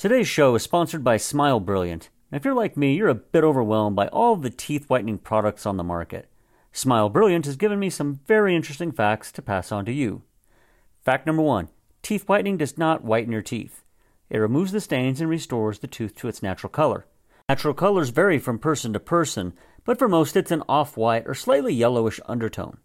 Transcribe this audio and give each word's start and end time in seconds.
Today's 0.00 0.28
show 0.28 0.54
is 0.54 0.62
sponsored 0.62 1.04
by 1.04 1.18
Smile 1.18 1.60
Brilliant. 1.60 2.08
If 2.32 2.46
you're 2.46 2.54
like 2.54 2.74
me, 2.74 2.94
you're 2.94 3.10
a 3.10 3.14
bit 3.14 3.44
overwhelmed 3.44 3.96
by 3.96 4.08
all 4.08 4.34
the 4.34 4.48
teeth 4.48 4.88
whitening 4.88 5.18
products 5.18 5.66
on 5.66 5.76
the 5.76 5.84
market. 5.84 6.30
Smile 6.72 7.10
Brilliant 7.10 7.44
has 7.44 7.56
given 7.56 7.78
me 7.78 7.90
some 7.90 8.20
very 8.26 8.56
interesting 8.56 8.92
facts 8.92 9.30
to 9.32 9.42
pass 9.42 9.70
on 9.70 9.84
to 9.84 9.92
you. 9.92 10.22
Fact 11.04 11.26
number 11.26 11.42
one 11.42 11.68
teeth 12.00 12.26
whitening 12.26 12.56
does 12.56 12.78
not 12.78 13.04
whiten 13.04 13.30
your 13.30 13.42
teeth. 13.42 13.84
It 14.30 14.38
removes 14.38 14.72
the 14.72 14.80
stains 14.80 15.20
and 15.20 15.28
restores 15.28 15.80
the 15.80 15.86
tooth 15.86 16.16
to 16.16 16.28
its 16.28 16.42
natural 16.42 16.70
color. 16.70 17.04
Natural 17.46 17.74
colors 17.74 18.08
vary 18.08 18.38
from 18.38 18.58
person 18.58 18.94
to 18.94 19.00
person, 19.00 19.52
but 19.84 19.98
for 19.98 20.08
most 20.08 20.34
it's 20.34 20.50
an 20.50 20.62
off 20.66 20.96
white 20.96 21.26
or 21.26 21.34
slightly 21.34 21.74
yellowish 21.74 22.20
undertone. 22.24 22.78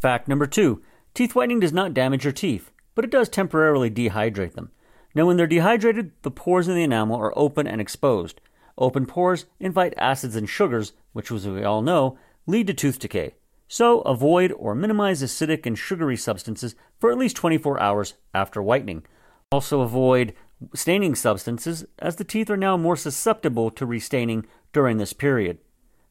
Fact 0.00 0.28
number 0.28 0.46
two 0.46 0.84
teeth 1.14 1.34
whitening 1.34 1.58
does 1.58 1.72
not 1.72 1.94
damage 1.94 2.22
your 2.22 2.32
teeth, 2.32 2.70
but 2.94 3.04
it 3.04 3.10
does 3.10 3.28
temporarily 3.28 3.90
dehydrate 3.90 4.52
them. 4.52 4.70
Now, 5.14 5.26
when 5.26 5.36
they're 5.36 5.46
dehydrated, 5.46 6.12
the 6.22 6.30
pores 6.30 6.66
in 6.66 6.74
the 6.74 6.82
enamel 6.82 7.16
are 7.16 7.36
open 7.38 7.66
and 7.66 7.80
exposed. 7.80 8.40
Open 8.76 9.06
pores 9.06 9.46
invite 9.60 9.94
acids 9.96 10.34
and 10.34 10.48
sugars, 10.48 10.92
which, 11.12 11.30
as 11.30 11.46
we 11.46 11.62
all 11.62 11.82
know, 11.82 12.18
lead 12.46 12.66
to 12.66 12.74
tooth 12.74 12.98
decay. 12.98 13.34
So, 13.68 14.00
avoid 14.00 14.52
or 14.52 14.74
minimize 14.74 15.22
acidic 15.22 15.66
and 15.66 15.78
sugary 15.78 16.16
substances 16.16 16.74
for 16.98 17.10
at 17.10 17.18
least 17.18 17.36
24 17.36 17.80
hours 17.80 18.14
after 18.34 18.60
whitening. 18.60 19.04
Also, 19.52 19.80
avoid 19.80 20.34
staining 20.74 21.14
substances, 21.14 21.84
as 21.98 22.16
the 22.16 22.24
teeth 22.24 22.50
are 22.50 22.56
now 22.56 22.76
more 22.76 22.96
susceptible 22.96 23.70
to 23.70 23.86
restaining 23.86 24.46
during 24.72 24.98
this 24.98 25.12
period. 25.12 25.58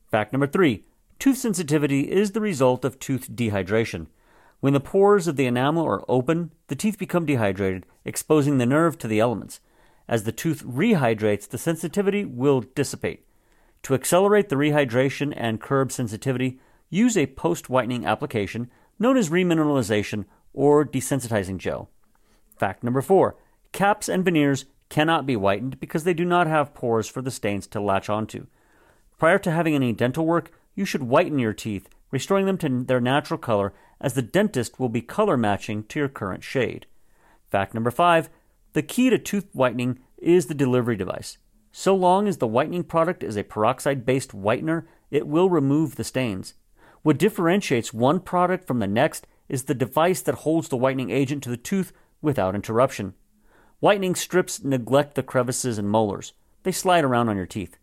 Fact 0.10 0.32
number 0.32 0.48
three 0.48 0.86
tooth 1.20 1.38
sensitivity 1.38 2.12
is 2.12 2.32
the 2.32 2.42
result 2.42 2.86
of 2.86 3.00
tooth 3.00 3.30
dehydration. 3.32 4.08
When 4.64 4.72
the 4.72 4.80
pores 4.80 5.28
of 5.28 5.36
the 5.36 5.46
enamel 5.46 5.86
are 5.86 6.06
open, 6.08 6.52
the 6.68 6.76
teeth 6.78 6.98
become 6.98 7.26
dehydrated, 7.26 7.86
exposing 8.06 8.60
the 8.60 8.66
nerve 8.66 8.98
to 9.00 9.10
the 9.10 9.20
elements. 9.20 9.60
As 10.08 10.24
the 10.24 10.32
tooth 10.32 10.64
rehydrates, 10.64 11.50
the 11.50 11.58
sensitivity 11.58 12.24
will 12.24 12.62
dissipate. 12.62 13.28
To 13.82 13.94
accelerate 13.94 14.48
the 14.48 14.56
rehydration 14.56 15.34
and 15.36 15.60
curb 15.60 15.92
sensitivity, 15.92 16.62
use 16.90 17.18
a 17.18 17.26
post 17.26 17.70
whitening 17.70 18.06
application 18.06 18.72
known 18.98 19.18
as 19.18 19.30
remineralization 19.30 20.24
or 20.54 20.86
desensitizing 20.86 21.58
gel. 21.58 21.90
Fact 22.58 22.86
number 22.86 23.02
four 23.02 23.36
caps 23.74 24.08
and 24.08 24.24
veneers 24.24 24.64
cannot 24.88 25.26
be 25.26 25.36
whitened 25.36 25.78
because 25.82 26.06
they 26.06 26.14
do 26.14 26.24
not 26.24 26.48
have 26.48 26.74
pores 26.74 27.10
for 27.10 27.22
the 27.22 27.32
stains 27.32 27.68
to 27.68 27.82
latch 27.82 28.10
onto. 28.10 28.48
Prior 29.18 29.40
to 29.40 29.52
having 29.52 29.76
any 29.76 29.92
dental 29.92 30.26
work, 30.26 30.54
you 30.74 30.86
should 30.86 31.04
whiten 31.04 31.38
your 31.38 31.52
teeth, 31.52 31.90
restoring 32.12 32.46
them 32.46 32.58
to 32.60 32.86
their 32.86 33.02
natural 33.02 33.38
color, 33.38 33.74
as 34.04 34.14
the 34.14 34.22
dentist 34.22 34.80
will 34.80 34.90
be 34.90 35.02
color 35.02 35.38
matching 35.38 35.84
to 35.86 35.98
your 35.98 36.10
current 36.10 36.44
shade. 36.44 36.86
Fact 37.50 37.74
number 37.74 37.90
five 37.90 38.30
the 38.74 38.82
key 38.82 39.10
to 39.10 39.20
tooth 39.20 39.48
whitening 39.54 40.00
is 40.18 40.48
the 40.48 40.56
delivery 40.56 40.96
device. 40.96 41.38
So 41.72 41.96
long 41.96 42.28
as 42.28 42.38
the 42.38 42.48
whitening 42.48 42.84
product 42.84 43.24
is 43.24 43.38
a 43.38 43.44
peroxide 43.44 44.06
based 44.06 44.32
whitener, 44.32 44.86
it 45.12 45.28
will 45.28 45.50
remove 45.50 45.96
the 45.96 46.04
stains. 46.04 46.56
What 47.04 47.20
differentiates 47.20 47.94
one 47.94 48.20
product 48.20 48.66
from 48.66 48.80
the 48.80 48.88
next 48.88 49.28
is 49.48 49.64
the 49.64 49.76
device 49.76 50.22
that 50.22 50.36
holds 50.36 50.70
the 50.70 50.78
whitening 50.78 51.12
agent 51.12 51.44
to 51.44 51.50
the 51.50 51.58
tooth 51.58 51.94
without 52.22 52.56
interruption. 52.56 53.14
Whitening 53.80 54.16
strips 54.16 54.64
neglect 54.64 55.16
the 55.16 55.24
crevices 55.24 55.78
and 55.78 55.90
molars. 55.90 56.34
They 56.64 56.72
slide 56.72 57.04
around 57.04 57.30
on 57.30 57.38
your 57.38 57.46
teeth. 57.46 57.78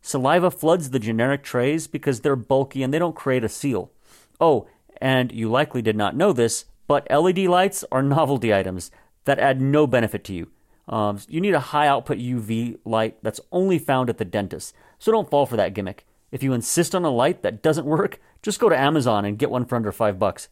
Saliva 0.00 0.50
floods 0.50 0.90
the 0.90 0.98
generic 0.98 1.42
trays 1.42 1.86
because 1.86 2.20
they're 2.20 2.36
bulky 2.36 2.82
and 2.82 2.94
they 2.94 2.98
don't 2.98 3.16
create 3.16 3.44
a 3.44 3.48
seal. 3.48 3.92
Oh, 4.40 4.66
and 5.02 5.32
you 5.32 5.50
likely 5.50 5.82
did 5.82 5.96
not 5.96 6.16
know 6.16 6.32
this, 6.32 6.64
but 6.86 7.10
LED 7.10 7.40
lights 7.40 7.84
are 7.90 8.02
novelty 8.02 8.54
items 8.54 8.92
that 9.24 9.40
add 9.40 9.60
no 9.60 9.86
benefit 9.86 10.24
to 10.24 10.32
you. 10.32 10.48
Um, 10.88 11.20
you 11.28 11.40
need 11.40 11.54
a 11.54 11.60
high 11.60 11.88
output 11.88 12.18
UV 12.18 12.78
light 12.84 13.18
that's 13.22 13.40
only 13.50 13.78
found 13.78 14.08
at 14.08 14.18
the 14.18 14.24
dentist, 14.24 14.74
so 15.00 15.10
don't 15.10 15.28
fall 15.28 15.44
for 15.44 15.56
that 15.56 15.74
gimmick. 15.74 16.06
If 16.30 16.44
you 16.44 16.52
insist 16.52 16.94
on 16.94 17.04
a 17.04 17.10
light 17.10 17.42
that 17.42 17.62
doesn't 17.62 17.84
work, 17.84 18.20
just 18.42 18.60
go 18.60 18.68
to 18.68 18.78
Amazon 18.78 19.24
and 19.24 19.38
get 19.38 19.50
one 19.50 19.64
for 19.64 19.74
under 19.74 19.90
five 19.90 20.20
bucks. 20.20 20.48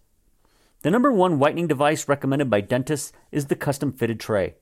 The 0.82 0.90
number 0.90 1.12
one 1.12 1.38
whitening 1.38 1.68
device 1.68 2.08
recommended 2.08 2.50
by 2.50 2.60
dentists 2.60 3.12
is 3.30 3.46
the 3.46 3.54
custom 3.54 3.92
fitted 3.92 4.18
tray. 4.18 4.54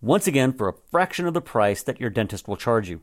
Once 0.00 0.26
again, 0.26 0.52
for 0.52 0.68
a 0.68 0.74
fraction 0.90 1.26
of 1.26 1.32
the 1.32 1.40
price 1.40 1.82
that 1.82 2.00
your 2.00 2.10
dentist 2.10 2.46
will 2.46 2.56
charge 2.56 2.90
you. 2.90 3.00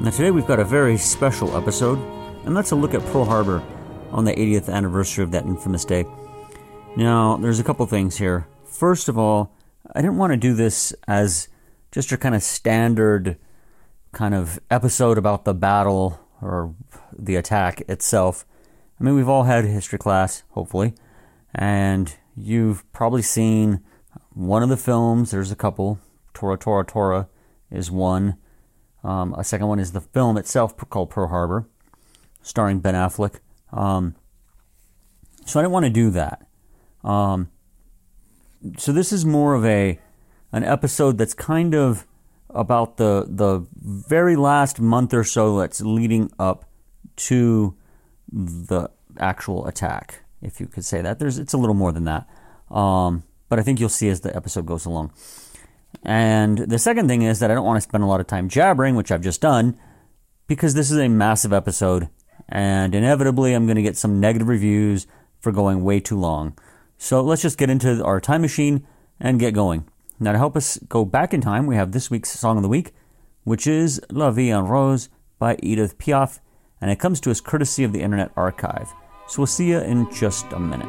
Now, 0.00 0.08
today 0.08 0.30
we've 0.30 0.46
got 0.46 0.58
a 0.58 0.64
very 0.64 0.96
special 0.96 1.54
episode, 1.54 1.98
and 2.46 2.56
that's 2.56 2.70
a 2.70 2.74
look 2.74 2.94
at 2.94 3.04
Pearl 3.12 3.26
Harbor 3.26 3.62
on 4.10 4.24
the 4.24 4.32
80th 4.32 4.72
anniversary 4.72 5.22
of 5.22 5.32
that 5.32 5.44
infamous 5.44 5.84
day. 5.84 6.06
Now, 6.96 7.36
there's 7.36 7.60
a 7.60 7.62
couple 7.62 7.84
things 7.84 8.16
here. 8.16 8.46
First 8.64 9.10
of 9.10 9.18
all, 9.18 9.52
I 9.94 10.00
didn't 10.00 10.16
want 10.16 10.32
to 10.32 10.38
do 10.38 10.54
this 10.54 10.94
as 11.06 11.48
just 11.92 12.10
your 12.10 12.16
kind 12.16 12.34
of 12.34 12.42
standard 12.42 13.36
kind 14.12 14.34
of 14.34 14.60
episode 14.70 15.18
about 15.18 15.44
the 15.44 15.52
battle 15.52 16.18
or 16.40 16.74
the 17.12 17.36
attack 17.36 17.82
itself. 17.82 18.46
I 18.98 19.04
mean, 19.04 19.14
we've 19.14 19.28
all 19.28 19.42
had 19.42 19.66
history 19.66 19.98
class, 19.98 20.42
hopefully, 20.52 20.94
and 21.54 22.16
you've 22.34 22.90
probably 22.94 23.20
seen 23.20 23.82
one 24.32 24.62
of 24.62 24.70
the 24.70 24.78
films. 24.78 25.32
There's 25.32 25.52
a 25.52 25.56
couple 25.56 25.98
Tora, 26.32 26.56
Tora, 26.56 26.82
Tora 26.82 27.28
is 27.70 27.90
one. 27.90 28.36
Um, 29.04 29.34
a 29.34 29.44
second 29.44 29.68
one 29.68 29.78
is 29.78 29.92
the 29.92 30.00
film 30.00 30.36
itself 30.36 30.76
called 30.76 31.10
Pearl 31.10 31.28
Harbor, 31.28 31.68
starring 32.42 32.80
Ben 32.80 32.94
Affleck. 32.94 33.40
Um, 33.72 34.14
so 35.44 35.60
I 35.60 35.62
didn't 35.62 35.72
want 35.72 35.84
to 35.86 35.90
do 35.90 36.10
that. 36.10 36.46
Um, 37.04 37.50
so 38.76 38.92
this 38.92 39.12
is 39.12 39.24
more 39.24 39.54
of 39.54 39.64
a 39.64 39.98
an 40.52 40.64
episode 40.64 41.18
that's 41.18 41.34
kind 41.34 41.74
of 41.74 42.06
about 42.50 42.96
the 42.96 43.26
the 43.28 43.66
very 43.74 44.34
last 44.34 44.80
month 44.80 45.12
or 45.12 45.24
so 45.24 45.58
that's 45.58 45.80
leading 45.80 46.30
up 46.38 46.64
to 47.16 47.76
the 48.32 48.88
actual 49.18 49.66
attack. 49.66 50.22
if 50.42 50.60
you 50.60 50.66
could 50.66 50.84
say 50.84 51.00
that. 51.00 51.18
There's 51.18 51.38
it's 51.38 51.52
a 51.52 51.58
little 51.58 51.74
more 51.74 51.92
than 51.92 52.04
that, 52.04 52.28
um, 52.70 53.22
but 53.48 53.58
I 53.58 53.62
think 53.62 53.80
you'll 53.80 53.88
see 53.88 54.08
as 54.08 54.20
the 54.20 54.34
episode 54.34 54.66
goes 54.66 54.84
along. 54.84 55.12
And 56.02 56.58
the 56.58 56.78
second 56.78 57.08
thing 57.08 57.22
is 57.22 57.40
that 57.40 57.50
I 57.50 57.54
don't 57.54 57.66
want 57.66 57.78
to 57.78 57.88
spend 57.88 58.04
a 58.04 58.06
lot 58.06 58.20
of 58.20 58.26
time 58.26 58.48
jabbering, 58.48 58.94
which 58.94 59.10
I've 59.10 59.22
just 59.22 59.40
done, 59.40 59.78
because 60.46 60.74
this 60.74 60.90
is 60.90 60.98
a 60.98 61.08
massive 61.08 61.52
episode, 61.52 62.08
and 62.48 62.94
inevitably 62.94 63.54
I'm 63.54 63.66
going 63.66 63.76
to 63.76 63.82
get 63.82 63.96
some 63.96 64.20
negative 64.20 64.48
reviews 64.48 65.06
for 65.40 65.52
going 65.52 65.82
way 65.82 66.00
too 66.00 66.18
long. 66.18 66.56
So 66.98 67.20
let's 67.20 67.42
just 67.42 67.58
get 67.58 67.70
into 67.70 68.04
our 68.04 68.20
time 68.20 68.42
machine 68.42 68.86
and 69.18 69.40
get 69.40 69.54
going. 69.54 69.88
Now, 70.18 70.32
to 70.32 70.38
help 70.38 70.56
us 70.56 70.78
go 70.88 71.04
back 71.04 71.34
in 71.34 71.40
time, 71.40 71.66
we 71.66 71.76
have 71.76 71.92
this 71.92 72.10
week's 72.10 72.30
Song 72.30 72.56
of 72.56 72.62
the 72.62 72.68
Week, 72.68 72.94
which 73.44 73.66
is 73.66 74.00
La 74.10 74.30
Vie 74.30 74.50
en 74.50 74.64
Rose 74.64 75.08
by 75.38 75.58
Edith 75.62 75.98
Piaf, 75.98 76.40
and 76.80 76.90
it 76.90 76.98
comes 76.98 77.20
to 77.20 77.30
us 77.30 77.40
courtesy 77.40 77.84
of 77.84 77.92
the 77.92 78.00
Internet 78.00 78.32
Archive. 78.36 78.92
So 79.28 79.40
we'll 79.40 79.46
see 79.46 79.68
you 79.68 79.78
in 79.78 80.10
just 80.12 80.46
a 80.52 80.58
minute. 80.58 80.88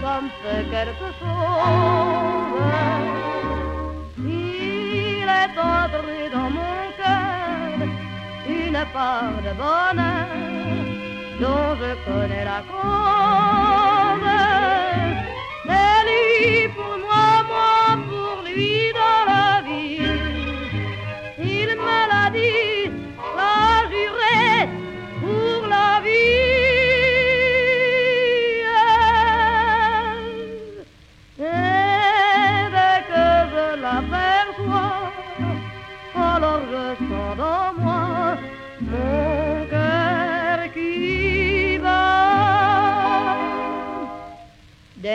Et 0.00 0.02
ça 0.02 0.20
me 0.22 0.28
fait 0.42 0.64
quelque 0.70 1.08
chose. 1.18 2.60
Il 4.18 5.24
est 5.24 5.58
entré 5.58 6.30
dans 6.32 6.50
mon 6.50 6.84
cœur 6.98 7.88
une 8.48 8.84
part 8.92 9.38
de 9.46 9.52
bonheur 9.60 10.28
dont 11.40 11.76
je 11.80 11.90
connais 12.10 12.44
la 12.44 12.60
cause. 12.70 14.28
C'est 15.66 16.00
lui 16.06 16.68
pour 16.68 16.94
moi 16.98 17.09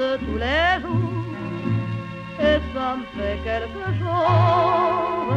De 0.00 0.16
tous 0.24 0.38
les 0.46 0.80
jours, 0.82 1.34
et 2.48 2.58
ça 2.72 2.96
me 2.96 3.04
fait 3.14 3.38
quelque 3.48 3.86
chose. 4.00 5.36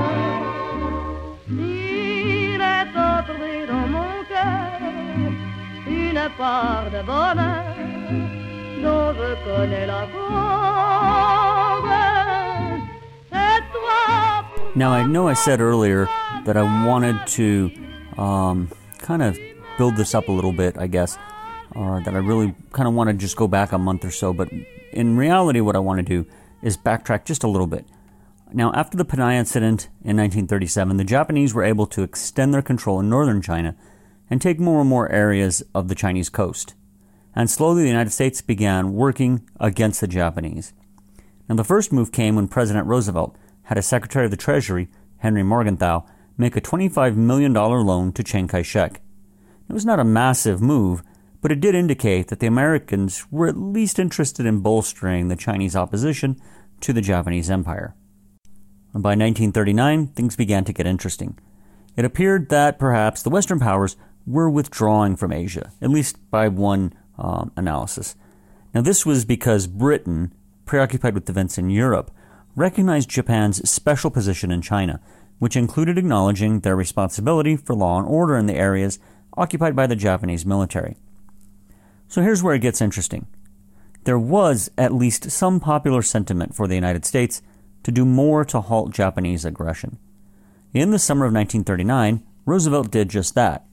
Il 1.50 2.62
est 2.76 2.94
entré 3.12 3.54
dans 3.72 3.88
mon 3.96 4.14
cœur 4.32 4.80
une 5.86 6.24
part 6.38 6.86
de 6.96 7.02
bonheur 7.12 7.76
dont 8.84 9.10
je 9.20 9.30
connais 9.46 9.86
la 9.86 10.04
cause. 10.14 10.44
Now, 14.76 14.92
I 14.92 15.04
know 15.04 15.28
I 15.28 15.36
said 15.36 15.62
earlier 15.62 16.08
that 16.46 16.58
I 16.58 16.64
wanted 16.88 17.28
to 17.38 17.70
um, 18.18 18.70
kind 18.98 19.22
of 19.22 19.38
build 19.78 19.98
this 19.98 20.16
up 20.16 20.30
a 20.30 20.32
little 20.32 20.52
bit, 20.52 20.76
I 20.80 20.88
guess, 20.88 21.16
or 21.76 22.02
that 22.04 22.14
I 22.14 22.20
really 22.20 22.56
kind 22.72 22.88
of 22.88 22.94
want 22.94 23.10
to 23.10 23.14
just 23.14 23.36
go 23.36 23.48
back 23.48 23.72
a 23.72 23.78
month 23.78 24.06
or 24.06 24.12
so, 24.12 24.34
but 24.34 24.50
in 24.92 25.18
reality, 25.18 25.60
what 25.60 25.76
I 25.76 25.80
want 25.80 26.00
to 26.00 26.04
do 26.04 26.30
is 26.62 26.78
backtrack 26.78 27.26
just 27.26 27.44
a 27.44 27.48
little 27.48 27.68
bit. 27.68 27.86
Now, 28.52 28.72
after 28.74 28.96
the 28.98 29.06
Panay 29.06 29.38
incident 29.38 29.90
in 30.04 30.18
1937, 30.18 30.98
the 30.98 31.04
Japanese 31.04 31.54
were 31.54 31.64
able 31.64 31.88
to 31.88 32.04
extend 32.04 32.54
their 32.54 32.62
control 32.62 33.00
in 33.00 33.10
northern 33.10 33.42
China 33.42 33.76
and 34.30 34.42
take 34.42 34.60
more 34.60 34.82
and 34.82 34.90
more 34.90 35.12
areas 35.12 35.64
of 35.74 35.88
the 35.88 35.96
Chinese 35.96 36.30
coast. 36.30 36.76
And 37.36 37.50
slowly, 37.50 37.82
the 37.82 37.90
United 37.90 38.12
States 38.12 38.42
began 38.42 38.94
working 38.94 39.50
against 39.60 40.02
the 40.02 40.08
Japanese. 40.08 40.74
Now, 41.50 41.56
the 41.56 41.64
first 41.64 41.92
move 41.92 42.12
came 42.12 42.36
when 42.36 42.48
President 42.48 42.86
Roosevelt 42.86 43.36
had 43.64 43.78
as 43.78 43.88
Secretary 43.88 44.26
of 44.26 44.32
the 44.32 44.38
Treasury, 44.38 44.88
Henry 45.18 45.44
Morgenthau, 45.44 46.06
make 46.38 46.56
a 46.56 46.62
$25 46.62 47.16
million 47.16 47.54
loan 47.54 48.12
to 48.14 48.24
Chiang 48.24 48.48
Kai 48.48 48.62
shek. 48.62 49.02
It 49.68 49.74
was 49.74 49.86
not 49.86 50.00
a 50.00 50.04
massive 50.04 50.62
move, 50.62 51.02
but 51.44 51.52
it 51.52 51.60
did 51.60 51.76
indicate 51.76 52.30
that 52.30 52.40
the 52.40 52.48
Americans 52.48 53.30
were 53.30 53.48
at 53.48 53.58
least 53.58 54.00
interested 54.00 54.46
in 54.46 54.62
bolstering 54.62 55.28
the 55.28 55.36
Chinese 55.36 55.76
opposition 55.76 56.42
to 56.80 56.94
the 56.94 57.02
Japanese 57.02 57.52
Empire. 57.52 57.94
By 58.94 59.10
1939, 59.10 60.08
things 60.08 60.38
began 60.38 60.64
to 60.64 60.72
get 60.72 60.88
interesting. 60.88 61.38
It 61.98 62.06
appeared 62.06 62.48
that 62.48 62.80
perhaps 62.80 63.22
the 63.22 63.30
Western 63.30 63.60
powers 63.60 63.98
were 64.26 64.50
withdrawing 64.50 65.18
from 65.18 65.34
Asia, 65.34 65.74
at 65.82 65.90
least 65.90 66.18
by 66.32 66.48
one 66.48 66.94
um, 67.18 67.52
analysis. 67.58 68.16
Now, 68.74 68.80
this 68.80 69.06
was 69.06 69.26
because 69.26 69.68
Britain, 69.68 70.34
preoccupied 70.64 71.14
with 71.14 71.30
events 71.30 71.58
in 71.58 71.70
Europe, 71.70 72.10
recognized 72.56 73.10
Japan's 73.10 73.70
special 73.70 74.10
position 74.10 74.50
in 74.50 74.62
China, 74.62 75.02
which 75.40 75.58
included 75.58 75.98
acknowledging 75.98 76.62
their 76.62 76.78
responsibility 76.78 77.58
for 77.58 77.76
law 77.76 78.00
and 78.00 78.08
order 78.08 78.38
in 78.38 78.46
the 78.46 78.56
areas 78.56 78.98
occupied 79.36 79.76
by 79.76 79.88
the 79.88 79.96
Japanese 79.98 80.46
military. 80.46 80.96
So 82.14 82.22
here's 82.22 82.44
where 82.44 82.54
it 82.54 82.60
gets 82.60 82.80
interesting. 82.80 83.26
There 84.04 84.20
was 84.20 84.70
at 84.78 84.94
least 84.94 85.32
some 85.32 85.60
popular 85.60 86.04
sentiment 86.04 86.54
for 86.54 86.68
the 86.68 86.76
United 86.76 87.06
States 87.06 87.42
to 87.82 87.92
do 87.92 88.06
more 88.06 88.46
to 88.46 88.62
halt 88.62 88.92
Japanese 88.92 89.46
aggression. 89.46 89.98
In 90.76 90.92
the 90.92 91.00
summer 91.00 91.26
of 91.26 91.34
1939, 91.34 92.24
Roosevelt 92.46 92.92
did 92.92 93.10
just 93.10 93.34
that. 93.34 93.66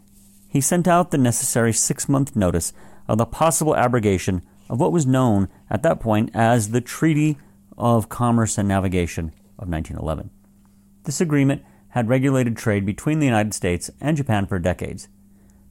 He 0.49 0.63
sent 0.63 0.89
out 0.89 1.11
the 1.11 1.19
necessary 1.19 1.75
six 1.75 2.09
month 2.09 2.35
notice 2.35 2.73
of 3.07 3.19
the 3.19 3.27
possible 3.27 3.77
abrogation 3.77 4.41
of 4.71 4.81
what 4.81 4.91
was 4.91 5.05
known 5.05 5.51
at 5.69 5.83
that 5.83 6.01
point 6.01 6.31
as 6.33 6.71
the 6.71 6.81
Treaty 6.81 7.37
of 7.77 8.09
Commerce 8.09 8.57
and 8.57 8.67
Navigation 8.67 9.35
of 9.59 9.69
1911. 9.69 10.31
This 11.05 11.21
agreement 11.21 11.63
had 11.91 12.09
regulated 12.09 12.57
trade 12.57 12.87
between 12.87 13.19
the 13.19 13.27
United 13.27 13.53
States 13.53 13.91
and 14.01 14.17
Japan 14.17 14.47
for 14.47 14.59
decades. 14.59 15.09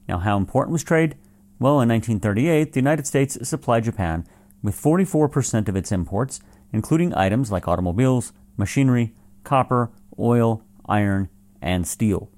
Now, 0.06 0.18
how 0.18 0.36
important 0.36 0.72
was 0.72 0.84
trade? 0.84 1.16
Well, 1.60 1.82
in 1.82 1.90
1938, 1.90 2.72
the 2.72 2.80
United 2.80 3.06
States 3.06 3.36
supplied 3.46 3.84
Japan 3.84 4.26
with 4.62 4.80
44% 4.80 5.68
of 5.68 5.76
its 5.76 5.92
imports, 5.92 6.40
including 6.72 7.14
items 7.14 7.52
like 7.52 7.68
automobiles, 7.68 8.32
machinery, 8.56 9.14
copper, 9.44 9.90
oil, 10.18 10.64
iron, 10.86 11.28
and 11.60 11.86
steel. 11.86 12.30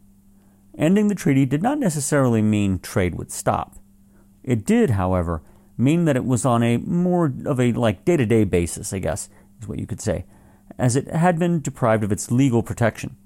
Ending 0.76 1.06
the 1.06 1.14
treaty 1.14 1.46
did 1.46 1.62
not 1.62 1.78
necessarily 1.78 2.42
mean 2.42 2.80
trade 2.80 3.14
would 3.14 3.30
stop. 3.30 3.76
It 4.42 4.64
did, 4.66 4.90
however, 4.90 5.42
mean 5.78 6.04
that 6.06 6.16
it 6.16 6.24
was 6.24 6.44
on 6.44 6.64
a 6.64 6.78
more 6.78 7.32
of 7.46 7.60
a 7.60 7.72
like 7.74 8.04
day-to-day 8.04 8.44
basis, 8.44 8.92
I 8.92 8.98
guess, 8.98 9.28
is 9.60 9.68
what 9.68 9.78
you 9.78 9.86
could 9.86 10.00
say, 10.00 10.24
as 10.78 10.96
it 10.96 11.06
had 11.08 11.38
been 11.38 11.60
deprived 11.60 12.02
of 12.02 12.10
its 12.10 12.32
legal 12.32 12.64
protection. 12.64 13.16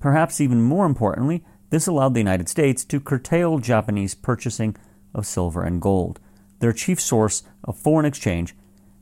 Perhaps 0.00 0.40
even 0.40 0.62
more 0.62 0.86
importantly, 0.86 1.44
this 1.68 1.86
allowed 1.86 2.14
the 2.14 2.20
United 2.20 2.48
States 2.48 2.82
to 2.86 2.98
curtail 2.98 3.58
Japanese 3.58 4.14
purchasing 4.14 4.74
of 5.14 5.26
silver 5.26 5.62
and 5.62 5.80
gold, 5.80 6.20
their 6.60 6.72
chief 6.72 7.00
source 7.00 7.42
of 7.64 7.78
foreign 7.78 8.06
exchange 8.06 8.54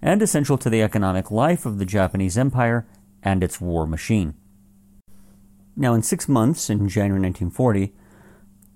and 0.02 0.22
essential 0.22 0.58
to 0.58 0.70
the 0.70 0.82
economic 0.82 1.30
life 1.30 1.66
of 1.66 1.78
the 1.78 1.86
Japanese 1.86 2.36
Empire 2.38 2.86
and 3.22 3.42
its 3.42 3.60
war 3.60 3.86
machine. 3.86 4.34
Now, 5.76 5.94
in 5.94 6.02
six 6.02 6.28
months, 6.28 6.70
in 6.70 6.88
January 6.88 7.20
1940, 7.20 7.92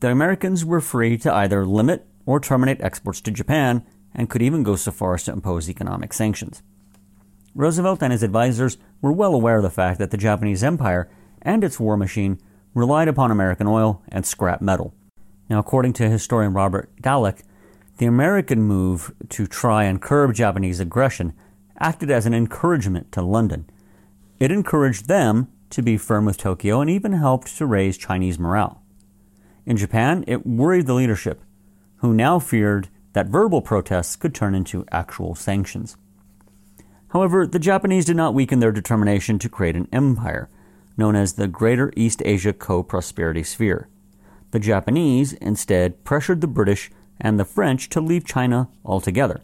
the 0.01 0.11
Americans 0.11 0.65
were 0.65 0.81
free 0.81 1.17
to 1.19 1.35
either 1.35 1.65
limit 1.65 2.07
or 2.27 2.41
terminate 2.41 2.81
exports 2.81 3.21
to 3.23 3.31
Japan 3.31 3.85
and 4.15 4.29
could 4.29 4.43
even 4.43 4.63
go 4.63 4.77
so 4.77 4.91
far 4.91 5.15
as 5.15 5.25
to 5.25 5.33
impose 5.33 5.71
economic 5.71 6.13
sanctions. 6.13 6.63
Roosevelt 7.55 8.03
and 8.03 8.13
his 8.13 8.25
advisers 8.25 8.79
were 9.01 9.13
well 9.13 9.35
aware 9.35 9.57
of 9.57 9.63
the 9.63 9.71
fact 9.71 9.99
that 9.99 10.11
the 10.11 10.17
Japanese 10.17 10.63
Empire 10.63 11.11
and 11.43 11.65
its 11.65 11.81
war 11.81 11.97
machine 11.97 12.39
relied 12.75 13.09
upon 13.09 13.31
American 13.31 13.67
oil 13.67 14.03
and 14.09 14.25
scrap 14.25 14.61
metal. 14.61 14.95
Now, 15.50 15.59
according 15.59 15.95
to 15.95 16.09
historian 16.09 16.52
Robert 16.52 16.88
Dallek, 17.02 17.42
the 17.99 18.07
American 18.07 18.62
move 18.62 19.12
to 19.30 19.49
try 19.49 19.83
and 19.83 20.00
curb 20.00 20.33
Japanese 20.33 20.78
aggression 20.78 21.35
acted 21.76 22.09
as 22.09 22.25
an 22.25 22.33
encouragement 22.33 23.11
to 23.12 23.21
London. 23.21 23.69
It 24.38 24.52
encouraged 24.52 25.09
them 25.09 25.49
to 25.71 25.83
be 25.83 25.97
firm 25.97 26.25
with 26.25 26.38
Tokyo 26.38 26.80
and 26.80 26.88
even 26.88 27.14
helped 27.14 27.57
to 27.59 27.66
raise 27.66 27.99
Chinese 27.99 28.38
morale. 28.38 28.80
In 29.66 29.76
Japan, 29.76 30.25
it 30.28 30.47
worried 30.47 30.87
the 30.87 30.95
leadership, 30.95 31.42
who 31.97 32.14
now 32.14 32.38
feared 32.38 32.88
that 33.12 33.26
verbal 33.26 33.61
protests 33.61 34.14
could 34.14 34.35
turn 34.35 34.54
into 34.54 34.87
actual 34.92 35.35
sanctions. 35.35 35.97
However, 37.09 37.45
the 37.45 37.59
Japanese 37.59 38.04
did 38.04 38.16
not 38.16 38.35
weaken 38.35 38.61
their 38.61 38.73
determination 38.73 39.38
to 39.40 39.49
create 39.49 39.75
an 39.75 39.88
empire, 39.92 40.49
known 40.97 41.16
as 41.16 41.33
the 41.33 41.49
Greater 41.49 41.92
East 41.97 42.23
Asia 42.25 42.52
Co 42.52 42.85
Prosperity 42.85 43.42
Sphere. 43.42 43.88
The 44.50 44.59
Japanese 44.59 45.33
instead 45.35 46.04
pressured 46.04 46.40
the 46.40 46.47
British 46.47 46.90
and 47.21 47.38
the 47.38 47.45
French 47.45 47.88
to 47.90 48.00
leave 48.00 48.25
China 48.25 48.69
altogether, 48.85 49.40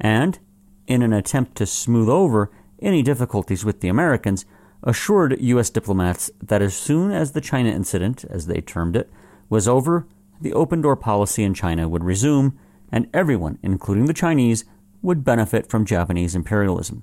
and, 0.00 0.38
in 0.86 1.02
an 1.02 1.12
attempt 1.12 1.56
to 1.56 1.66
smooth 1.66 2.08
over 2.08 2.50
any 2.80 3.02
difficulties 3.02 3.64
with 3.64 3.80
the 3.80 3.88
Americans, 3.88 4.44
assured 4.82 5.40
U.S. 5.40 5.70
diplomats 5.70 6.30
that 6.42 6.62
as 6.62 6.74
soon 6.74 7.10
as 7.10 7.32
the 7.32 7.40
China 7.40 7.70
incident, 7.70 8.24
as 8.24 8.46
they 8.46 8.60
termed 8.60 8.96
it, 8.96 9.10
was 9.48 9.68
over, 9.68 10.06
the 10.40 10.52
open 10.52 10.80
door 10.80 10.96
policy 10.96 11.42
in 11.42 11.54
China 11.54 11.88
would 11.88 12.04
resume, 12.04 12.58
and 12.90 13.08
everyone, 13.12 13.58
including 13.62 14.06
the 14.06 14.14
Chinese, 14.14 14.64
would 15.02 15.24
benefit 15.24 15.68
from 15.68 15.84
Japanese 15.84 16.34
imperialism. 16.34 17.02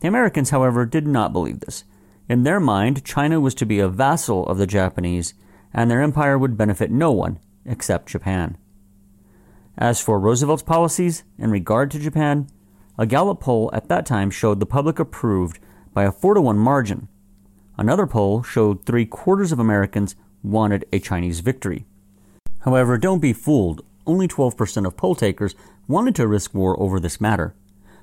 The 0.00 0.08
Americans, 0.08 0.50
however, 0.50 0.86
did 0.86 1.06
not 1.06 1.32
believe 1.32 1.60
this. 1.60 1.84
In 2.28 2.42
their 2.42 2.60
mind, 2.60 3.04
China 3.04 3.40
was 3.40 3.54
to 3.56 3.66
be 3.66 3.78
a 3.78 3.88
vassal 3.88 4.46
of 4.46 4.58
the 4.58 4.66
Japanese, 4.66 5.34
and 5.76 5.90
their 5.90 6.02
empire 6.02 6.38
would 6.38 6.56
benefit 6.56 6.90
no 6.90 7.12
one 7.12 7.38
except 7.66 8.08
Japan. 8.08 8.56
As 9.76 10.00
for 10.00 10.18
Roosevelt's 10.18 10.62
policies 10.62 11.22
in 11.38 11.50
regard 11.50 11.90
to 11.90 11.98
Japan, 11.98 12.48
a 12.98 13.04
Gallup 13.04 13.40
poll 13.40 13.68
at 13.74 13.88
that 13.88 14.06
time 14.06 14.30
showed 14.30 14.58
the 14.58 14.66
public 14.66 14.98
approved 14.98 15.58
by 15.92 16.04
a 16.04 16.12
4 16.12 16.34
to 16.34 16.40
1 16.40 16.58
margin. 16.58 17.08
Another 17.76 18.06
poll 18.06 18.42
showed 18.42 18.86
three 18.86 19.04
quarters 19.04 19.52
of 19.52 19.58
Americans 19.58 20.16
wanted 20.42 20.86
a 20.94 20.98
Chinese 20.98 21.40
victory. 21.40 21.84
However, 22.60 22.96
don't 22.96 23.20
be 23.20 23.34
fooled. 23.34 23.84
Only 24.06 24.26
12% 24.26 24.86
of 24.86 24.96
poll 24.96 25.14
takers 25.14 25.54
wanted 25.86 26.14
to 26.14 26.26
risk 26.26 26.54
war 26.54 26.80
over 26.80 26.98
this 26.98 27.20
matter. 27.20 27.54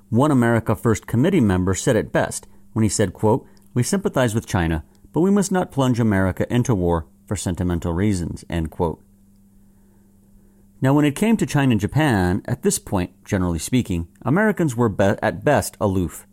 One 0.10 0.30
America 0.30 0.76
First 0.76 1.08
committee 1.08 1.42
member 1.42 1.74
said 1.74 1.96
it 1.96 2.12
best 2.12 2.46
when 2.74 2.84
he 2.84 2.90
said, 2.90 3.14
quote, 3.14 3.48
We 3.74 3.82
sympathize 3.82 4.36
with 4.36 4.46
China, 4.46 4.84
but 5.12 5.22
we 5.22 5.32
must 5.32 5.52
not 5.52 5.72
plunge 5.72 6.00
America 6.00 6.46
into 6.54 6.76
war 6.76 7.08
for 7.34 7.38
sentimental 7.38 7.94
reasons, 7.94 8.46
end 8.48 8.70
quote. 8.70 9.02
Now, 10.82 10.94
when 10.94 11.04
it 11.04 11.16
came 11.16 11.36
to 11.38 11.48
China 11.48 11.72
and 11.72 11.82
Japan, 11.82 12.44
at 12.46 12.62
this 12.62 12.78
point, 12.78 13.12
generally 13.26 13.58
speaking, 13.58 14.08
Americans 14.22 14.76
were 14.76 14.90
be- 14.90 15.18
at 15.24 15.44
best 15.44 15.76
aloof. 15.82 16.28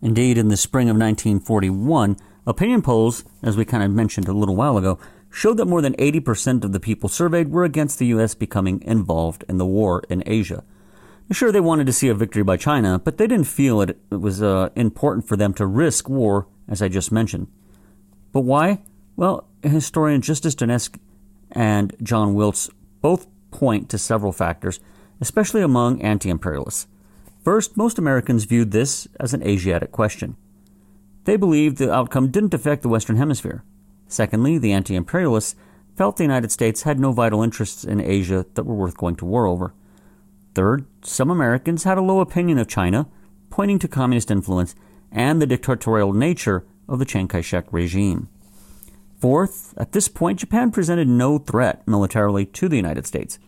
Indeed, 0.00 0.38
in 0.38 0.48
the 0.48 0.56
spring 0.56 0.88
of 0.88 0.96
1941, 0.96 2.16
opinion 2.46 2.80
polls, 2.80 3.24
as 3.42 3.58
we 3.58 3.66
kind 3.66 3.82
of 3.82 3.90
mentioned 3.90 4.26
a 4.26 4.32
little 4.32 4.56
while 4.56 4.78
ago, 4.78 4.98
showed 5.28 5.58
that 5.58 5.66
more 5.66 5.82
than 5.82 5.94
80% 5.96 6.64
of 6.64 6.72
the 6.72 6.80
people 6.80 7.10
surveyed 7.10 7.50
were 7.50 7.64
against 7.64 7.98
the 7.98 8.06
U.S. 8.06 8.34
becoming 8.34 8.80
involved 8.84 9.44
in 9.50 9.58
the 9.58 9.66
war 9.66 10.02
in 10.08 10.22
Asia. 10.24 10.64
Sure, 11.30 11.52
they 11.52 11.60
wanted 11.60 11.86
to 11.88 11.92
see 11.92 12.08
a 12.08 12.14
victory 12.14 12.42
by 12.42 12.56
China, 12.56 12.98
but 12.98 13.18
they 13.18 13.26
didn't 13.26 13.48
feel 13.48 13.82
it, 13.82 13.98
it 14.10 14.20
was 14.20 14.42
uh, 14.42 14.70
important 14.76 15.28
for 15.28 15.36
them 15.36 15.52
to 15.54 15.66
risk 15.66 16.08
war, 16.08 16.46
as 16.68 16.80
I 16.80 16.88
just 16.88 17.12
mentioned. 17.12 17.48
But 18.32 18.40
why? 18.40 18.80
Well, 19.16 19.48
historian 19.68 20.20
Justus 20.20 20.54
Doenecke 20.54 20.98
and 21.50 21.94
John 22.02 22.34
Wiltz 22.34 22.70
both 23.00 23.26
point 23.50 23.88
to 23.90 23.98
several 23.98 24.32
factors, 24.32 24.80
especially 25.20 25.62
among 25.62 26.02
anti 26.02 26.28
imperialists. 26.30 26.86
First, 27.42 27.76
most 27.76 27.98
Americans 27.98 28.44
viewed 28.44 28.72
this 28.72 29.06
as 29.20 29.32
an 29.32 29.42
Asiatic 29.42 29.92
question. 29.92 30.36
They 31.24 31.36
believed 31.36 31.78
the 31.78 31.92
outcome 31.92 32.30
didn't 32.30 32.54
affect 32.54 32.82
the 32.82 32.88
Western 32.88 33.16
Hemisphere. 33.16 33.62
Secondly, 34.08 34.58
the 34.58 34.72
anti 34.72 34.94
imperialists 34.94 35.56
felt 35.96 36.16
the 36.16 36.24
United 36.24 36.52
States 36.52 36.82
had 36.82 37.00
no 37.00 37.12
vital 37.12 37.42
interests 37.42 37.84
in 37.84 38.00
Asia 38.00 38.44
that 38.54 38.64
were 38.64 38.74
worth 38.74 38.96
going 38.96 39.16
to 39.16 39.24
war 39.24 39.46
over. 39.46 39.74
Third, 40.54 40.86
some 41.02 41.30
Americans 41.30 41.84
had 41.84 41.98
a 41.98 42.02
low 42.02 42.20
opinion 42.20 42.58
of 42.58 42.68
China, 42.68 43.08
pointing 43.50 43.78
to 43.80 43.88
communist 43.88 44.30
influence 44.30 44.74
and 45.10 45.40
the 45.40 45.46
dictatorial 45.46 46.12
nature 46.12 46.64
of 46.88 46.98
the 46.98 47.04
Chiang 47.04 47.28
Kai 47.28 47.40
shek 47.40 47.72
regime. 47.72 48.28
Fourth, 49.26 49.74
at 49.76 49.90
this 49.90 50.06
point, 50.06 50.38
Japan 50.38 50.70
presented 50.70 51.08
no 51.08 51.38
threat 51.38 51.82
militarily 51.84 52.46
to 52.46 52.68
the 52.68 52.76
United 52.76 53.08
States. 53.08 53.40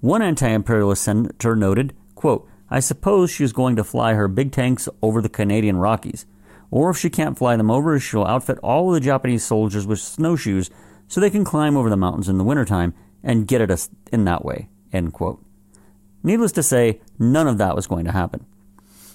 One 0.00 0.22
anti 0.22 0.48
imperialist 0.48 1.02
senator 1.02 1.54
noted, 1.54 1.94
quote, 2.14 2.48
I 2.70 2.80
suppose 2.80 3.30
she's 3.30 3.52
going 3.52 3.76
to 3.76 3.84
fly 3.84 4.14
her 4.14 4.28
big 4.28 4.50
tanks 4.50 4.88
over 5.02 5.20
the 5.20 5.28
Canadian 5.28 5.76
Rockies. 5.76 6.24
Or 6.70 6.88
if 6.88 6.96
she 6.96 7.10
can't 7.10 7.36
fly 7.36 7.56
them 7.56 7.70
over, 7.70 8.00
she'll 8.00 8.24
outfit 8.24 8.58
all 8.62 8.88
of 8.88 8.94
the 8.94 9.04
Japanese 9.04 9.44
soldiers 9.44 9.86
with 9.86 9.98
snowshoes 10.00 10.70
so 11.06 11.20
they 11.20 11.28
can 11.28 11.44
climb 11.44 11.76
over 11.76 11.90
the 11.90 11.98
mountains 11.98 12.30
in 12.30 12.38
the 12.38 12.44
wintertime 12.44 12.94
and 13.22 13.46
get 13.46 13.60
at 13.60 13.70
us 13.70 13.90
in 14.10 14.24
that 14.24 14.42
way. 14.42 14.70
End 14.90 15.12
quote. 15.12 15.44
Needless 16.22 16.52
to 16.52 16.62
say, 16.62 17.02
none 17.18 17.46
of 17.46 17.58
that 17.58 17.76
was 17.76 17.86
going 17.86 18.06
to 18.06 18.12
happen. 18.12 18.46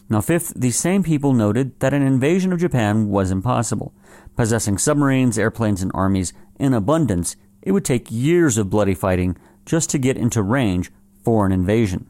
Now, 0.08 0.22
fifth, 0.22 0.54
these 0.56 0.78
same 0.78 1.02
people 1.02 1.34
noted 1.34 1.80
that 1.80 1.96
an 1.96 2.04
invasion 2.04 2.54
of 2.54 2.60
Japan 2.60 3.10
was 3.10 3.32
impossible. 3.32 3.92
Possessing 4.36 4.77
submarines, 4.77 5.38
airplanes, 5.38 5.82
and 5.82 5.92
armies 5.94 6.34
in 6.60 6.74
abundance, 6.74 7.36
it 7.62 7.72
would 7.72 7.86
take 7.86 8.12
years 8.12 8.58
of 8.58 8.70
bloody 8.70 8.94
fighting 8.94 9.38
just 9.65 9.89
to 9.89 9.98
get 9.98 10.18
into 10.18 10.42
range 10.42 10.92
for 11.24 11.46
an 11.46 11.51
invasion. 11.51 12.10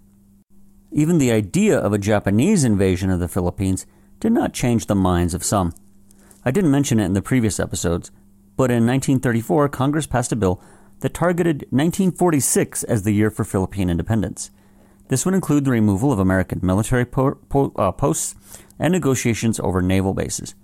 Even 0.92 1.18
the 1.18 1.32
idea 1.32 1.78
of 1.78 1.94
a 1.94 1.98
Japanese 1.98 2.64
invasion 2.64 3.10
of 3.10 3.20
the 3.20 3.28
Philippines 3.28 3.86
did 4.20 4.32
not 4.32 4.54
change 4.54 4.86
the 4.86 4.96
minds 4.96 5.34
of 5.34 5.44
some. 5.44 5.74
I 6.44 6.52
didn't 6.52 6.72
mention 6.72 7.00
it 7.00 7.06
in 7.06 7.14
the 7.14 7.22
previous 7.22 7.60
episodes, 7.60 8.12
but 8.58 8.72
in 8.72 8.86
1934, 8.86 9.70
Congress 9.70 10.08
passed 10.08 10.32
a 10.32 10.36
bill 10.36 10.62
that 11.02 11.14
targeted 11.14 11.62
1946 11.70 12.84
as 12.84 13.04
the 13.04 13.12
year 13.12 13.30
for 13.30 13.44
Philippine 13.44 13.90
independence. 13.90 14.52
This 15.08 15.26
would 15.26 15.36
include 15.36 15.66
the 15.66 15.72
removal 15.72 16.12
of 16.12 16.20
American 16.20 16.60
military 16.64 17.06
po- 17.06 17.40
po- 17.50 17.74
uh, 17.76 17.92
posts 17.92 18.36
and 18.80 18.92
negotiations 18.92 19.60
over 19.60 19.82
naval 19.82 20.14
bases. 20.14 20.56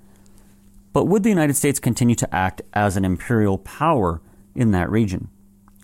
But 0.94 1.06
would 1.06 1.24
the 1.24 1.30
United 1.30 1.56
States 1.56 1.80
continue 1.80 2.16
to 2.16 2.36
act 2.36 2.62
as 2.74 2.98
an 2.98 3.06
imperial 3.06 3.58
power 3.58 4.22
in 4.54 4.72
that 4.72 4.90
region? 4.90 5.30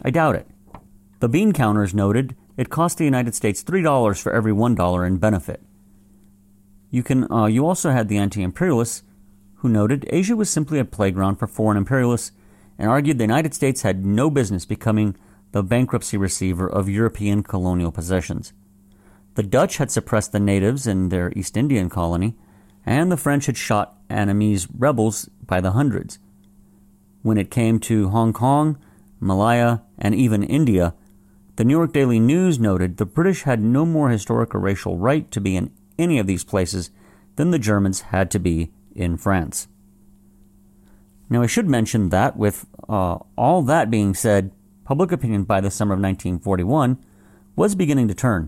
I 0.04 0.12
doubt 0.12 0.36
it. 0.36 0.48
The 1.20 1.30
bean 1.30 1.54
counters 1.54 1.94
noted 1.94 2.36
it 2.58 2.70
cost 2.70 2.98
the 2.98 3.06
United 3.06 3.36
States 3.36 3.64
$3 3.64 4.22
for 4.22 4.34
every 4.34 4.52
$1 4.52 5.08
in 5.08 5.18
benefit. 5.18 5.62
You, 6.90 7.04
can, 7.04 7.32
uh, 7.32 7.46
you 7.46 7.66
also 7.66 7.92
had 7.92 8.08
the 8.08 8.18
anti 8.18 8.42
imperialists 8.42 9.04
who 9.58 9.70
noted 9.70 10.08
Asia 10.10 10.36
was 10.36 10.50
simply 10.50 10.80
a 10.80 10.86
playground 10.86 11.38
for 11.38 11.48
foreign 11.48 11.78
imperialists 11.78 12.32
and 12.78 12.90
argued 12.90 13.18
the 13.18 13.24
United 13.24 13.54
States 13.54 13.82
had 13.82 14.06
no 14.06 14.30
business 14.30 14.66
becoming 14.66 15.16
the 15.52 15.64
bankruptcy 15.64 16.18
receiver 16.18 16.68
of 16.68 16.90
European 16.90 17.44
colonial 17.44 17.92
possessions. 17.92 18.54
The 19.36 19.44
Dutch 19.44 19.78
had 19.78 19.92
suppressed 19.92 20.32
the 20.32 20.40
natives 20.40 20.88
in 20.88 21.10
their 21.10 21.32
East 21.36 21.58
Indian 21.58 21.90
colony, 21.90 22.36
and 22.88 23.12
the 23.12 23.18
French 23.18 23.46
had 23.48 23.58
shot 23.58 23.98
Annamese 24.10 24.66
rebels 24.76 25.30
by 25.46 25.60
the 25.60 25.72
hundreds. 25.72 26.20
When 27.22 27.38
it 27.38 27.52
came 27.52 27.80
to 27.82 28.10
Hong 28.10 28.32
Kong, 28.32 28.78
Malaya, 29.20 29.82
and 30.00 30.16
even 30.16 30.42
India, 30.42 30.96
the 31.58 31.66
New 31.66 31.76
York 31.76 31.92
Daily 31.92 32.20
News 32.20 32.60
noted 32.60 32.96
the 32.96 33.06
British 33.06 33.44
had 33.44 33.62
no 33.62 33.86
more 33.86 34.10
historic 34.10 34.56
or 34.56 34.60
racial 34.60 34.98
right 34.98 35.30
to 35.32 35.42
be 35.42 35.58
in 35.58 35.72
any 36.00 36.18
of 36.18 36.28
these 36.28 36.46
places 36.46 36.90
than 37.36 37.52
the 37.52 37.60
Germans 37.60 38.02
had 38.02 38.32
to 38.32 38.40
be 38.40 38.72
in 38.96 39.18
France. 39.18 39.68
Now, 41.30 41.42
I 41.42 41.48
should 41.48 41.68
mention 41.68 42.08
that 42.10 42.38
with 42.38 42.66
uh, 42.88 43.18
all 43.38 43.64
that 43.64 43.92
being 43.92 44.14
said, 44.14 44.54
public 44.86 45.12
opinion 45.12 45.44
by 45.44 45.60
the 45.60 45.70
summer 45.70 45.94
of 45.94 46.00
1941 46.00 47.04
was 47.58 47.76
beginning 47.76 48.08
to 48.08 48.14
turn. 48.14 48.48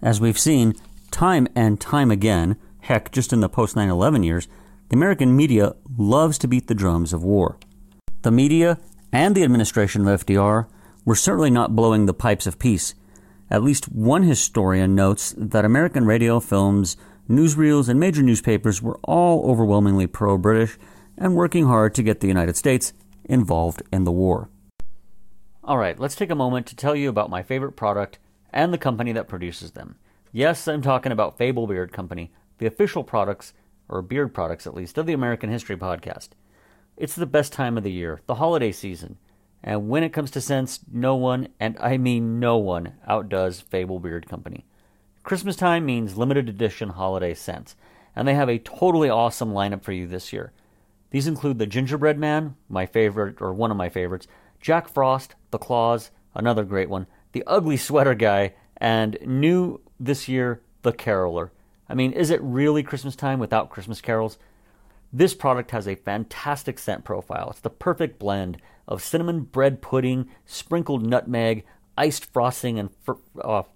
As 0.00 0.20
we've 0.20 0.38
seen 0.38 0.74
time 1.10 1.48
and 1.56 1.80
time 1.80 2.12
again, 2.12 2.56
heck, 2.86 3.10
just 3.10 3.32
in 3.32 3.40
the 3.40 3.48
post 3.48 3.76
9 3.76 3.88
11 3.88 4.22
years, 4.22 4.48
the 4.88 4.96
American 4.96 5.34
media 5.34 5.74
loves 5.98 6.38
to 6.38 6.48
beat 6.48 6.68
the 6.68 6.74
drums 6.74 7.12
of 7.12 7.22
war. 7.22 7.58
The 8.22 8.30
media 8.30 8.78
and 9.12 9.34
the 9.34 9.42
administration 9.42 10.06
of 10.06 10.24
FDR 10.24 10.68
were 11.04 11.14
certainly 11.16 11.50
not 11.50 11.74
blowing 11.74 12.06
the 12.06 12.14
pipes 12.14 12.46
of 12.46 12.58
peace. 12.58 12.94
At 13.50 13.62
least 13.62 13.86
one 13.86 14.22
historian 14.22 14.94
notes 14.94 15.34
that 15.36 15.64
American 15.64 16.06
radio, 16.06 16.40
films, 16.40 16.96
newsreels, 17.28 17.88
and 17.88 17.98
major 17.98 18.22
newspapers 18.22 18.80
were 18.80 18.98
all 19.02 19.48
overwhelmingly 19.50 20.06
pro 20.06 20.38
British 20.38 20.78
and 21.18 21.34
working 21.34 21.66
hard 21.66 21.94
to 21.94 22.02
get 22.02 22.20
the 22.20 22.28
United 22.28 22.56
States 22.56 22.92
involved 23.24 23.82
in 23.92 24.04
the 24.04 24.12
war. 24.12 24.48
All 25.64 25.78
right, 25.78 25.98
let's 25.98 26.14
take 26.14 26.30
a 26.30 26.36
moment 26.36 26.66
to 26.66 26.76
tell 26.76 26.94
you 26.94 27.08
about 27.08 27.30
my 27.30 27.42
favorite 27.42 27.72
product 27.72 28.20
and 28.52 28.72
the 28.72 28.78
company 28.78 29.12
that 29.12 29.28
produces 29.28 29.72
them. 29.72 29.96
Yes, 30.32 30.68
I'm 30.68 30.82
talking 30.82 31.12
about 31.12 31.38
Fable 31.38 31.66
Beard 31.66 31.92
Company, 31.92 32.30
the 32.58 32.66
official 32.66 33.04
products, 33.04 33.52
or 33.88 34.02
beard 34.02 34.34
products 34.34 34.66
at 34.66 34.74
least, 34.74 34.98
of 34.98 35.06
the 35.06 35.12
American 35.12 35.50
History 35.50 35.76
Podcast. 35.76 36.30
It's 36.96 37.14
the 37.14 37.26
best 37.26 37.52
time 37.52 37.76
of 37.76 37.84
the 37.84 37.92
year, 37.92 38.20
the 38.26 38.36
holiday 38.36 38.72
season. 38.72 39.18
And 39.62 39.88
when 39.88 40.02
it 40.02 40.12
comes 40.12 40.30
to 40.32 40.40
scents, 40.40 40.80
no 40.90 41.16
one, 41.16 41.48
and 41.58 41.76
I 41.80 41.96
mean 41.96 42.38
no 42.40 42.56
one, 42.56 42.94
outdoes 43.06 43.60
Fable 43.60 44.00
Beard 44.00 44.28
Company. 44.28 44.64
Christmas 45.22 45.56
time 45.56 45.84
means 45.84 46.16
limited 46.16 46.48
edition 46.48 46.90
holiday 46.90 47.34
scents, 47.34 47.74
and 48.14 48.26
they 48.26 48.34
have 48.34 48.48
a 48.48 48.58
totally 48.58 49.10
awesome 49.10 49.52
lineup 49.52 49.82
for 49.82 49.92
you 49.92 50.06
this 50.06 50.32
year. 50.32 50.52
These 51.10 51.26
include 51.26 51.58
the 51.58 51.66
Gingerbread 51.66 52.18
Man, 52.18 52.56
my 52.68 52.86
favorite, 52.86 53.40
or 53.40 53.52
one 53.52 53.70
of 53.70 53.76
my 53.76 53.88
favorites, 53.88 54.28
Jack 54.60 54.88
Frost, 54.88 55.34
The 55.50 55.58
Claus, 55.58 56.10
another 56.34 56.64
great 56.64 56.88
one, 56.88 57.06
The 57.32 57.44
Ugly 57.46 57.76
Sweater 57.76 58.14
Guy, 58.14 58.54
and 58.76 59.18
new 59.24 59.80
this 59.98 60.28
year, 60.28 60.60
The 60.82 60.92
Caroler. 60.92 61.52
I 61.88 61.94
mean, 61.94 62.12
is 62.12 62.30
it 62.30 62.40
really 62.42 62.82
Christmas 62.82 63.16
time 63.16 63.38
without 63.38 63.70
Christmas 63.70 64.00
carols? 64.00 64.38
This 65.12 65.34
product 65.34 65.70
has 65.70 65.86
a 65.86 65.94
fantastic 65.94 66.78
scent 66.78 67.04
profile. 67.04 67.50
It's 67.50 67.60
the 67.60 67.70
perfect 67.70 68.18
blend 68.18 68.58
of 68.88 69.02
cinnamon 69.02 69.40
bread 69.40 69.80
pudding, 69.80 70.28
sprinkled 70.44 71.06
nutmeg, 71.06 71.64
iced 71.96 72.30
frosting, 72.32 72.78
and 72.78 72.90
fr- 73.02 73.12
oh, 73.42 73.66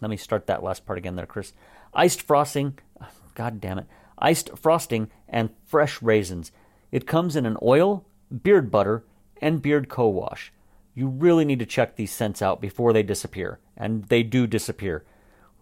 let 0.00 0.10
me 0.10 0.16
start 0.16 0.46
that 0.46 0.62
last 0.62 0.84
part 0.84 0.98
again 0.98 1.16
there, 1.16 1.26
Chris. 1.26 1.52
Iced 1.94 2.22
frosting, 2.22 2.78
god 3.34 3.60
damn 3.60 3.78
it, 3.78 3.86
iced 4.18 4.56
frosting 4.58 5.10
and 5.28 5.50
fresh 5.64 6.02
raisins. 6.02 6.52
It 6.90 7.06
comes 7.06 7.36
in 7.36 7.46
an 7.46 7.56
oil, 7.62 8.04
beard 8.42 8.70
butter, 8.70 9.04
and 9.40 9.62
beard 9.62 9.88
co-wash. 9.88 10.52
You 10.94 11.08
really 11.08 11.44
need 11.44 11.58
to 11.60 11.66
check 11.66 11.96
these 11.96 12.12
scents 12.12 12.42
out 12.42 12.60
before 12.60 12.92
they 12.92 13.02
disappear, 13.02 13.60
and 13.76 14.04
they 14.04 14.22
do 14.22 14.46
disappear. 14.46 15.04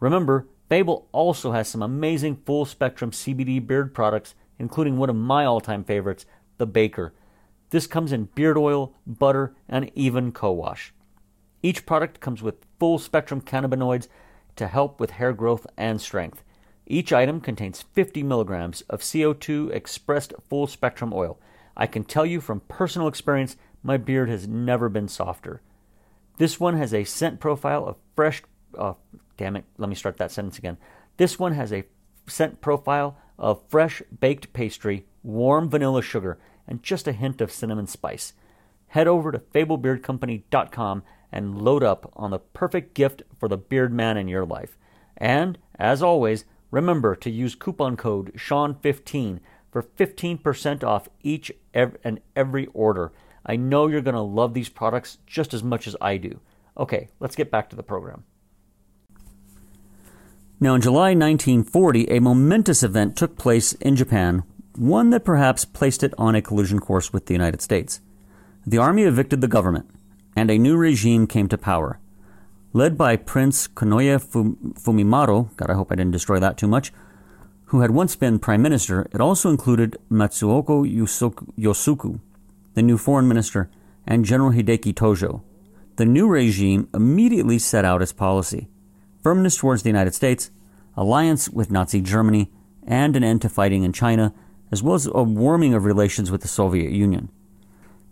Remember, 0.01 0.47
Fable 0.71 1.09
also 1.11 1.51
has 1.51 1.67
some 1.67 1.83
amazing 1.83 2.37
full 2.47 2.65
spectrum 2.65 3.11
CBD 3.11 3.67
beard 3.67 3.93
products, 3.93 4.37
including 4.57 4.97
one 4.97 5.11
of 5.11 5.17
my 5.17 5.45
all 5.45 5.61
time 5.61 5.83
favorites, 5.83 6.27
the 6.59 6.67
Baker. 6.67 7.13
This 7.71 7.89
comes 7.89 8.13
in 8.13 8.29
beard 8.37 8.57
oil, 8.57 8.95
butter, 9.05 9.57
and 9.69 9.91
even 9.97 10.31
co 10.31 10.53
wash. 10.53 10.95
Each 11.61 11.85
product 11.85 12.21
comes 12.21 12.41
with 12.41 12.65
full 12.79 13.01
spectrum 13.01 13.41
cannabinoids 13.41 14.07
to 14.55 14.69
help 14.69 15.01
with 15.01 15.11
hair 15.11 15.33
growth 15.33 15.67
and 15.77 16.01
strength. 16.01 16.45
Each 16.87 17.13
item 17.13 17.41
contains 17.41 17.83
50 17.83 18.23
milligrams 18.23 18.83
of 18.83 19.01
CO2 19.01 19.73
expressed 19.73 20.35
full 20.49 20.69
spectrum 20.69 21.13
oil. 21.13 21.41
I 21.77 21.89
can 21.89 22.05
tell 22.05 22.25
you 22.25 22.41
from 22.41 22.61
personal 22.69 23.09
experience, 23.09 23.57
my 23.83 23.97
beard 23.97 24.29
has 24.29 24.47
never 24.47 24.89
been 24.89 25.09
softer. 25.09 25.63
This 26.39 26.61
one 26.61 26.77
has 26.77 26.95
a 26.95 27.03
scent 27.03 27.41
profile 27.41 27.85
of 27.87 27.97
fresh. 28.15 28.43
Uh, 28.79 28.95
damn 29.41 29.57
it, 29.57 29.65
let 29.79 29.89
me 29.89 29.95
start 29.95 30.19
that 30.19 30.31
sentence 30.31 30.59
again. 30.59 30.77
This 31.17 31.39
one 31.39 31.55
has 31.55 31.73
a 31.73 31.87
scent 32.27 32.61
profile 32.61 33.17
of 33.39 33.63
fresh 33.69 34.03
baked 34.21 34.53
pastry, 34.53 35.07
warm 35.23 35.71
vanilla 35.71 36.03
sugar, 36.03 36.39
and 36.69 36.83
just 36.83 37.09
a 37.09 37.13
hint 37.13 37.41
of 37.41 37.51
cinnamon 37.51 37.87
spice. 37.87 38.35
Head 38.89 39.09
over 39.09 39.33
to 39.33 39.39
fablebeardcompany.com 39.39 41.03
and 41.33 41.63
load 41.63 41.83
up 41.83 42.13
on 42.15 42.31
the 42.31 42.39
perfect 42.39 42.93
gift 42.93 43.23
for 43.39 43.49
the 43.49 43.57
beard 43.57 43.95
man 43.95 44.19
in 44.19 44.29
your 44.29 44.45
life. 44.45 44.77
And, 45.17 45.57
as 45.79 46.03
always, 46.03 46.45
remember 46.71 47.17
to 47.17 47.31
use 47.31 47.55
coupon 47.55 47.97
code 47.97 48.35
SHAWN15 48.37 49.41
for 49.73 49.83
15% 49.83 50.85
off 50.85 51.09
each 51.23 51.51
and 51.73 52.21
every 52.37 52.67
order. 52.75 53.11
I 53.47 53.57
know 53.57 53.87
you're 53.87 54.03
going 54.03 54.15
to 54.15 54.21
love 54.21 54.53
these 54.53 54.69
products 54.69 55.17
just 55.27 55.55
as 55.55 55.63
much 55.63 55.87
as 55.87 55.97
I 55.99 56.19
do. 56.19 56.41
Okay, 56.77 57.09
let's 57.21 57.37
get 57.37 57.51
back 57.51 57.71
to 57.71 57.77
the 57.77 57.83
program. 57.83 58.25
Now, 60.63 60.75
in 60.75 60.83
July 60.83 61.15
1940, 61.15 62.11
a 62.11 62.21
momentous 62.21 62.83
event 62.83 63.17
took 63.17 63.39
place 63.39 63.73
in 63.73 63.97
Japan 63.97 64.43
one 64.77 65.09
that 65.09 65.25
perhaps 65.25 65.65
placed 65.65 66.03
it 66.03 66.13
on 66.19 66.35
a 66.35 66.43
collision 66.43 66.81
course 66.81 67.15
with 67.15 67.25
the 67.25 67.33
United 67.33 67.63
States. 67.63 68.01
The 68.67 68.77
army 68.77 69.05
evicted 69.05 69.41
the 69.41 69.49
government, 69.49 69.89
and 70.37 70.51
a 70.51 70.59
new 70.59 70.77
regime 70.77 71.27
came 71.27 71.49
to 71.49 71.57
power. 71.57 71.99
Led 72.75 72.99
by 72.99 73.17
Prince 73.17 73.69
Konoye 73.69 74.21
Fumimaro, 74.21 75.57
God, 75.57 75.71
I 75.71 75.75
hope 75.75 75.91
I 75.91 75.95
didn't 75.95 76.13
destroy 76.13 76.39
that 76.41 76.59
too 76.59 76.69
much, 76.69 76.93
who 77.67 77.81
had 77.81 77.93
once 77.93 78.15
been 78.15 78.39
prime 78.39 78.61
minister, 78.61 79.09
it 79.15 79.21
also 79.21 79.49
included 79.49 79.97
Matsuoka 80.11 80.85
Yosuke, 81.59 82.21
the 82.75 82.83
new 82.83 82.99
foreign 82.99 83.29
minister, 83.29 83.71
and 84.07 84.27
General 84.27 84.51
Hideki 84.53 84.93
Tojo. 84.93 85.43
The 85.97 86.05
new 86.05 86.29
regime 86.29 86.91
immediately 86.93 87.59
set 87.59 87.87
out 87.87 88.03
its 88.03 88.13
policy 88.13 88.69
firmness 89.23 89.57
towards 89.57 89.83
the 89.83 89.89
United 89.89 90.15
States, 90.15 90.51
alliance 90.97 91.49
with 91.49 91.71
Nazi 91.71 92.01
Germany, 92.01 92.51
and 92.87 93.17
an 93.17 93.25
end 93.25 93.43
to 93.43 93.49
fighting 93.49 93.83
in 93.83 93.93
China 93.93 94.35
as 94.73 94.83
well 94.83 94.95
as 94.95 95.07
a 95.07 95.23
warming 95.23 95.75
of 95.75 95.85
relations 95.85 96.31
with 96.31 96.43
the 96.43 96.49
Soviet 96.49 96.93
Union. 96.93 97.29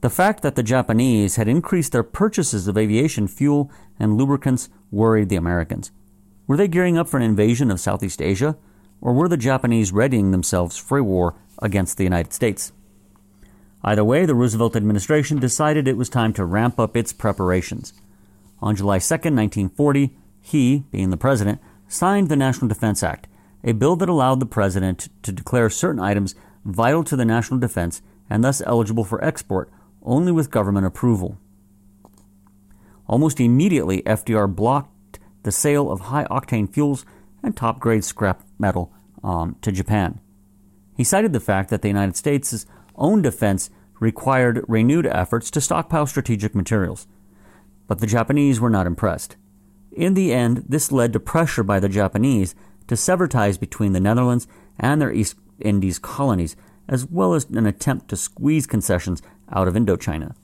The 0.00 0.10
fact 0.10 0.42
that 0.42 0.54
the 0.54 0.62
Japanese 0.62 1.36
had 1.36 1.48
increased 1.48 1.92
their 1.92 2.02
purchases 2.02 2.68
of 2.68 2.78
aviation 2.78 3.26
fuel 3.26 3.70
and 3.98 4.16
lubricants 4.16 4.68
worried 4.90 5.28
the 5.28 5.36
Americans. 5.36 5.90
Were 6.46 6.56
they 6.56 6.68
gearing 6.68 6.96
up 6.96 7.08
for 7.08 7.16
an 7.16 7.22
invasion 7.22 7.70
of 7.70 7.80
Southeast 7.80 8.22
Asia, 8.22 8.56
or 9.00 9.12
were 9.12 9.28
the 9.28 9.36
Japanese 9.36 9.92
readying 9.92 10.30
themselves 10.30 10.76
for 10.76 10.98
a 10.98 11.04
war 11.04 11.34
against 11.60 11.96
the 11.96 12.04
United 12.04 12.32
States? 12.32 12.72
Either 13.82 14.04
way, 14.04 14.26
the 14.26 14.34
Roosevelt 14.34 14.74
administration 14.76 15.38
decided 15.38 15.86
it 15.86 15.96
was 15.96 16.08
time 16.08 16.32
to 16.32 16.44
ramp 16.44 16.80
up 16.80 16.96
its 16.96 17.12
preparations. 17.12 17.92
On 18.60 18.74
July 18.74 18.98
2, 18.98 19.14
1940, 19.14 20.16
he, 20.40 20.84
being 20.90 21.10
the 21.10 21.16
president, 21.16 21.60
signed 21.88 22.28
the 22.28 22.36
National 22.36 22.68
Defense 22.68 23.02
Act, 23.02 23.26
a 23.64 23.72
bill 23.72 23.96
that 23.96 24.08
allowed 24.08 24.40
the 24.40 24.46
president 24.46 25.08
to 25.22 25.32
declare 25.32 25.70
certain 25.70 26.00
items 26.00 26.34
vital 26.64 27.02
to 27.04 27.16
the 27.16 27.24
national 27.24 27.60
defense 27.60 28.02
and 28.30 28.44
thus 28.44 28.62
eligible 28.66 29.04
for 29.04 29.22
export 29.24 29.70
only 30.02 30.32
with 30.32 30.50
government 30.50 30.86
approval. 30.86 31.38
Almost 33.06 33.40
immediately, 33.40 34.02
FDR 34.02 34.54
blocked 34.54 35.18
the 35.42 35.52
sale 35.52 35.90
of 35.90 36.00
high 36.00 36.24
octane 36.24 36.72
fuels 36.72 37.04
and 37.42 37.56
top 37.56 37.80
grade 37.80 38.04
scrap 38.04 38.42
metal 38.58 38.92
um, 39.24 39.56
to 39.62 39.72
Japan. 39.72 40.20
He 40.96 41.04
cited 41.04 41.32
the 41.32 41.40
fact 41.40 41.70
that 41.70 41.82
the 41.82 41.88
United 41.88 42.16
States' 42.16 42.66
own 42.96 43.22
defense 43.22 43.70
required 44.00 44.64
renewed 44.68 45.06
efforts 45.06 45.50
to 45.52 45.60
stockpile 45.60 46.06
strategic 46.06 46.54
materials. 46.54 47.06
But 47.86 48.00
the 48.00 48.06
Japanese 48.06 48.60
were 48.60 48.70
not 48.70 48.86
impressed. 48.86 49.36
In 49.92 50.14
the 50.14 50.32
end, 50.32 50.64
this 50.68 50.92
led 50.92 51.12
to 51.12 51.20
pressure 51.20 51.62
by 51.62 51.80
the 51.80 51.88
Japanese 51.88 52.54
to 52.86 52.96
sever 52.96 53.28
ties 53.28 53.58
between 53.58 53.92
the 53.92 54.00
Netherlands 54.00 54.46
and 54.78 55.00
their 55.00 55.12
East 55.12 55.36
Indies 55.60 55.98
colonies, 55.98 56.56
as 56.88 57.06
well 57.06 57.34
as 57.34 57.44
an 57.50 57.66
attempt 57.66 58.08
to 58.08 58.16
squeeze 58.16 58.66
concessions 58.66 59.22
out 59.52 59.68
of 59.68 59.74
Indochina. 59.74 60.34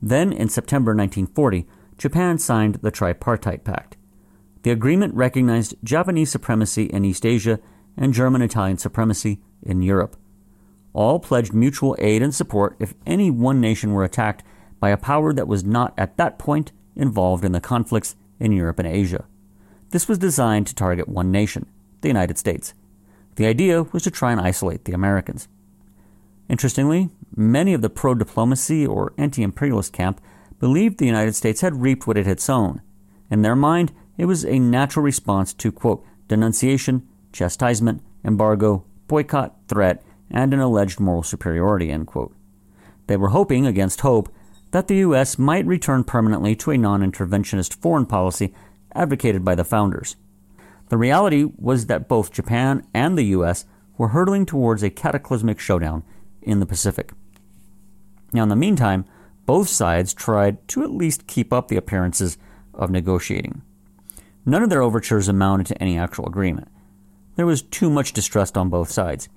Then, 0.00 0.32
in 0.32 0.48
September 0.48 0.94
1940, 0.94 1.66
Japan 1.98 2.38
signed 2.38 2.76
the 2.76 2.90
Tripartite 2.90 3.64
Pact. 3.64 3.96
The 4.62 4.70
agreement 4.70 5.14
recognized 5.14 5.76
Japanese 5.82 6.30
supremacy 6.30 6.84
in 6.84 7.04
East 7.04 7.24
Asia 7.24 7.58
and 7.96 8.12
German 8.12 8.42
Italian 8.42 8.78
supremacy 8.78 9.40
in 9.62 9.82
Europe. 9.82 10.16
All 10.92 11.18
pledged 11.18 11.54
mutual 11.54 11.96
aid 11.98 12.22
and 12.22 12.34
support 12.34 12.76
if 12.78 12.94
any 13.06 13.30
one 13.30 13.60
nation 13.60 13.92
were 13.92 14.04
attacked 14.04 14.42
by 14.80 14.90
a 14.90 14.96
power 14.96 15.32
that 15.32 15.48
was 15.48 15.64
not 15.64 15.94
at 15.96 16.16
that 16.16 16.38
point 16.38 16.72
involved 16.96 17.44
in 17.44 17.52
the 17.52 17.60
conflicts 17.60 18.16
in 18.40 18.52
Europe 18.52 18.78
and 18.78 18.88
Asia. 18.88 19.24
This 19.90 20.08
was 20.08 20.18
designed 20.18 20.66
to 20.66 20.74
target 20.74 21.08
one 21.08 21.30
nation, 21.30 21.66
the 22.00 22.08
United 22.08 22.38
States. 22.38 22.74
The 23.36 23.46
idea 23.46 23.82
was 23.84 24.02
to 24.04 24.10
try 24.10 24.32
and 24.32 24.40
isolate 24.40 24.84
the 24.84 24.92
Americans. 24.92 25.48
Interestingly, 26.48 27.10
many 27.34 27.74
of 27.74 27.82
the 27.82 27.90
pro 27.90 28.14
diplomacy 28.14 28.86
or 28.86 29.12
anti 29.18 29.42
imperialist 29.42 29.92
camp 29.92 30.20
believed 30.58 30.98
the 30.98 31.06
United 31.06 31.34
States 31.34 31.60
had 31.60 31.82
reaped 31.82 32.06
what 32.06 32.16
it 32.16 32.26
had 32.26 32.40
sown. 32.40 32.80
In 33.30 33.42
their 33.42 33.56
mind, 33.56 33.92
it 34.16 34.24
was 34.24 34.44
a 34.44 34.58
natural 34.58 35.04
response 35.04 35.52
to, 35.54 35.70
quote, 35.70 36.04
denunciation, 36.28 37.06
chastisement, 37.32 38.02
embargo, 38.24 38.84
boycott, 39.08 39.56
threat, 39.68 40.02
and 40.30 40.54
an 40.54 40.60
alleged 40.60 40.98
moral 40.98 41.22
superiority. 41.22 41.94
They 43.06 43.16
were 43.16 43.28
hoping, 43.28 43.66
against 43.66 44.00
hope, 44.00 44.32
that 44.76 44.88
the 44.88 44.96
U.S. 44.96 45.38
might 45.38 45.64
return 45.64 46.04
permanently 46.04 46.54
to 46.54 46.70
a 46.70 46.76
non 46.76 47.00
interventionist 47.00 47.80
foreign 47.80 48.04
policy 48.04 48.52
advocated 48.94 49.42
by 49.42 49.54
the 49.54 49.64
founders. 49.64 50.16
The 50.90 50.98
reality 50.98 51.44
was 51.56 51.86
that 51.86 52.08
both 52.08 52.30
Japan 52.30 52.86
and 52.92 53.16
the 53.16 53.24
U.S. 53.36 53.64
were 53.96 54.08
hurtling 54.08 54.44
towards 54.44 54.82
a 54.82 54.90
cataclysmic 54.90 55.58
showdown 55.58 56.02
in 56.42 56.60
the 56.60 56.66
Pacific. 56.66 57.12
Now, 58.34 58.42
in 58.42 58.50
the 58.50 58.54
meantime, 58.54 59.06
both 59.46 59.70
sides 59.70 60.12
tried 60.12 60.68
to 60.68 60.82
at 60.82 60.90
least 60.90 61.26
keep 61.26 61.54
up 61.54 61.68
the 61.68 61.78
appearances 61.78 62.36
of 62.74 62.90
negotiating. 62.90 63.62
None 64.44 64.62
of 64.62 64.68
their 64.68 64.82
overtures 64.82 65.26
amounted 65.26 65.68
to 65.68 65.82
any 65.82 65.96
actual 65.96 66.26
agreement. 66.26 66.68
There 67.36 67.46
was 67.46 67.62
too 67.62 67.88
much 67.88 68.12
distrust 68.12 68.58
on 68.58 68.68
both 68.68 68.90
sides. 68.90 69.30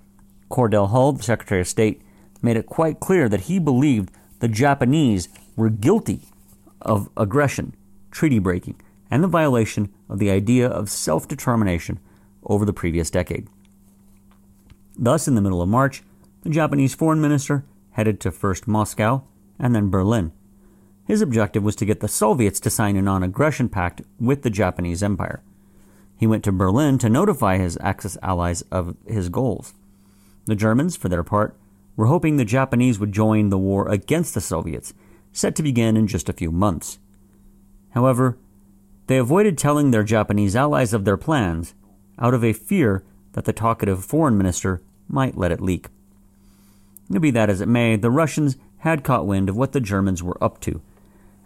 Cordell 0.52 0.90
Hull, 0.90 1.14
the 1.14 1.24
Secretary 1.24 1.62
of 1.62 1.68
State, 1.70 2.02
made 2.42 2.58
it 2.58 2.66
quite 2.66 3.00
clear 3.00 3.30
that 3.30 3.42
he 3.42 3.58
believed 3.58 4.12
the 4.40 4.48
Japanese 4.48 5.30
were 5.56 5.70
guilty 5.70 6.22
of 6.82 7.10
aggression, 7.18 7.76
treaty 8.12 8.40
breaking, 8.40 8.80
and 9.12 9.24
the 9.24 9.28
violation 9.28 9.94
of 10.08 10.20
the 10.20 10.32
idea 10.32 10.68
of 10.68 10.90
self 10.90 11.28
determination 11.28 12.00
over 12.44 12.66
the 12.66 12.74
previous 12.74 13.10
decade. 13.10 13.48
Thus, 14.98 15.28
in 15.28 15.36
the 15.36 15.42
middle 15.42 15.62
of 15.62 15.70
March, 15.70 16.04
the 16.44 16.50
Japanese 16.50 16.96
foreign 16.96 17.22
minister 17.22 17.66
headed 17.92 18.20
to 18.22 18.32
first 18.32 18.68
Moscow 18.68 19.24
and 19.58 19.76
then 19.76 19.90
Berlin. 19.90 20.32
His 21.06 21.22
objective 21.22 21.64
was 21.64 21.76
to 21.78 21.86
get 21.86 22.00
the 22.00 22.08
Soviets 22.08 22.60
to 22.62 22.70
sign 22.70 22.96
a 22.96 23.02
non 23.02 23.24
aggression 23.24 23.68
pact 23.68 24.02
with 24.20 24.44
the 24.44 24.50
Japanese 24.50 25.04
Empire. 25.04 25.42
He 26.18 26.28
went 26.28 26.44
to 26.44 26.52
Berlin 26.52 26.98
to 27.00 27.10
notify 27.10 27.58
his 27.58 27.78
Axis 27.82 28.18
allies 28.22 28.62
of 28.72 28.96
his 29.08 29.30
goals. 29.30 29.74
The 30.46 30.56
Germans, 30.56 30.96
for 30.96 31.10
their 31.10 31.24
part, 31.24 31.58
were 32.00 32.06
hoping 32.06 32.38
the 32.38 32.46
Japanese 32.46 32.98
would 32.98 33.12
join 33.12 33.50
the 33.50 33.58
war 33.58 33.90
against 33.90 34.34
the 34.34 34.40
Soviets, 34.40 34.94
set 35.34 35.54
to 35.54 35.62
begin 35.62 35.98
in 35.98 36.08
just 36.08 36.30
a 36.30 36.34
few 36.34 36.50
months. 36.50 36.98
However, 37.90 38.38
they 39.08 39.18
avoided 39.18 39.58
telling 39.58 39.92
their 39.92 40.06
Japanese 40.06 40.56
allies 40.56 40.94
of 40.94 41.04
their 41.04 41.18
plans 41.18 41.74
out 42.18 42.34
of 42.34 42.42
a 42.42 42.54
fear 42.54 43.04
that 43.34 43.44
the 43.44 43.52
talkative 43.52 44.06
foreign 44.06 44.38
minister 44.38 44.82
might 45.10 45.38
let 45.38 45.52
it 45.52 45.60
leak. 45.60 45.88
Be 47.20 47.32
that 47.32 47.50
as 47.50 47.60
it 47.60 47.68
may, 47.68 47.98
the 47.98 48.10
Russians 48.10 48.56
had 48.78 49.04
caught 49.04 49.28
wind 49.28 49.50
of 49.50 49.58
what 49.58 49.74
the 49.74 49.82
Germans 49.82 50.24
were 50.24 50.42
up 50.42 50.62
to, 50.62 50.82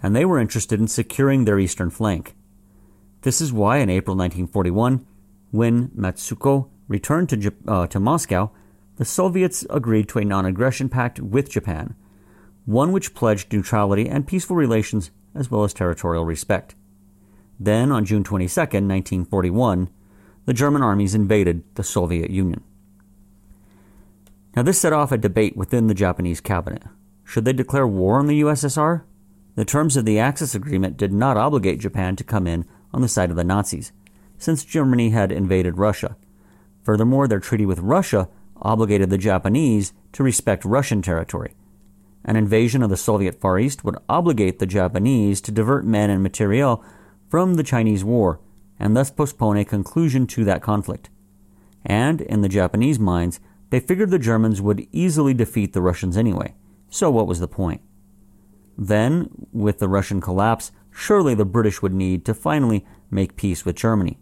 and 0.03 0.15
they 0.15 0.23
were 0.23 0.37
interested 0.37 0.79
in 0.79 0.87
securing 0.87 1.45
their 1.45 1.57
eastern 1.57 1.89
flank. 1.89 2.35
This 3.23 3.41
is 3.41 3.51
why, 3.51 3.77
in 3.77 3.89
April 3.89 4.15
1941, 4.15 5.03
when 5.49 5.87
Matsuoka 5.97 6.69
returned 6.87 7.29
to, 7.29 7.53
uh, 7.67 7.87
to 7.87 7.99
Moscow, 7.99 8.51
the 9.03 9.09
Soviets 9.09 9.65
agreed 9.69 10.07
to 10.07 10.19
a 10.19 10.23
non 10.23 10.45
aggression 10.45 10.87
pact 10.87 11.19
with 11.19 11.49
Japan, 11.49 11.93
one 12.63 12.93
which 12.93 13.13
pledged 13.13 13.51
neutrality 13.51 14.07
and 14.07 14.25
peaceful 14.25 14.55
relations 14.55 15.11
as 15.35 15.51
well 15.51 15.65
as 15.65 15.73
territorial 15.73 16.23
respect. 16.23 16.73
Then, 17.59 17.91
on 17.91 18.05
June 18.05 18.23
22, 18.23 18.47
1941, 18.61 19.89
the 20.45 20.53
German 20.53 20.81
armies 20.81 21.13
invaded 21.13 21.65
the 21.75 21.83
Soviet 21.83 22.29
Union. 22.29 22.63
Now, 24.55 24.63
this 24.63 24.79
set 24.79 24.93
off 24.93 25.11
a 25.11 25.17
debate 25.17 25.57
within 25.57 25.87
the 25.87 25.93
Japanese 25.93 26.39
cabinet. 26.39 26.83
Should 27.25 27.43
they 27.43 27.51
declare 27.51 27.85
war 27.85 28.19
on 28.19 28.27
the 28.27 28.39
USSR? 28.39 29.03
The 29.55 29.65
terms 29.65 29.97
of 29.97 30.05
the 30.05 30.17
Axis 30.17 30.55
Agreement 30.55 30.95
did 30.95 31.11
not 31.11 31.35
obligate 31.35 31.81
Japan 31.81 32.15
to 32.15 32.23
come 32.23 32.47
in 32.47 32.65
on 32.93 33.01
the 33.01 33.09
side 33.09 33.31
of 33.31 33.35
the 33.35 33.43
Nazis, 33.43 33.91
since 34.37 34.63
Germany 34.63 35.09
had 35.09 35.29
invaded 35.29 35.77
Russia. 35.77 36.15
Furthermore, 36.83 37.27
their 37.27 37.41
treaty 37.41 37.65
with 37.65 37.79
Russia 37.79 38.29
obligated 38.63 39.09
the 39.09 39.17
Japanese 39.17 39.93
to 40.13 40.23
respect 40.23 40.65
Russian 40.65 41.01
territory. 41.01 41.53
An 42.25 42.35
invasion 42.35 42.81
of 42.81 42.89
the 42.89 42.97
Soviet 42.97 43.39
Far 43.39 43.59
East 43.59 43.83
would 43.83 43.97
obligate 44.09 44.59
the 44.59 44.65
Japanese 44.65 45.41
to 45.41 45.51
divert 45.51 45.85
men 45.85 46.09
and 46.09 46.23
materiel 46.23 46.83
from 47.29 47.55
the 47.55 47.63
Chinese 47.63 48.03
War 48.03 48.39
and 48.79 48.95
thus 48.95 49.11
postpone 49.11 49.57
a 49.57 49.65
conclusion 49.65 50.27
to 50.27 50.43
that 50.45 50.61
conflict. 50.61 51.09
And, 51.85 52.21
in 52.21 52.41
the 52.41 52.49
Japanese 52.49 52.99
minds, 52.99 53.39
they 53.69 53.79
figured 53.79 54.09
the 54.09 54.19
Germans 54.19 54.61
would 54.61 54.87
easily 54.91 55.33
defeat 55.33 55.73
the 55.73 55.81
Russians 55.81 56.17
anyway. 56.17 56.55
So, 56.89 57.09
what 57.09 57.27
was 57.27 57.39
the 57.39 57.47
point? 57.47 57.81
Then, 58.77 59.29
with 59.51 59.79
the 59.79 59.89
Russian 59.89 60.21
collapse, 60.21 60.71
surely 60.91 61.35
the 61.35 61.45
British 61.45 61.81
would 61.81 61.93
need 61.93 62.25
to 62.25 62.33
finally 62.33 62.85
make 63.11 63.35
peace 63.35 63.65
with 63.65 63.75
Germany. 63.75 64.19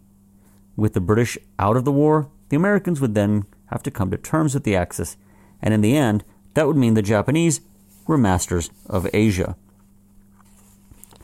With 0.76 0.94
the 0.94 1.00
British 1.00 1.38
out 1.58 1.76
of 1.76 1.84
the 1.84 1.92
war, 1.92 2.30
the 2.48 2.56
Americans 2.56 3.00
would 3.00 3.14
then 3.14 3.44
have 3.72 3.82
to 3.84 3.90
come 3.90 4.10
to 4.10 4.16
terms 4.16 4.54
with 4.54 4.64
the 4.64 4.76
Axis, 4.76 5.16
and 5.60 5.72
in 5.72 5.80
the 5.80 5.96
end, 5.96 6.24
that 6.54 6.66
would 6.66 6.76
mean 6.76 6.94
the 6.94 7.02
Japanese 7.02 7.60
were 8.06 8.18
masters 8.18 8.70
of 8.86 9.08
Asia. 9.12 9.56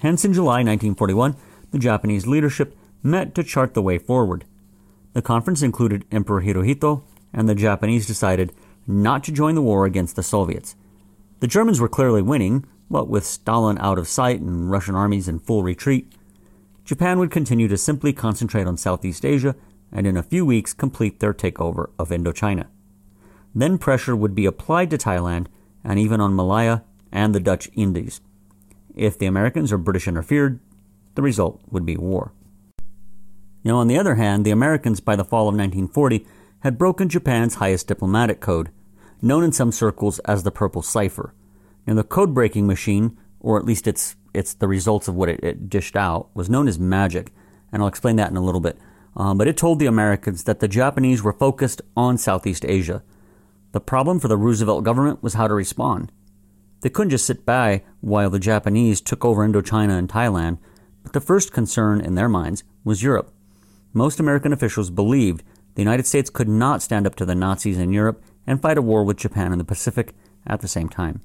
Hence, 0.01 0.25
in 0.25 0.33
July 0.33 0.63
1941, 0.63 1.37
the 1.71 1.79
Japanese 1.79 2.27
leadership 2.27 2.77
met 3.03 3.35
to 3.35 3.43
chart 3.43 3.75
the 3.75 3.83
way 3.83 3.99
forward. 3.99 4.45
The 5.13 5.23
conference 5.23 5.63
included 5.63 6.05
Emperor 6.11 6.43
Hirohito, 6.43 7.03
and 7.33 7.49
the 7.49 7.55
Japanese 7.55 8.07
decided 8.07 8.53
not 8.87 9.23
to 9.25 9.33
join 9.33 9.55
the 9.55 9.63
war 9.63 9.85
against 9.85 10.17
the 10.17 10.23
Soviets. 10.23 10.77
The 11.41 11.47
Germans 11.47 11.81
were 11.81 11.89
clearly 11.89 12.23
winning, 12.23 12.65
what 12.89 13.09
with 13.09 13.27
Stalin 13.27 13.79
out 13.79 13.99
of 13.99 14.09
sight 14.09 14.41
and 14.41 14.71
Russian 14.71 14.95
armies 14.95 15.29
in 15.29 15.39
full 15.39 15.63
retreat. 15.63 16.11
Japan 16.85 17.19
would 17.19 17.31
continue 17.31 17.69
to 17.69 17.77
simply 17.77 18.13
concentrate 18.13 18.67
on 18.67 18.79
Southeast 18.79 19.25
Asia 19.27 19.55
and 19.93 20.07
in 20.07 20.17
a 20.17 20.23
few 20.23 20.45
weeks 20.45 20.73
complete 20.73 21.21
their 21.21 21.35
takeover 21.35 21.91
of 21.99 22.11
Indochina. 22.11 22.67
Then 23.55 23.79
pressure 23.79 24.15
would 24.15 24.35
be 24.35 24.47
applied 24.47 24.91
to 24.91 24.99
Thailand 24.99 25.47
and 25.85 25.99
even 25.99 26.21
on 26.21 26.37
Malaya 26.37 26.83
and 27.11 27.35
the 27.35 27.41
Dutch 27.41 27.69
Indies. 27.75 28.21
If 28.95 29.19
the 29.19 29.27
Americans 29.27 29.73
or 29.73 29.79
British 29.79 30.09
interfered, 30.09 30.61
the 31.15 31.23
result 31.23 31.61
would 31.71 31.87
be 31.87 31.97
war. 31.97 32.33
Now, 33.65 33.77
on 33.77 33.89
the 33.89 33.99
other 33.99 34.15
hand, 34.15 34.45
the 34.45 34.51
Americans 34.51 35.01
by 35.01 35.17
the 35.17 35.25
fall 35.25 35.49
of 35.49 35.55
1940 35.55 36.27
had 36.61 36.79
broken 36.79 37.09
Japan's 37.09 37.57
highest 37.57 37.87
diplomatic 37.87 38.41
code, 38.41 38.71
known 39.21 39.45
in 39.45 39.53
some 39.53 39.73
circles 39.73 40.19
as 40.21 40.43
the 40.43 40.51
Purple 40.51 40.83
Cipher. 40.83 41.35
Now, 41.87 41.95
the 41.95 42.05
code 42.05 42.35
breaking 42.35 42.67
machine, 42.67 43.17
or 43.41 43.59
at 43.59 43.65
least 43.65 43.87
it's, 43.87 44.17
it's 44.35 44.55
the 44.55 44.69
results 44.69 45.09
of 45.09 45.15
what 45.15 45.29
it, 45.29 45.41
it 45.43 45.69
dished 45.69 45.97
out, 45.97 46.29
was 46.35 46.51
known 46.51 46.69
as 46.69 46.79
magic, 46.79 47.33
and 47.73 47.83
I'll 47.83 47.89
explain 47.89 48.17
that 48.17 48.31
in 48.31 48.37
a 48.37 48.45
little 48.45 48.61
bit. 48.61 48.79
Um, 49.19 49.37
but 49.37 49.49
it 49.49 49.57
told 49.57 49.81
the 49.81 49.87
Americans 49.87 50.45
that 50.45 50.61
the 50.61 50.69
Japanese 50.69 51.23
were 51.23 51.33
focused 51.33 51.83
on 51.97 52.17
Southeast 52.17 52.65
Asia. 52.65 53.03
The 53.73 53.81
problem 53.81 54.21
for 54.21 54.29
the 54.29 54.37
Roosevelt 54.37 54.85
government 54.85 55.23
was 55.23 55.35
how 55.35 55.49
to 55.49 55.55
respond. 55.55 56.13
They 56.81 56.89
couldn't 56.89 57.11
just 57.11 57.27
sit 57.27 57.45
by 57.45 57.83
while 58.01 58.31
the 58.31 58.39
Japanese 58.39 59.01
took 59.01 59.25
over 59.25 59.47
Indochina 59.47 59.99
and 59.99 60.09
Thailand, 60.09 60.59
but 61.03 61.13
the 61.13 61.21
first 61.21 61.53
concern 61.53 62.01
in 62.01 62.15
their 62.15 62.29
minds 62.29 62.63
was 62.85 63.03
Europe. 63.03 63.33
Most 63.93 64.21
American 64.21 64.53
officials 64.53 64.91
believed 64.91 65.43
the 65.75 65.83
United 65.83 66.07
States 66.07 66.31
could 66.31 66.49
not 66.49 66.83
stand 66.83 67.07
up 67.07 67.17
to 67.17 67.25
the 67.25 67.35
Nazis 67.35 67.79
in 67.79 67.93
Europe 67.93 68.23
and 68.47 68.63
fight 68.63 68.79
a 68.79 68.83
war 68.83 69.03
with 69.03 69.17
Japan 69.17 69.53
in 69.53 69.59
the 69.59 69.65
Pacific 69.65 70.15
at 70.47 70.61
the 70.61 70.69
same 70.69 70.89
time. 70.89 71.21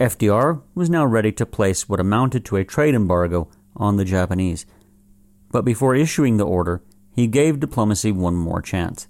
FDR 0.00 0.62
was 0.74 0.90
now 0.90 1.06
ready 1.06 1.30
to 1.32 1.46
place 1.46 1.88
what 1.88 2.00
amounted 2.00 2.44
to 2.44 2.56
a 2.56 2.64
trade 2.64 2.94
embargo 2.94 3.48
on 3.76 3.96
the 3.96 4.04
Japanese. 4.04 4.66
But 5.54 5.64
before 5.64 5.94
issuing 5.94 6.36
the 6.36 6.44
order, 6.44 6.82
he 7.12 7.28
gave 7.28 7.60
diplomacy 7.60 8.10
one 8.10 8.34
more 8.34 8.60
chance. 8.60 9.06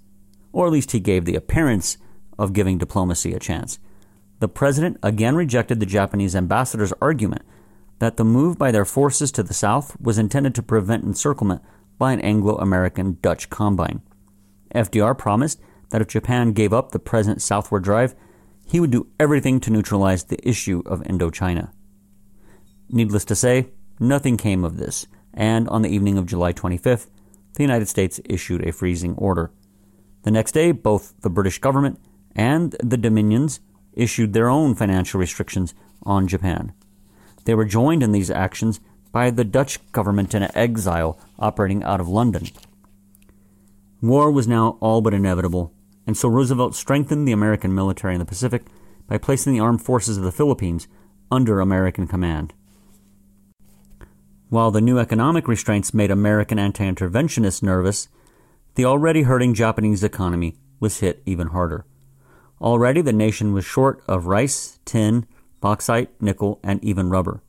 Or 0.51 0.67
at 0.67 0.71
least 0.71 0.91
he 0.91 0.99
gave 0.99 1.25
the 1.25 1.33
appearance 1.33 1.97
of 2.37 2.53
giving 2.53 2.77
diplomacy 2.77 3.33
a 3.33 3.39
chance. 3.39 3.79
The 4.41 4.47
president 4.47 4.99
again 5.01 5.35
rejected 5.35 5.79
the 5.79 5.87
Japanese 5.87 6.35
ambassador's 6.35 6.93
argument 7.01 7.41
that 7.97 8.17
the 8.17 8.23
move 8.23 8.59
by 8.59 8.69
their 8.69 8.85
forces 8.85 9.31
to 9.31 9.41
the 9.41 9.55
south 9.55 9.99
was 9.99 10.19
intended 10.19 10.53
to 10.53 10.61
prevent 10.61 11.03
encirclement 11.03 11.63
by 11.97 12.13
an 12.13 12.21
Anglo 12.21 12.57
American 12.57 13.17
Dutch 13.23 13.49
combine. 13.49 14.03
FDR 14.75 15.17
promised 15.17 15.59
that 15.89 16.01
if 16.01 16.09
Japan 16.09 16.51
gave 16.51 16.71
up 16.71 16.91
the 16.91 16.99
present 16.99 17.41
southward 17.41 17.83
drive, 17.83 18.13
he 18.67 18.79
would 18.79 18.91
do 18.91 19.07
everything 19.19 19.59
to 19.61 19.71
neutralize 19.71 20.25
the 20.25 20.47
issue 20.47 20.83
of 20.85 21.01
Indochina. 21.01 21.71
Needless 22.87 23.25
to 23.25 23.35
say, 23.35 23.71
nothing 23.99 24.37
came 24.37 24.63
of 24.63 24.77
this, 24.77 25.07
and 25.35 25.69
on 25.69 25.83
the 25.83 25.89
evening 25.89 26.17
of 26.17 26.25
July 26.25 26.53
25th, 26.53 27.07
the 27.53 27.63
United 27.63 27.87
States 27.87 28.19
issued 28.25 28.65
a 28.65 28.71
freezing 28.71 29.13
order. 29.15 29.51
The 30.23 30.31
next 30.31 30.53
day, 30.53 30.71
both 30.71 31.13
the 31.21 31.29
British 31.29 31.59
government 31.59 31.99
and 32.35 32.75
the 32.83 32.97
Dominions 32.97 33.59
issued 33.93 34.33
their 34.33 34.49
own 34.49 34.73
financial 34.75 35.19
restrictions 35.19 35.73
on 36.03 36.27
Japan. 36.27 36.73
They 37.45 37.53
were 37.53 37.65
joined 37.65 38.01
in 38.01 38.11
these 38.11 38.31
actions 38.31 38.79
by 39.11 39.29
the 39.29 39.45
Dutch 39.45 39.79
government 39.91 40.33
in 40.33 40.43
exile 40.55 41.19
operating 41.37 41.83
out 41.83 42.01
of 42.01 42.07
London. 42.07 42.47
War 44.01 44.31
was 44.31 44.47
now 44.47 44.77
all 44.81 45.01
but 45.01 45.13
inevitable, 45.13 45.73
and 46.05 46.17
so 46.17 46.27
Roosevelt 46.27 46.75
strengthened 46.75 47.27
the 47.27 47.31
American 47.31 47.73
military 47.73 48.15
in 48.15 48.19
the 48.19 48.25
Pacific 48.25 48.63
by 49.07 49.17
placing 49.17 49.53
the 49.53 49.59
armed 49.59 49.81
forces 49.81 50.17
of 50.17 50.23
the 50.23 50.31
Philippines 50.31 50.87
under 51.31 51.59
American 51.59 52.07
command. 52.07 52.53
While 54.49 54.71
the 54.71 54.81
new 54.81 54.99
economic 54.99 55.47
restraints 55.47 55.93
made 55.93 56.11
American 56.11 56.59
anti 56.59 56.85
interventionists 56.85 57.63
nervous, 57.63 58.07
the 58.75 58.85
already 58.85 59.23
hurting 59.23 59.53
Japanese 59.53 60.03
economy 60.03 60.57
was 60.79 60.99
hit 60.99 61.23
even 61.25 61.47
harder. 61.47 61.85
Already 62.61 63.01
the 63.01 63.13
nation 63.13 63.53
was 63.53 63.65
short 63.65 64.03
of 64.07 64.27
rice, 64.27 64.79
tin, 64.85 65.25
bauxite, 65.61 66.09
nickel, 66.21 66.59
and 66.63 66.83
even 66.83 67.09
rubber. 67.09 67.41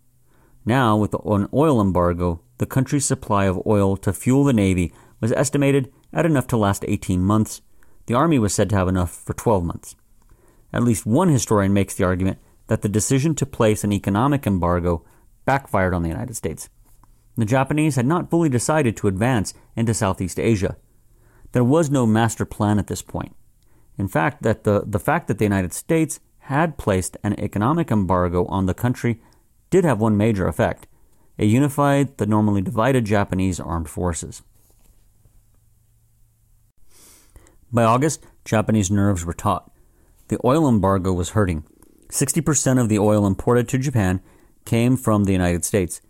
Now, 0.65 0.97
with 0.97 1.15
an 1.15 1.49
oil 1.53 1.81
embargo, 1.81 2.41
the 2.59 2.67
country's 2.67 3.05
supply 3.05 3.45
of 3.45 3.63
oil 3.67 3.97
to 3.99 4.13
fuel 4.13 4.45
the 4.45 4.53
Navy 4.53 4.93
was 5.21 5.33
estimated 5.33 5.93
at 6.13 6.27
enough 6.27 6.47
to 6.49 6.57
last 6.57 6.85
18 6.89 7.23
months, 7.23 7.61
the 8.07 8.15
Army 8.15 8.39
was 8.39 8.55
said 8.55 8.71
to 8.71 8.77
have 8.77 8.89
enough 8.89 9.11
for 9.11 9.35
12 9.35 9.65
months. 9.65 9.97
At 10.73 10.83
least 10.83 11.07
one 11.07 11.29
historian 11.29 11.73
makes 11.73 11.95
the 11.95 12.05
argument 12.05 12.39
that 12.69 12.83
the 12.83 12.89
decision 12.89 13.35
to 13.37 13.47
place 13.47 13.85
an 13.85 13.93
economic 13.93 14.47
embargo 14.47 15.05
backfired 15.45 15.95
on 15.95 16.03
the 16.03 16.09
United 16.09 16.35
States. 16.35 16.69
The 17.37 17.44
Japanese 17.44 17.96
had 17.96 18.07
not 18.07 18.31
fully 18.31 18.49
decided 18.49 18.96
to 18.96 19.09
advance 19.09 19.55
into 19.77 19.94
Southeast 19.94 20.40
Asia. 20.40 20.77
There 21.53 21.64
was 21.64 21.90
no 21.90 22.07
master 22.07 22.44
plan 22.44 22.79
at 22.79 22.87
this 22.87 23.03
point. 23.03 23.37
In 23.99 24.09
fact, 24.09 24.42
that 24.42 24.64
the, 24.64 24.85
the 24.87 24.99
fact 24.99 25.29
that 25.29 25.38
the 25.38 25.44
United 25.44 25.72
States 25.72 26.20
had 26.40 26.79
placed 26.79 27.16
an 27.22 27.38
economic 27.38 27.90
embargo 27.90 28.46
on 28.46 28.66
the 28.66 28.75
country 28.75 29.20
did 29.70 29.85
have 29.85 30.01
one 30.01 30.16
major 30.16 30.46
effect. 30.46 30.87
It 31.37 31.46
unified 31.46 32.16
the 32.16 32.27
normally 32.27 32.62
divided 32.62 33.05
Japanese 33.05 33.61
armed 33.61 33.88
forces. 33.88 34.42
By 37.72 37.85
August, 37.85 38.25
Japanese 38.44 38.90
nerves 38.90 39.25
were 39.25 39.35
taut. 39.35 39.70
The 40.29 40.38
oil 40.44 40.68
embargo 40.68 41.12
was 41.12 41.31
hurting. 41.31 41.64
60% 42.09 42.81
of 42.81 42.88
the 42.88 42.99
oil 42.99 43.27
imported 43.27 43.68
to 43.68 43.79
Japan 43.79 44.20
came 44.64 44.96
from 44.96 45.25
the 45.25 45.33
United 45.33 45.64
States. 45.64 46.01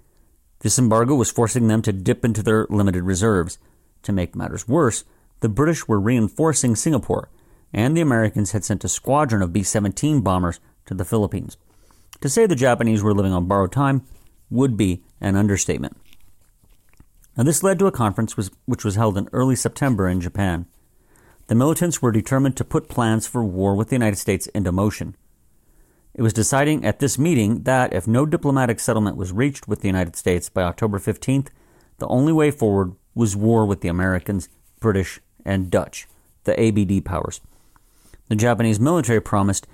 This 0.61 0.79
embargo 0.79 1.15
was 1.15 1.31
forcing 1.31 1.69
them 1.69 1.83
to 1.83 1.93
dip 1.93 2.25
into 2.25 2.43
their 2.43 2.67
limited 2.71 3.03
reserves. 3.03 3.59
To 4.03 4.13
make 4.13 4.35
matters 4.35 4.67
worse, 4.67 5.05
the 5.41 5.49
British 5.49 5.87
were 5.87 6.01
reinforcing 6.01 6.75
Singapore, 6.75 7.29
and 7.73 7.97
the 7.97 8.01
Americans 8.01 8.53
had 8.53 8.65
sent 8.65 8.85
a 8.85 8.89
squadron 8.89 9.43
of 9.43 9.53
B 9.53 9.63
17 9.63 10.23
bombers 10.23 10.61
to 10.87 10.95
the 10.95 11.05
Philippines. 11.05 11.57
To 12.21 12.29
say 12.29 12.47
the 12.47 12.55
Japanese 12.55 13.03
were 13.03 13.15
living 13.15 13.33
on 13.33 13.47
borrowed 13.47 13.73
time 13.73 14.03
would 14.51 14.77
be 14.77 15.03
an 15.21 15.37
understatement. 15.37 15.97
Now, 17.37 17.45
this 17.45 17.63
led 17.63 17.79
to 17.81 17.87
a 17.87 17.93
conference 17.93 18.37
which 18.65 18.85
was 18.85 18.95
held 18.95 19.19
in 19.19 19.29
early 19.33 19.57
September 19.57 20.09
in 20.09 20.23
Japan. 20.23 20.67
The 21.49 21.55
militants 21.55 22.01
were 22.01 22.11
determined 22.11 22.57
to 22.57 22.65
put 22.65 22.89
plans 22.89 23.27
for 23.27 23.45
war 23.45 23.75
with 23.75 23.89
the 23.89 23.95
United 23.95 24.17
States 24.17 24.47
into 24.49 24.73
motion. 24.73 25.17
It 26.17 26.23
was 26.23 26.33
deciding 26.33 26.83
at 26.83 26.99
this 26.99 27.19
meeting 27.19 27.65
that 27.65 27.93
if 27.93 28.09
no 28.09 28.25
diplomatic 28.25 28.81
settlement 28.81 29.19
was 29.19 29.33
reached 29.33 29.69
with 29.69 29.83
the 29.83 29.89
United 29.89 30.17
States 30.17 30.49
by 30.49 30.63
October 30.63 30.99
15th, 30.99 31.49
the 31.99 32.07
only 32.07 32.33
way 32.33 32.51
forward 32.51 32.95
was 33.15 33.37
war 33.37 33.67
with 33.67 33.83
the 33.83 33.89
Americans, 33.89 34.49
British, 34.81 35.21
and 35.45 35.71
Dutch, 35.71 36.09
the 36.45 36.59
ABD 36.59 37.05
powers. 37.05 37.43
The 38.29 38.35
Japanese 38.35 38.81
military 38.81 39.21
promised 39.21 39.67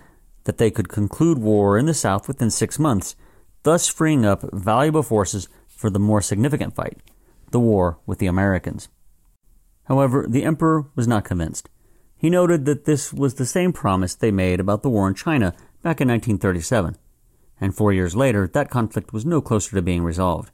that 0.42 0.58
they 0.58 0.68
could 0.68 0.88
conclude 0.88 1.38
war 1.38 1.78
in 1.78 1.86
the 1.86 1.94
South 1.94 2.26
within 2.26 2.50
six 2.50 2.76
months, 2.76 3.14
thus 3.62 3.86
freeing 3.86 4.26
up 4.26 4.42
valuable 4.52 5.04
forces 5.04 5.48
for 5.68 5.90
the 5.90 6.00
more 6.00 6.20
significant 6.20 6.74
fight, 6.74 6.98
the 7.52 7.60
war 7.60 7.98
with 8.04 8.18
the 8.18 8.26
Americans. 8.26 8.88
However, 9.84 10.26
the 10.28 10.42
emperor 10.42 10.86
was 10.96 11.06
not 11.06 11.24
convinced. 11.24 11.68
He 12.16 12.30
noted 12.30 12.64
that 12.64 12.84
this 12.84 13.12
was 13.12 13.34
the 13.34 13.46
same 13.46 13.72
promise 13.72 14.16
they 14.16 14.32
made 14.32 14.58
about 14.58 14.82
the 14.82 14.90
war 14.90 15.06
in 15.06 15.14
China 15.14 15.54
back 15.82 16.00
in 16.00 16.08
1937, 16.08 16.96
and 17.60 17.74
four 17.74 17.92
years 17.92 18.16
later, 18.16 18.48
that 18.48 18.70
conflict 18.70 19.12
was 19.12 19.26
no 19.26 19.40
closer 19.40 19.74
to 19.76 19.82
being 19.82 20.02
resolved. 20.02 20.50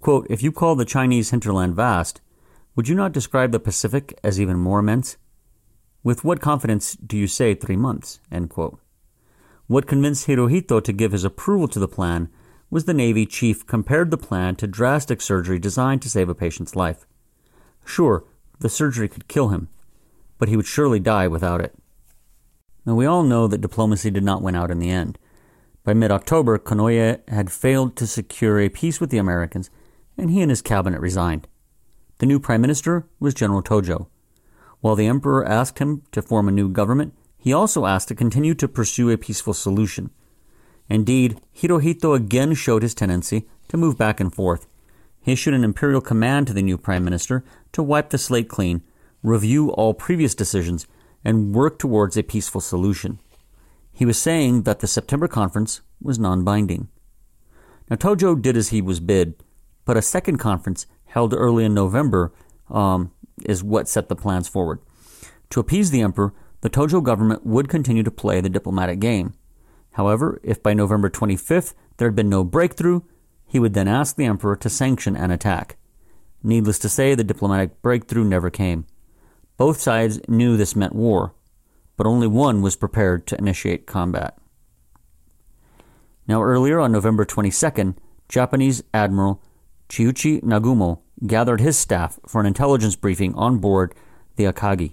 Quote, 0.00 0.26
if 0.28 0.42
you 0.42 0.52
call 0.52 0.74
the 0.74 0.84
Chinese 0.84 1.30
hinterland 1.30 1.74
vast, 1.74 2.20
would 2.76 2.88
you 2.88 2.94
not 2.94 3.12
describe 3.12 3.52
the 3.52 3.60
Pacific 3.60 4.18
as 4.22 4.40
even 4.40 4.58
more 4.58 4.80
immense? 4.80 5.16
With 6.02 6.24
what 6.24 6.40
confidence 6.40 6.94
do 6.94 7.16
you 7.16 7.26
say 7.26 7.54
three 7.54 7.76
months? 7.76 8.20
What 9.66 9.86
convinced 9.86 10.26
Hirohito 10.26 10.82
to 10.82 10.92
give 10.92 11.12
his 11.12 11.24
approval 11.24 11.68
to 11.68 11.78
the 11.78 11.88
plan 11.88 12.28
was 12.68 12.84
the 12.84 12.92
Navy 12.92 13.24
chief 13.24 13.66
compared 13.66 14.10
the 14.10 14.18
plan 14.18 14.56
to 14.56 14.66
drastic 14.66 15.20
surgery 15.22 15.58
designed 15.58 16.02
to 16.02 16.10
save 16.10 16.28
a 16.28 16.34
patient's 16.34 16.76
life. 16.76 17.06
Sure, 17.84 18.24
the 18.58 18.68
surgery 18.68 19.08
could 19.08 19.28
kill 19.28 19.48
him, 19.48 19.68
but 20.38 20.48
he 20.48 20.56
would 20.56 20.66
surely 20.66 20.98
die 20.98 21.28
without 21.28 21.60
it. 21.60 21.74
Now, 22.86 22.94
we 22.94 23.06
all 23.06 23.22
know 23.22 23.46
that 23.46 23.60
diplomacy 23.60 24.10
did 24.10 24.24
not 24.24 24.42
win 24.42 24.54
out 24.54 24.70
in 24.70 24.78
the 24.78 24.90
end. 24.90 25.18
By 25.84 25.94
mid 25.94 26.10
October, 26.10 26.58
Konoye 26.58 27.28
had 27.28 27.50
failed 27.50 27.96
to 27.96 28.06
secure 28.06 28.58
a 28.58 28.68
peace 28.68 29.00
with 29.00 29.10
the 29.10 29.18
Americans, 29.18 29.70
and 30.16 30.30
he 30.30 30.40
and 30.40 30.50
his 30.50 30.62
cabinet 30.62 31.00
resigned. 31.00 31.48
The 32.18 32.26
new 32.26 32.38
prime 32.38 32.60
minister 32.60 33.06
was 33.18 33.34
General 33.34 33.62
Tojo. 33.62 34.08
While 34.80 34.96
the 34.96 35.06
emperor 35.06 35.46
asked 35.46 35.78
him 35.78 36.02
to 36.12 36.22
form 36.22 36.48
a 36.48 36.52
new 36.52 36.68
government, 36.68 37.14
he 37.38 37.52
also 37.52 37.86
asked 37.86 38.08
to 38.08 38.14
continue 38.14 38.54
to 38.54 38.68
pursue 38.68 39.10
a 39.10 39.18
peaceful 39.18 39.54
solution. 39.54 40.10
Indeed, 40.88 41.40
Hirohito 41.54 42.14
again 42.14 42.54
showed 42.54 42.82
his 42.82 42.94
tendency 42.94 43.46
to 43.68 43.76
move 43.76 43.98
back 43.98 44.20
and 44.20 44.34
forth. 44.34 44.66
He 45.20 45.32
issued 45.32 45.54
an 45.54 45.64
imperial 45.64 46.00
command 46.00 46.46
to 46.46 46.52
the 46.52 46.62
new 46.62 46.76
prime 46.76 47.04
minister 47.04 47.44
to 47.72 47.82
wipe 47.82 48.10
the 48.10 48.18
slate 48.18 48.48
clean, 48.48 48.82
review 49.22 49.70
all 49.72 49.94
previous 49.94 50.34
decisions, 50.34 50.86
and 51.24 51.54
work 51.54 51.78
towards 51.78 52.16
a 52.16 52.22
peaceful 52.22 52.60
solution. 52.60 53.18
He 53.92 54.04
was 54.04 54.18
saying 54.18 54.62
that 54.62 54.80
the 54.80 54.86
September 54.86 55.28
conference 55.28 55.80
was 56.00 56.18
non 56.18 56.44
binding. 56.44 56.88
Now, 57.88 57.96
Tojo 57.96 58.40
did 58.40 58.56
as 58.56 58.68
he 58.68 58.82
was 58.82 59.00
bid, 59.00 59.34
but 59.84 59.96
a 59.96 60.02
second 60.02 60.38
conference 60.38 60.86
held 61.06 61.34
early 61.34 61.64
in 61.64 61.74
November 61.74 62.32
um, 62.70 63.12
is 63.44 63.62
what 63.62 63.88
set 63.88 64.08
the 64.08 64.16
plans 64.16 64.48
forward. 64.48 64.80
To 65.50 65.60
appease 65.60 65.90
the 65.90 66.00
emperor, 66.00 66.34
the 66.62 66.70
Tojo 66.70 67.02
government 67.02 67.44
would 67.44 67.68
continue 67.68 68.02
to 68.02 68.10
play 68.10 68.40
the 68.40 68.48
diplomatic 68.48 68.98
game. 68.98 69.34
However, 69.92 70.40
if 70.42 70.62
by 70.62 70.74
November 70.74 71.08
25th 71.08 71.74
there 71.98 72.08
had 72.08 72.16
been 72.16 72.28
no 72.28 72.42
breakthrough, 72.42 73.02
he 73.46 73.60
would 73.60 73.74
then 73.74 73.86
ask 73.86 74.16
the 74.16 74.24
emperor 74.24 74.56
to 74.56 74.68
sanction 74.68 75.14
an 75.14 75.30
attack. 75.30 75.76
Needless 76.42 76.78
to 76.80 76.88
say, 76.88 77.14
the 77.14 77.22
diplomatic 77.22 77.80
breakthrough 77.80 78.24
never 78.24 78.50
came. 78.50 78.86
Both 79.56 79.80
sides 79.80 80.20
knew 80.28 80.56
this 80.56 80.76
meant 80.76 80.94
war, 80.94 81.34
but 81.96 82.06
only 82.06 82.26
one 82.26 82.62
was 82.62 82.76
prepared 82.76 83.26
to 83.28 83.38
initiate 83.38 83.86
combat. 83.86 84.36
Now, 86.26 86.42
earlier 86.42 86.80
on 86.80 86.92
November 86.92 87.24
22nd, 87.24 87.96
Japanese 88.28 88.82
Admiral 88.92 89.42
Chuichi 89.88 90.42
Nagumo 90.42 91.00
gathered 91.26 91.60
his 91.60 91.78
staff 91.78 92.18
for 92.26 92.40
an 92.40 92.46
intelligence 92.46 92.96
briefing 92.96 93.34
on 93.34 93.58
board 93.58 93.94
the 94.36 94.44
Akagi. 94.44 94.92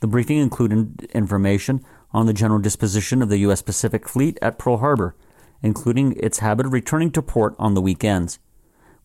The 0.00 0.06
briefing 0.06 0.38
included 0.38 1.08
information 1.14 1.84
on 2.12 2.26
the 2.26 2.32
general 2.32 2.60
disposition 2.60 3.22
of 3.22 3.28
the 3.28 3.38
U.S. 3.38 3.62
Pacific 3.62 4.08
Fleet 4.08 4.38
at 4.42 4.58
Pearl 4.58 4.78
Harbor 4.78 5.14
including 5.62 6.12
its 6.18 6.38
habit 6.38 6.66
of 6.66 6.72
returning 6.72 7.10
to 7.12 7.22
port 7.22 7.54
on 7.58 7.74
the 7.74 7.82
weekends. 7.82 8.38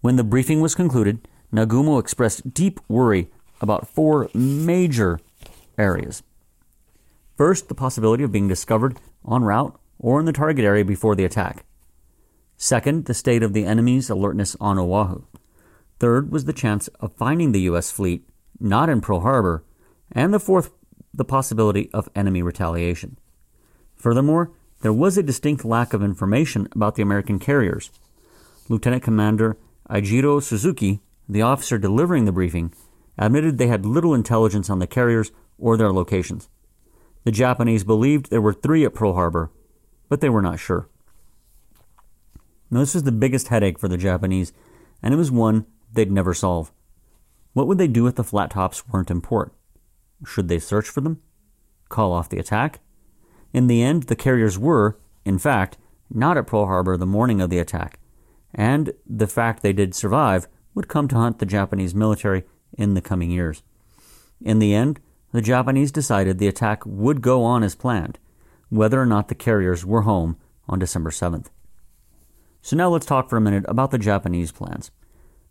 When 0.01 0.15
the 0.15 0.23
briefing 0.23 0.61
was 0.61 0.75
concluded, 0.75 1.27
Nagumo 1.51 1.99
expressed 1.99 2.53
deep 2.53 2.79
worry 2.87 3.29
about 3.63 3.87
four 3.87 4.29
major 4.35 5.19
areas. 5.77 6.21
First, 7.35 7.67
the 7.67 7.75
possibility 7.75 8.23
of 8.23 8.31
being 8.31 8.47
discovered 8.47 8.99
en 9.27 9.41
route 9.43 9.79
or 9.97 10.19
in 10.19 10.25
the 10.25 10.33
target 10.33 10.65
area 10.65 10.85
before 10.85 11.15
the 11.15 11.25
attack. 11.25 11.65
Second, 12.57 13.05
the 13.05 13.13
state 13.13 13.41
of 13.41 13.53
the 13.53 13.65
enemy's 13.65 14.09
alertness 14.09 14.55
on 14.61 14.77
Oahu. 14.77 15.23
Third 15.99 16.31
was 16.31 16.45
the 16.45 16.53
chance 16.53 16.87
of 16.99 17.15
finding 17.15 17.51
the 17.51 17.61
U.S. 17.61 17.89
fleet 17.89 18.27
not 18.59 18.89
in 18.89 19.01
Pearl 19.01 19.21
Harbor. 19.21 19.63
And 20.11 20.33
the 20.33 20.39
fourth, 20.39 20.71
the 21.13 21.25
possibility 21.25 21.89
of 21.93 22.09
enemy 22.15 22.41
retaliation. 22.41 23.17
Furthermore, 23.95 24.51
there 24.81 24.93
was 24.93 25.17
a 25.17 25.23
distinct 25.23 25.65
lack 25.65 25.93
of 25.93 26.03
information 26.03 26.67
about 26.73 26.95
the 26.95 27.01
American 27.01 27.39
carriers. 27.39 27.89
Lieutenant 28.69 29.03
Commander 29.03 29.57
Eijiro 29.89 30.41
Suzuki, 30.41 31.01
the 31.27 31.41
officer 31.41 31.77
delivering 31.77 32.25
the 32.25 32.31
briefing, 32.31 32.73
admitted 33.17 33.57
they 33.57 33.67
had 33.67 33.85
little 33.85 34.13
intelligence 34.13 34.69
on 34.69 34.79
the 34.79 34.87
carriers 34.87 35.31
or 35.57 35.77
their 35.77 35.91
locations. 35.91 36.49
The 37.23 37.31
Japanese 37.31 37.83
believed 37.83 38.29
there 38.29 38.41
were 38.41 38.53
three 38.53 38.83
at 38.85 38.93
Pearl 38.93 39.13
Harbor, 39.13 39.51
but 40.09 40.21
they 40.21 40.29
were 40.29 40.41
not 40.41 40.59
sure. 40.59 40.89
Now, 42.69 42.79
this 42.79 42.95
was 42.95 43.03
the 43.03 43.11
biggest 43.11 43.49
headache 43.49 43.79
for 43.79 43.87
the 43.87 43.97
Japanese, 43.97 44.51
and 45.01 45.13
it 45.13 45.17
was 45.17 45.31
one 45.31 45.65
they'd 45.91 46.11
never 46.11 46.33
solve. 46.33 46.71
What 47.53 47.67
would 47.67 47.77
they 47.77 47.87
do 47.87 48.07
if 48.07 48.15
the 48.15 48.23
flat 48.23 48.51
tops 48.51 48.87
weren't 48.87 49.11
in 49.11 49.21
port? 49.21 49.53
Should 50.25 50.47
they 50.47 50.59
search 50.59 50.89
for 50.89 51.01
them? 51.01 51.21
Call 51.89 52.11
off 52.11 52.29
the 52.29 52.39
attack? 52.39 52.79
In 53.53 53.67
the 53.67 53.83
end, 53.83 54.03
the 54.03 54.15
carriers 54.15 54.57
were, 54.57 54.97
in 55.23 55.37
fact, 55.37 55.77
not 56.09 56.37
at 56.37 56.47
Pearl 56.47 56.65
Harbor 56.65 56.97
the 56.97 57.05
morning 57.05 57.41
of 57.41 57.49
the 57.49 57.59
attack, 57.59 57.99
and 58.53 58.93
the 59.05 59.27
fact 59.27 59.61
they 59.61 59.73
did 59.73 59.93
survive 59.93 60.47
would 60.73 60.87
come 60.87 61.07
to 61.07 61.15
haunt 61.15 61.39
the 61.39 61.45
Japanese 61.45 61.93
military 61.93 62.43
in 62.77 62.93
the 62.93 63.01
coming 63.01 63.31
years. 63.31 63.63
In 64.41 64.59
the 64.59 64.73
end, 64.73 64.99
the 65.31 65.41
Japanese 65.41 65.91
decided 65.91 66.37
the 66.37 66.47
attack 66.47 66.85
would 66.85 67.21
go 67.21 67.43
on 67.43 67.63
as 67.63 67.75
planned, 67.75 68.19
whether 68.69 69.01
or 69.01 69.05
not 69.05 69.27
the 69.27 69.35
carriers 69.35 69.85
were 69.85 70.01
home 70.01 70.37
on 70.67 70.79
December 70.79 71.09
7th. 71.09 71.47
So 72.61 72.75
now 72.75 72.89
let's 72.89 73.05
talk 73.05 73.29
for 73.29 73.37
a 73.37 73.41
minute 73.41 73.65
about 73.67 73.91
the 73.91 73.97
Japanese 73.97 74.51
plans. 74.51 74.91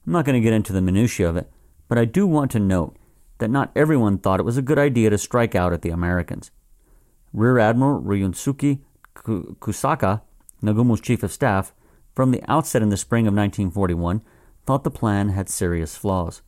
I'm 0.07 0.13
not 0.13 0.25
going 0.25 0.41
to 0.41 0.45
get 0.45 0.55
into 0.55 0.73
the 0.73 0.81
minutiae 0.81 1.29
of 1.29 1.37
it, 1.37 1.51
but 1.89 1.99
I 1.99 2.05
do 2.05 2.27
want 2.27 2.51
to 2.53 2.59
note 2.59 2.97
that 3.39 3.51
not 3.51 3.73
everyone 3.77 4.19
thought 4.19 4.41
it 4.41 4.45
was 4.45 4.57
a 4.57 4.63
good 4.63 4.79
idea 4.79 5.11
to 5.11 5.19
strike 5.19 5.55
out 5.55 5.73
at 5.73 5.83
the 5.83 5.91
Americans. 5.91 6.51
Rear 7.33 7.59
Admiral 7.59 8.01
Ryusuke 8.03 8.81
Kusaka, 9.15 10.23
Nagumo's 10.63 11.01
chief 11.01 11.23
of 11.23 11.33
staff, 11.33 11.75
from 12.15 12.31
the 12.31 12.43
outset 12.49 12.83
in 12.83 12.89
the 12.89 12.97
spring 12.97 13.27
of 13.27 13.35
1941, 13.35 14.23
thought 14.65 14.85
the 14.85 14.91
plan 14.91 15.31
had 15.31 15.49
serious 15.49 15.97
flaws. 15.97 16.43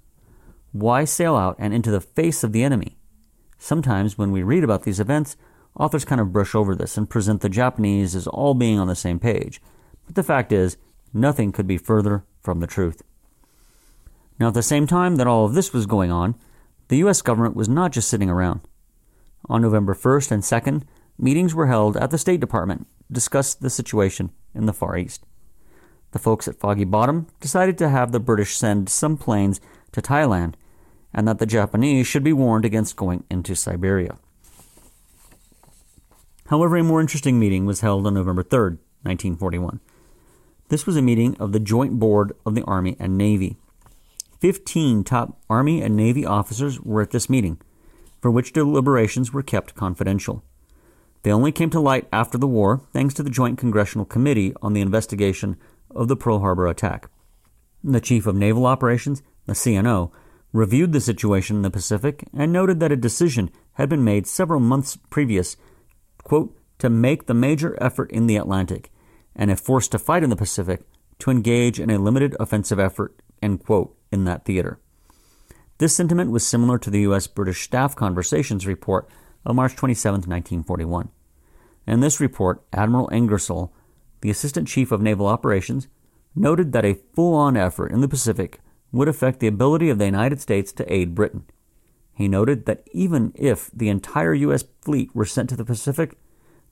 Why 0.74 1.04
sail 1.04 1.36
out 1.36 1.54
and 1.60 1.72
into 1.72 1.92
the 1.92 2.00
face 2.00 2.42
of 2.42 2.50
the 2.50 2.64
enemy? 2.64 2.96
Sometimes, 3.58 4.18
when 4.18 4.32
we 4.32 4.42
read 4.42 4.64
about 4.64 4.82
these 4.82 4.98
events, 4.98 5.36
authors 5.78 6.04
kind 6.04 6.20
of 6.20 6.32
brush 6.32 6.52
over 6.52 6.74
this 6.74 6.98
and 6.98 7.08
present 7.08 7.42
the 7.42 7.48
Japanese 7.48 8.16
as 8.16 8.26
all 8.26 8.54
being 8.54 8.80
on 8.80 8.88
the 8.88 8.96
same 8.96 9.20
page. 9.20 9.62
But 10.04 10.16
the 10.16 10.24
fact 10.24 10.50
is, 10.50 10.76
nothing 11.12 11.52
could 11.52 11.68
be 11.68 11.78
further 11.78 12.24
from 12.40 12.58
the 12.58 12.66
truth. 12.66 13.02
Now, 14.40 14.48
at 14.48 14.54
the 14.54 14.64
same 14.64 14.88
time 14.88 15.14
that 15.14 15.28
all 15.28 15.44
of 15.44 15.54
this 15.54 15.72
was 15.72 15.86
going 15.86 16.10
on, 16.10 16.34
the 16.88 16.96
U.S. 16.98 17.22
government 17.22 17.54
was 17.54 17.68
not 17.68 17.92
just 17.92 18.08
sitting 18.08 18.28
around. 18.28 18.60
On 19.48 19.62
November 19.62 19.94
1st 19.94 20.32
and 20.32 20.42
2nd, 20.42 20.82
meetings 21.16 21.54
were 21.54 21.68
held 21.68 21.96
at 21.96 22.10
the 22.10 22.18
State 22.18 22.40
Department 22.40 22.88
to 23.06 23.12
discuss 23.12 23.54
the 23.54 23.70
situation 23.70 24.32
in 24.56 24.66
the 24.66 24.72
Far 24.72 24.98
East. 24.98 25.22
The 26.10 26.18
folks 26.18 26.48
at 26.48 26.56
Foggy 26.56 26.84
Bottom 26.84 27.28
decided 27.38 27.78
to 27.78 27.90
have 27.90 28.10
the 28.10 28.18
British 28.18 28.56
send 28.56 28.88
some 28.88 29.16
planes 29.16 29.60
to 29.92 30.02
Thailand 30.02 30.54
and 31.14 31.28
that 31.28 31.38
the 31.38 31.46
Japanese 31.46 32.06
should 32.06 32.24
be 32.24 32.32
warned 32.32 32.64
against 32.64 32.96
going 32.96 33.24
into 33.30 33.54
Siberia. 33.54 34.18
However, 36.48 36.76
a 36.76 36.84
more 36.84 37.00
interesting 37.00 37.38
meeting 37.38 37.64
was 37.64 37.80
held 37.80 38.06
on 38.06 38.14
November 38.14 38.42
3rd, 38.42 38.78
1941. 39.02 39.80
This 40.68 40.86
was 40.86 40.96
a 40.96 41.02
meeting 41.02 41.36
of 41.38 41.52
the 41.52 41.60
Joint 41.60 41.98
Board 41.98 42.32
of 42.44 42.54
the 42.54 42.64
Army 42.64 42.96
and 42.98 43.16
Navy. 43.16 43.56
Fifteen 44.40 45.04
top 45.04 45.40
Army 45.48 45.80
and 45.80 45.96
Navy 45.96 46.26
officers 46.26 46.80
were 46.80 47.00
at 47.00 47.12
this 47.12 47.30
meeting, 47.30 47.60
for 48.20 48.30
which 48.30 48.52
deliberations 48.52 49.32
were 49.32 49.42
kept 49.42 49.74
confidential. 49.74 50.42
They 51.22 51.32
only 51.32 51.52
came 51.52 51.70
to 51.70 51.80
light 51.80 52.06
after 52.12 52.36
the 52.36 52.46
war 52.46 52.82
thanks 52.92 53.14
to 53.14 53.22
the 53.22 53.30
Joint 53.30 53.56
Congressional 53.58 54.04
Committee 54.04 54.52
on 54.60 54.74
the 54.74 54.82
Investigation 54.82 55.56
of 55.90 56.08
the 56.08 56.16
Pearl 56.16 56.40
Harbor 56.40 56.66
attack. 56.66 57.08
The 57.82 58.00
Chief 58.00 58.26
of 58.26 58.36
Naval 58.36 58.66
Operations, 58.66 59.22
the 59.46 59.54
CNO, 59.54 60.10
reviewed 60.54 60.92
the 60.92 61.00
situation 61.02 61.56
in 61.56 61.62
the 61.62 61.70
Pacific 61.70 62.24
and 62.32 62.50
noted 62.50 62.80
that 62.80 62.92
a 62.92 62.96
decision 62.96 63.50
had 63.74 63.90
been 63.90 64.02
made 64.02 64.26
several 64.26 64.60
months 64.60 64.96
previous, 65.10 65.58
quote, 66.22 66.56
to 66.78 66.88
make 66.88 67.26
the 67.26 67.34
major 67.34 67.76
effort 67.82 68.10
in 68.10 68.26
the 68.26 68.36
Atlantic, 68.36 68.90
and 69.36 69.50
if 69.50 69.60
forced 69.60 69.92
to 69.92 69.98
fight 69.98 70.22
in 70.22 70.30
the 70.30 70.36
Pacific, 70.36 70.80
to 71.18 71.30
engage 71.30 71.78
in 71.78 71.90
a 71.90 71.98
limited 71.98 72.34
offensive 72.40 72.78
effort, 72.78 73.20
end 73.42 73.62
quote, 73.62 73.94
in 74.10 74.24
that 74.24 74.46
theater. 74.46 74.78
This 75.76 75.94
sentiment 75.94 76.30
was 76.30 76.46
similar 76.46 76.78
to 76.78 76.90
the 76.90 77.00
U.S. 77.00 77.26
British 77.26 77.64
Staff 77.64 77.94
Conversations 77.94 78.66
report 78.66 79.08
of 79.44 79.56
March 79.56 79.76
27, 79.76 80.20
1941. 80.20 81.10
In 81.86 82.00
this 82.00 82.18
report, 82.18 82.62
Admiral 82.72 83.10
Ingersoll 83.12 83.70
the 84.24 84.30
Assistant 84.30 84.66
Chief 84.66 84.90
of 84.90 85.02
Naval 85.02 85.26
Operations, 85.26 85.86
noted 86.34 86.72
that 86.72 86.86
a 86.86 86.94
full 86.94 87.34
on 87.34 87.58
effort 87.58 87.92
in 87.92 88.00
the 88.00 88.08
Pacific 88.08 88.58
would 88.94 89.08
affect 89.08 89.40
the 89.40 89.46
ability 89.46 89.90
of 89.90 89.98
the 89.98 90.04
United 90.04 90.40
States 90.40 90.72
to 90.72 90.92
aid 90.92 91.14
Britain. 91.14 91.44
He 92.14 92.28
noted 92.28 92.66
that 92.66 92.86
even 92.92 93.32
if 93.34 93.70
the 93.72 93.88
entire 93.88 94.34
U.S. 94.34 94.64
fleet 94.80 95.14
were 95.14 95.24
sent 95.24 95.48
to 95.50 95.56
the 95.56 95.64
Pacific, 95.64 96.16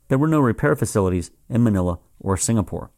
there 0.08 0.18
were 0.18 0.28
no 0.28 0.40
repair 0.40 0.76
facilities 0.76 1.30
in 1.48 1.64
Manila 1.64 1.98
or 2.20 2.36
Singapore. 2.36 2.90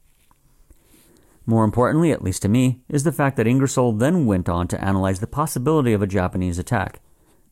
More 1.46 1.64
importantly, 1.64 2.10
at 2.10 2.22
least 2.22 2.42
to 2.42 2.48
me, 2.48 2.82
is 2.88 3.04
the 3.04 3.12
fact 3.12 3.36
that 3.36 3.46
Ingersoll 3.46 3.92
then 3.92 4.26
went 4.26 4.48
on 4.48 4.68
to 4.68 4.82
analyze 4.82 5.20
the 5.20 5.26
possibility 5.26 5.92
of 5.92 6.02
a 6.02 6.06
Japanese 6.06 6.58
attack. 6.58 7.00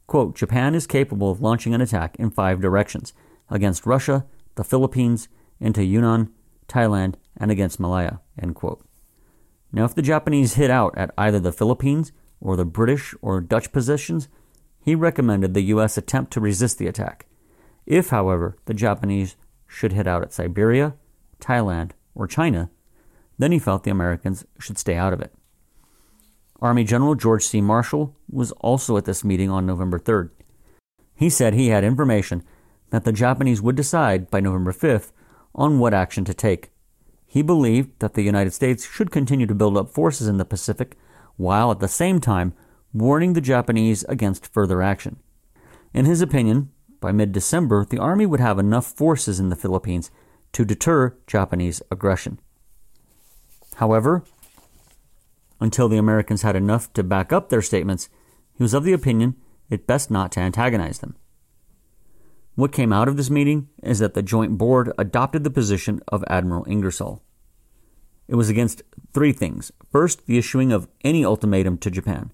Quote, 0.07 0.35
Japan 0.35 0.75
is 0.75 0.87
capable 0.87 1.31
of 1.31 1.41
launching 1.41 1.75
an 1.75 1.81
attack 1.81 2.17
in 2.19 2.31
five 2.31 2.61
directions 2.61 3.13
against 3.51 3.87
Russia, 3.87 4.27
the 4.57 4.65
Philippines, 4.65 5.29
into 5.61 5.85
Yunnan, 5.85 6.31
Thailand, 6.69 7.15
and 7.37 7.51
against 7.51 7.81
Malaya. 7.81 8.21
Now, 9.73 9.85
if 9.85 9.95
the 9.95 10.03
Japanese 10.03 10.55
hit 10.55 10.71
out 10.71 10.97
at 10.97 11.15
either 11.17 11.41
the 11.41 11.53
Philippines 11.53 12.13
or 12.41 12.57
the 12.57 12.65
British 12.65 13.15
or 13.23 13.41
Dutch 13.41 13.73
positions, 13.73 14.29
he 14.81 14.95
recommended 14.95 15.55
the 15.55 15.63
U.S. 15.63 15.97
attempt 15.97 16.33
to 16.33 16.41
resist 16.41 16.79
the 16.79 16.89
attack. 16.89 17.27
If, 17.87 18.11
however, 18.11 18.57
the 18.67 18.75
Japanese 18.75 19.37
should 19.67 19.93
hit 19.93 20.07
out 20.07 20.23
at 20.23 20.33
Siberia, 20.33 20.95
Thailand, 21.41 21.93
or 22.15 22.27
China, 22.27 22.71
then 23.39 23.53
he 23.53 23.59
felt 23.59 23.85
the 23.85 23.91
Americans 23.91 24.45
should 24.59 24.79
stay 24.79 24.97
out 24.97 25.13
of 25.13 25.21
it. 25.21 25.33
Army 26.61 26.85
General 26.85 27.15
George 27.15 27.43
C. 27.43 27.61
Marshall 27.61 28.15
was 28.31 28.53
also 28.53 28.97
at 28.97 29.05
this 29.05 29.25
meeting 29.25 29.51
on 29.51 29.67
November 29.67 29.99
3rd. 29.99 30.31
He 31.15 31.29
said 31.29 31.55
he 31.55 31.69
had 31.69 31.83
information 31.83 32.45
that 32.91 33.05
the 33.05 33.13
Japanese 33.13 33.63
would 33.63 33.75
decide 33.75 34.31
by 34.31 34.41
November 34.41 34.73
5th 34.73 35.13
on 35.55 35.79
what 35.79 35.95
action 35.95 36.25
to 36.25 36.35
take. 36.35 36.71
He 37.33 37.41
believed 37.41 37.99
that 38.01 38.13
the 38.13 38.21
United 38.21 38.53
States 38.53 38.87
should 38.87 39.11
continue 39.11 39.47
to 39.47 39.55
build 39.55 39.79
up 39.79 39.89
forces 39.89 40.29
in 40.29 40.37
the 40.37 40.45
Pacific 40.45 40.99
while 41.39 41.71
at 41.71 41.81
the 41.81 41.89
same 41.89 42.21
time 42.21 42.53
warning 42.93 43.33
the 43.33 43.41
Japanese 43.41 44.05
against 44.05 44.53
further 44.53 44.83
action. 44.83 45.17
In 45.95 46.05
his 46.05 46.21
opinion, 46.21 46.73
by 47.01 47.11
mid 47.11 47.33
December, 47.33 47.87
the 47.87 47.97
Army 47.97 48.27
would 48.27 48.41
have 48.41 48.59
enough 48.59 48.85
forces 48.85 49.41
in 49.41 49.49
the 49.49 49.57
Philippines 49.57 50.11
to 50.53 50.67
deter 50.67 51.17
Japanese 51.27 51.81
aggression. 51.91 52.39
However, 53.77 54.25
until 55.59 55.89
the 55.89 55.97
Americans 55.97 56.43
had 56.43 56.55
enough 56.55 56.93
to 56.93 57.03
back 57.03 57.33
up 57.33 57.49
their 57.49 57.63
statements, 57.63 58.11
he 58.53 58.63
was 58.63 58.75
of 58.75 58.85
the 58.85 58.93
opinion 58.93 59.37
it 59.71 59.87
best 59.87 60.11
not 60.11 60.33
to 60.33 60.41
antagonize 60.41 60.99
them. 60.99 61.17
What 62.55 62.73
came 62.73 62.93
out 62.93 63.09
of 63.09 63.17
this 63.17 63.31
meeting 63.31 63.69
is 63.83 64.01
that 64.01 64.13
the 64.13 64.23
Joint 64.23 64.59
Board 64.59 64.93
adopted 64.99 65.43
the 65.43 65.51
position 65.51 66.03
of 66.09 66.23
Admiral 66.29 66.67
Ingersoll. 66.69 67.22
It 68.29 68.35
was 68.37 68.49
against 68.49 68.83
three 69.13 69.33
things. 69.33 69.73
First, 69.91 70.27
the 70.27 70.39
issuing 70.39 70.73
of 70.73 70.89
any 71.03 71.25
ultimatum 71.25 71.79
to 71.79 71.91
Japan. 71.91 72.33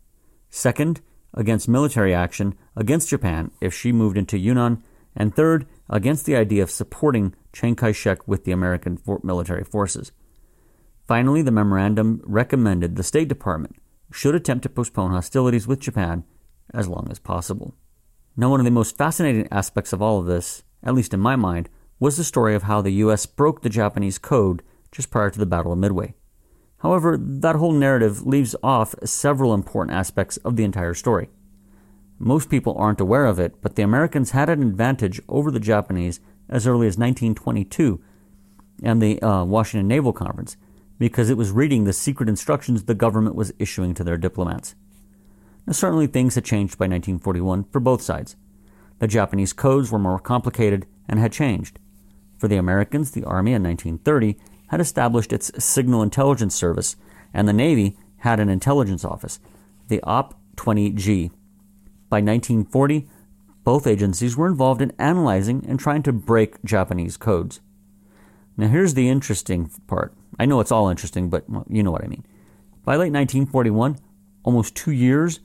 Second, 0.51 1.01
against 1.35 1.69
military 1.69 2.15
action 2.15 2.55
against 2.77 3.09
Japan 3.09 3.51
if 3.61 3.75
she 3.75 3.93
moved 3.93 4.17
into 4.17 4.39
Yunnan. 4.39 4.83
And 5.17 5.35
third, 5.35 5.67
against 5.91 6.27
the 6.27 6.37
idea 6.37 6.63
of 6.63 6.71
supporting 6.71 7.35
Chiang 7.53 7.75
Kai 7.75 7.93
shek 7.93 8.27
with 8.29 8.45
the 8.45 8.53
American 8.53 8.99
military 9.23 9.65
forces. 9.65 10.13
Finally, 11.07 11.43
the 11.43 11.51
memorandum 11.51 12.21
recommended 12.25 12.95
the 12.95 13.03
State 13.03 13.29
Department 13.29 13.77
should 14.13 14.35
attempt 14.35 14.63
to 14.63 14.69
postpone 14.69 15.11
hostilities 15.11 15.67
with 15.67 15.81
Japan 15.81 16.25
as 16.73 16.89
long 16.89 17.09
as 17.11 17.19
possible. 17.19 17.75
Now, 18.37 18.51
one 18.51 18.61
of 18.61 18.65
the 18.65 18.71
most 18.71 18.97
fascinating 18.97 19.49
aspects 19.51 19.93
of 19.93 20.01
all 20.01 20.21
of 20.21 20.27
this, 20.27 20.63
at 20.83 20.95
least 20.95 21.13
in 21.13 21.21
my 21.21 21.35
mind, 21.35 21.69
was 21.99 22.17
the 22.17 22.25
story 22.25 22.55
of 22.55 22.65
how 22.65 22.81
the 22.81 22.93
U.S. 22.93 23.27
broke 23.27 23.63
the 23.63 23.69
Japanese 23.69 24.19
code 24.19 24.63
just 24.93 25.11
prior 25.11 25.31
to 25.31 25.39
the 25.39 25.47
Battle 25.47 25.73
of 25.73 25.79
Midway. 25.79 26.15
However, 26.79 27.17
that 27.19 27.57
whole 27.57 27.73
narrative 27.73 28.27
leaves 28.27 28.55
off 28.63 28.95
several 29.05 29.53
important 29.53 29.97
aspects 29.97 30.37
of 30.39 30.57
the 30.57 30.65
entire 30.65 30.95
story. 30.95 31.29
Most 32.19 32.51
people 32.51 32.75
aren't 32.77 33.01
aware 33.01 33.27
of 33.27 33.39
it, 33.39 33.61
but 33.61 33.77
the 33.77 33.83
Americans 33.83 34.31
had 34.31 34.49
an 34.49 34.63
advantage 34.63 35.21
over 35.29 35.51
the 35.51 35.61
Japanese 35.61 36.21
as 36.49 36.67
early 36.67 36.87
as 36.87 36.97
1922 36.99 38.03
and 38.83 39.03
the 39.03 39.21
uh, 39.23 39.45
Washington 39.45 39.89
Naval 39.89 40.13
Conference 40.13 40.57
because 40.99 41.31
it 41.31 41.37
was 41.37 41.53
reading 41.53 41.85
the 41.85 41.93
secret 41.93 42.29
instructions 42.29 42.85
the 42.85 42.95
government 42.95 43.37
was 43.37 43.53
issuing 43.59 43.95
to 43.95 44.05
their 44.05 44.17
diplomats. 44.17 44.75
Now, 45.67 45.73
certainly 45.73 46.07
things 46.07 46.35
had 46.35 46.45
changed 46.45 46.79
by 46.79 46.85
1941 46.85 47.65
for 47.65 47.81
both 47.81 48.03
sides. 48.03 48.37
The 48.99 49.07
Japanese 49.07 49.53
codes 49.53 49.93
were 49.93 49.99
more 49.99 50.19
complicated 50.19 50.87
and 51.09 51.21
had 51.21 51.33
changed. 51.33 51.79
For 52.37 52.49
the 52.49 52.57
Americans, 52.57 53.13
the 53.13 53.25
Army 53.25 53.53
in 53.53 53.63
1930 53.63 54.37
had 54.69 54.81
established 54.81 55.33
its 55.33 55.51
Signal 55.63 56.03
Intelligence 56.03 56.55
Service, 56.55 56.97
and 57.33 57.49
the 57.49 57.53
Navy 57.53 57.97
had 58.19 58.41
an 58.41 58.49
intelligence 58.49 59.05
office, 59.05 59.41
the 59.89 60.03
OP 60.03 60.35
20G. 60.57 61.31
By 62.09 62.21
1940, 62.21 63.09
both 63.65 63.87
agencies 63.87 64.37
were 64.37 64.47
involved 64.47 64.81
in 64.81 64.93
analyzing 64.99 65.65
and 65.69 65.79
trying 65.79 66.03
to 66.05 66.13
break 66.13 66.63
Japanese 66.65 67.17
codes. 67.17 67.61
Now, 68.57 68.69
here's 68.69 68.95
the 68.95 69.09
interesting 69.09 69.71
part. 69.87 70.15
I 70.39 70.47
know 70.47 70.61
it's 70.61 70.73
all 70.73 70.89
interesting, 70.89 71.31
but 71.31 71.45
you 71.69 71.83
know 71.83 71.91
what 71.91 72.05
I 72.05 72.09
mean. 72.09 72.25
By 72.85 72.93
late 72.93 73.13
1941, 73.13 73.99
almost 74.43 74.75
two 74.75 74.93
years 74.93 75.41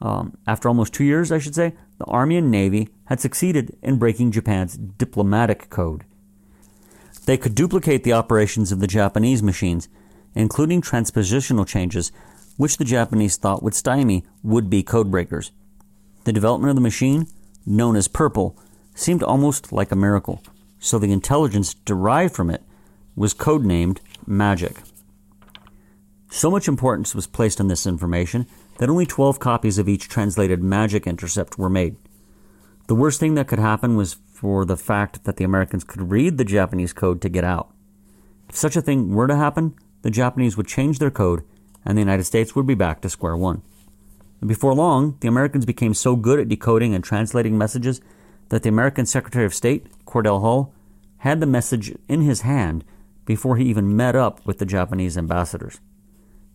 um, 0.00 0.36
after 0.46 0.68
almost 0.68 0.92
two 0.92 1.04
years, 1.04 1.32
I 1.32 1.38
should 1.38 1.54
say, 1.54 1.74
the 1.98 2.04
Army 2.04 2.36
and 2.36 2.50
Navy 2.50 2.88
had 3.06 3.20
succeeded 3.20 3.76
in 3.82 3.98
breaking 3.98 4.32
Japan's 4.32 4.76
diplomatic 4.76 5.70
code. 5.70 6.04
They 7.26 7.36
could 7.36 7.54
duplicate 7.54 8.04
the 8.04 8.12
operations 8.12 8.70
of 8.70 8.80
the 8.80 8.86
Japanese 8.86 9.42
machines, 9.42 9.88
including 10.34 10.82
transpositional 10.82 11.66
changes, 11.66 12.12
which 12.56 12.76
the 12.76 12.84
Japanese 12.84 13.36
thought 13.36 13.62
would 13.62 13.74
stymie 13.74 14.24
would 14.42 14.68
be 14.68 14.82
codebreakers. 14.82 15.50
The 16.24 16.32
development 16.32 16.70
of 16.70 16.76
the 16.76 16.82
machine, 16.82 17.26
known 17.66 17.96
as 17.96 18.08
Purple, 18.08 18.58
seemed 18.94 19.22
almost 19.22 19.72
like 19.72 19.90
a 19.90 19.96
miracle, 19.96 20.42
so 20.78 20.98
the 20.98 21.12
intelligence 21.12 21.74
derived 21.74 22.34
from 22.34 22.50
it 22.50 22.62
was 23.16 23.34
codenamed 23.34 23.98
Magic. 24.26 24.78
So 26.30 26.50
much 26.50 26.66
importance 26.66 27.14
was 27.14 27.26
placed 27.26 27.60
on 27.60 27.68
this 27.68 27.86
information 27.86 28.46
that 28.78 28.90
only 28.90 29.06
12 29.06 29.38
copies 29.38 29.78
of 29.78 29.88
each 29.88 30.08
translated 30.08 30.62
Magic 30.62 31.06
Intercept 31.06 31.58
were 31.58 31.70
made. 31.70 31.96
The 32.86 32.94
worst 32.94 33.20
thing 33.20 33.34
that 33.34 33.48
could 33.48 33.58
happen 33.58 33.96
was 33.96 34.16
for 34.34 34.64
the 34.64 34.76
fact 34.76 35.24
that 35.24 35.36
the 35.36 35.44
Americans 35.44 35.84
could 35.84 36.10
read 36.10 36.36
the 36.36 36.44
Japanese 36.44 36.92
code 36.92 37.22
to 37.22 37.28
get 37.28 37.44
out. 37.44 37.72
If 38.48 38.56
such 38.56 38.76
a 38.76 38.82
thing 38.82 39.14
were 39.14 39.28
to 39.28 39.36
happen, 39.36 39.74
the 40.02 40.10
Japanese 40.10 40.56
would 40.56 40.66
change 40.66 40.98
their 40.98 41.10
code 41.10 41.44
and 41.84 41.96
the 41.96 42.02
United 42.02 42.24
States 42.24 42.54
would 42.54 42.66
be 42.66 42.74
back 42.74 43.00
to 43.00 43.08
square 43.08 43.36
one. 43.36 43.62
And 44.40 44.48
before 44.48 44.74
long, 44.74 45.16
the 45.20 45.28
Americans 45.28 45.64
became 45.64 45.94
so 45.94 46.16
good 46.16 46.40
at 46.40 46.48
decoding 46.48 46.94
and 46.94 47.04
translating 47.04 47.56
messages 47.56 48.00
that 48.48 48.62
the 48.62 48.68
American 48.68 49.06
Secretary 49.06 49.46
of 49.46 49.54
State, 49.54 49.86
Cordell 50.04 50.40
Hull, 50.40 50.74
had 51.18 51.40
the 51.40 51.46
message 51.46 51.94
in 52.08 52.20
his 52.20 52.42
hand 52.42 52.84
before 53.24 53.56
he 53.56 53.64
even 53.64 53.96
met 53.96 54.14
up 54.14 54.44
with 54.44 54.58
the 54.58 54.66
Japanese 54.66 55.16
ambassadors. 55.16 55.80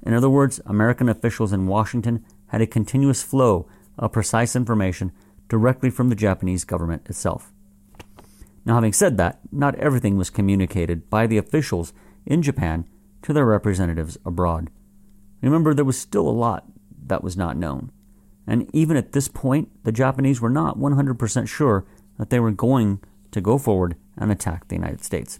In 0.05 0.13
other 0.13 0.30
words, 0.30 0.61
American 0.65 1.09
officials 1.09 1.51
in 1.51 1.67
Washington 1.67 2.23
had 2.47 2.61
a 2.61 2.67
continuous 2.67 3.23
flow 3.23 3.67
of 3.97 4.11
precise 4.11 4.55
information 4.55 5.11
directly 5.47 5.89
from 5.89 6.09
the 6.09 6.15
Japanese 6.15 6.63
government 6.63 7.07
itself. 7.09 7.51
Now, 8.70 8.76
having 8.76 8.93
said 8.93 9.17
that, 9.17 9.39
not 9.51 9.74
everything 9.80 10.15
was 10.15 10.30
communicated 10.30 11.09
by 11.09 11.26
the 11.26 11.39
officials 11.39 11.91
in 12.28 12.43
Japan 12.43 12.86
to 13.24 13.34
their 13.34 13.43
representatives 13.43 14.20
abroad. 14.24 14.70
Remember, 15.41 15.74
there 15.74 15.84
was 15.84 15.97
still 15.97 16.30
a 16.30 16.39
lot 16.45 16.65
that 17.07 17.24
was 17.24 17.36
not 17.36 17.57
known. 17.57 17.91
And 18.45 18.70
even 18.72 18.95
at 18.95 19.13
this 19.13 19.28
point, 19.28 19.70
the 19.86 19.91
Japanese 19.91 20.39
were 20.39 20.51
not 20.51 20.78
100% 20.78 21.47
sure 21.47 21.88
that 22.20 22.30
they 22.30 22.39
were 22.39 22.51
going 22.51 22.99
to 23.32 23.41
go 23.41 23.57
forward 23.57 23.95
and 24.15 24.32
attack 24.32 24.67
the 24.67 24.76
United 24.76 25.03
States. 25.03 25.39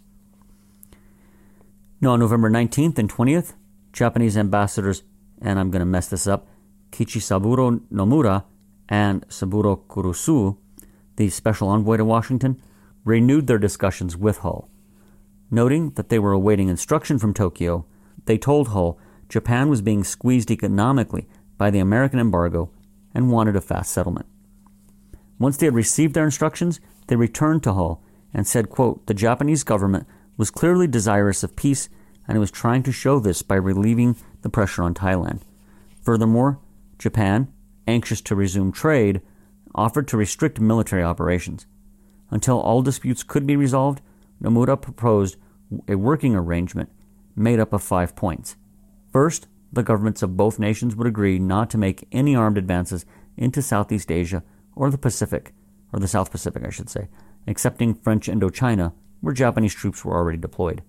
Now, 2.00 2.14
on 2.14 2.18
November 2.18 2.50
19th 2.50 2.98
and 2.98 3.08
20th, 3.08 3.52
Japanese 3.92 4.36
ambassadors, 4.36 5.04
and 5.40 5.60
I'm 5.60 5.70
going 5.70 5.78
to 5.78 5.86
mess 5.86 6.08
this 6.08 6.26
up, 6.26 6.48
Kichisaburo 6.90 7.78
Nomura 7.92 8.42
and 8.88 9.24
Saburo 9.28 9.76
Kurusu, 9.76 10.56
the 11.14 11.30
special 11.30 11.68
envoy 11.68 11.96
to 11.96 12.04
Washington, 12.04 12.60
renewed 13.10 13.48
their 13.48 13.58
discussions 13.58 14.16
with 14.16 14.38
Hull. 14.38 14.70
Noting 15.50 15.90
that 15.96 16.10
they 16.10 16.18
were 16.20 16.30
awaiting 16.30 16.68
instruction 16.68 17.18
from 17.18 17.34
Tokyo, 17.34 17.84
they 18.26 18.38
told 18.38 18.68
Hull 18.68 19.00
Japan 19.28 19.68
was 19.68 19.82
being 19.82 20.04
squeezed 20.04 20.50
economically 20.50 21.28
by 21.58 21.70
the 21.70 21.80
American 21.80 22.20
embargo 22.20 22.70
and 23.12 23.32
wanted 23.32 23.56
a 23.56 23.60
fast 23.60 23.90
settlement. 23.90 24.26
Once 25.40 25.56
they 25.56 25.66
had 25.66 25.74
received 25.74 26.14
their 26.14 26.24
instructions, 26.24 26.80
they 27.08 27.16
returned 27.16 27.64
to 27.64 27.72
Hull 27.72 28.00
and 28.32 28.46
said, 28.46 28.70
quote, 28.70 29.04
The 29.06 29.14
Japanese 29.14 29.64
government 29.64 30.06
was 30.36 30.50
clearly 30.50 30.86
desirous 30.86 31.42
of 31.42 31.56
peace 31.56 31.88
and 32.28 32.36
it 32.36 32.40
was 32.40 32.52
trying 32.52 32.84
to 32.84 32.92
show 32.92 33.18
this 33.18 33.42
by 33.42 33.56
relieving 33.56 34.14
the 34.42 34.50
pressure 34.50 34.84
on 34.84 34.94
Thailand. 34.94 35.40
Furthermore, 36.02 36.60
Japan, 36.96 37.52
anxious 37.88 38.20
to 38.20 38.36
resume 38.36 38.70
trade, 38.70 39.20
offered 39.74 40.06
to 40.08 40.16
restrict 40.16 40.60
military 40.60 41.02
operations. 41.02 41.66
Until 42.30 42.60
all 42.60 42.82
disputes 42.82 43.22
could 43.22 43.46
be 43.46 43.56
resolved, 43.56 44.00
Nomura 44.42 44.80
proposed 44.80 45.36
a 45.88 45.96
working 45.96 46.34
arrangement 46.34 46.90
made 47.36 47.60
up 47.60 47.72
of 47.72 47.82
five 47.82 48.16
points. 48.16 48.56
First, 49.12 49.48
the 49.72 49.82
governments 49.82 50.22
of 50.22 50.36
both 50.36 50.58
nations 50.58 50.96
would 50.96 51.06
agree 51.06 51.38
not 51.38 51.70
to 51.70 51.78
make 51.78 52.08
any 52.12 52.34
armed 52.34 52.58
advances 52.58 53.04
into 53.36 53.62
Southeast 53.62 54.10
Asia 54.10 54.42
or 54.74 54.90
the 54.90 54.98
Pacific, 54.98 55.52
or 55.92 56.00
the 56.00 56.08
South 56.08 56.30
Pacific, 56.30 56.64
I 56.64 56.70
should 56.70 56.88
say, 56.88 57.08
excepting 57.46 57.94
French 57.94 58.28
Indochina, 58.28 58.92
where 59.20 59.34
Japanese 59.34 59.74
troops 59.74 60.04
were 60.04 60.14
already 60.14 60.38
deployed. 60.38 60.82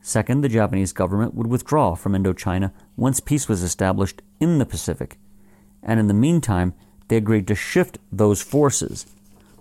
Second, 0.00 0.40
the 0.40 0.48
Japanese 0.48 0.92
government 0.92 1.34
would 1.34 1.46
withdraw 1.46 1.94
from 1.94 2.14
Indochina 2.14 2.72
once 2.96 3.20
peace 3.20 3.48
was 3.48 3.62
established 3.62 4.22
in 4.40 4.58
the 4.58 4.66
Pacific. 4.66 5.18
And 5.82 6.00
in 6.00 6.06
the 6.06 6.14
meantime, 6.14 6.74
they 7.08 7.16
agreed 7.16 7.46
to 7.48 7.54
shift 7.54 7.98
those 8.10 8.40
forces 8.40 9.06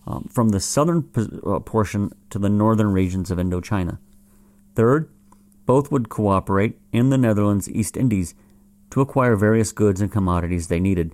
um, 0.09 0.27
from 0.31 0.49
the 0.49 0.59
southern 0.59 1.07
uh, 1.45 1.59
portion 1.59 2.11
to 2.31 2.39
the 2.39 2.49
northern 2.49 2.91
regions 2.91 3.29
of 3.29 3.37
Indochina. 3.37 3.99
Third, 4.75 5.09
both 5.65 5.91
would 5.91 6.09
cooperate 6.09 6.79
in 6.91 7.11
the 7.11 7.17
Netherlands 7.17 7.69
East 7.69 7.95
Indies 7.95 8.33
to 8.89 9.01
acquire 9.01 9.35
various 9.35 9.71
goods 9.71 10.01
and 10.01 10.11
commodities 10.11 10.67
they 10.67 10.79
needed. 10.79 11.13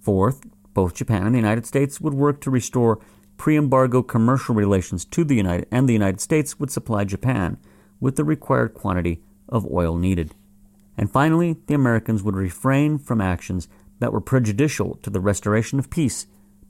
Fourth, 0.00 0.40
both 0.74 0.94
Japan 0.94 1.26
and 1.26 1.34
the 1.34 1.38
United 1.38 1.64
States 1.64 2.00
would 2.00 2.14
work 2.14 2.40
to 2.40 2.50
restore 2.50 2.98
pre-embargo 3.36 4.02
commercial 4.02 4.54
relations 4.54 5.04
to 5.04 5.22
the 5.22 5.36
United 5.36 5.68
and 5.70 5.88
the 5.88 5.92
United 5.92 6.20
States 6.20 6.58
would 6.58 6.72
supply 6.72 7.04
Japan 7.04 7.56
with 8.00 8.16
the 8.16 8.24
required 8.24 8.74
quantity 8.74 9.22
of 9.48 9.70
oil 9.70 9.96
needed. 9.96 10.34
And 10.96 11.10
finally, 11.10 11.56
the 11.68 11.74
Americans 11.74 12.24
would 12.24 12.34
refrain 12.34 12.98
from 12.98 13.20
actions 13.20 13.68
that 14.00 14.12
were 14.12 14.20
prejudicial 14.20 14.96
to 15.02 15.10
the 15.10 15.20
restoration 15.20 15.78
of 15.78 15.90
peace 15.90 16.26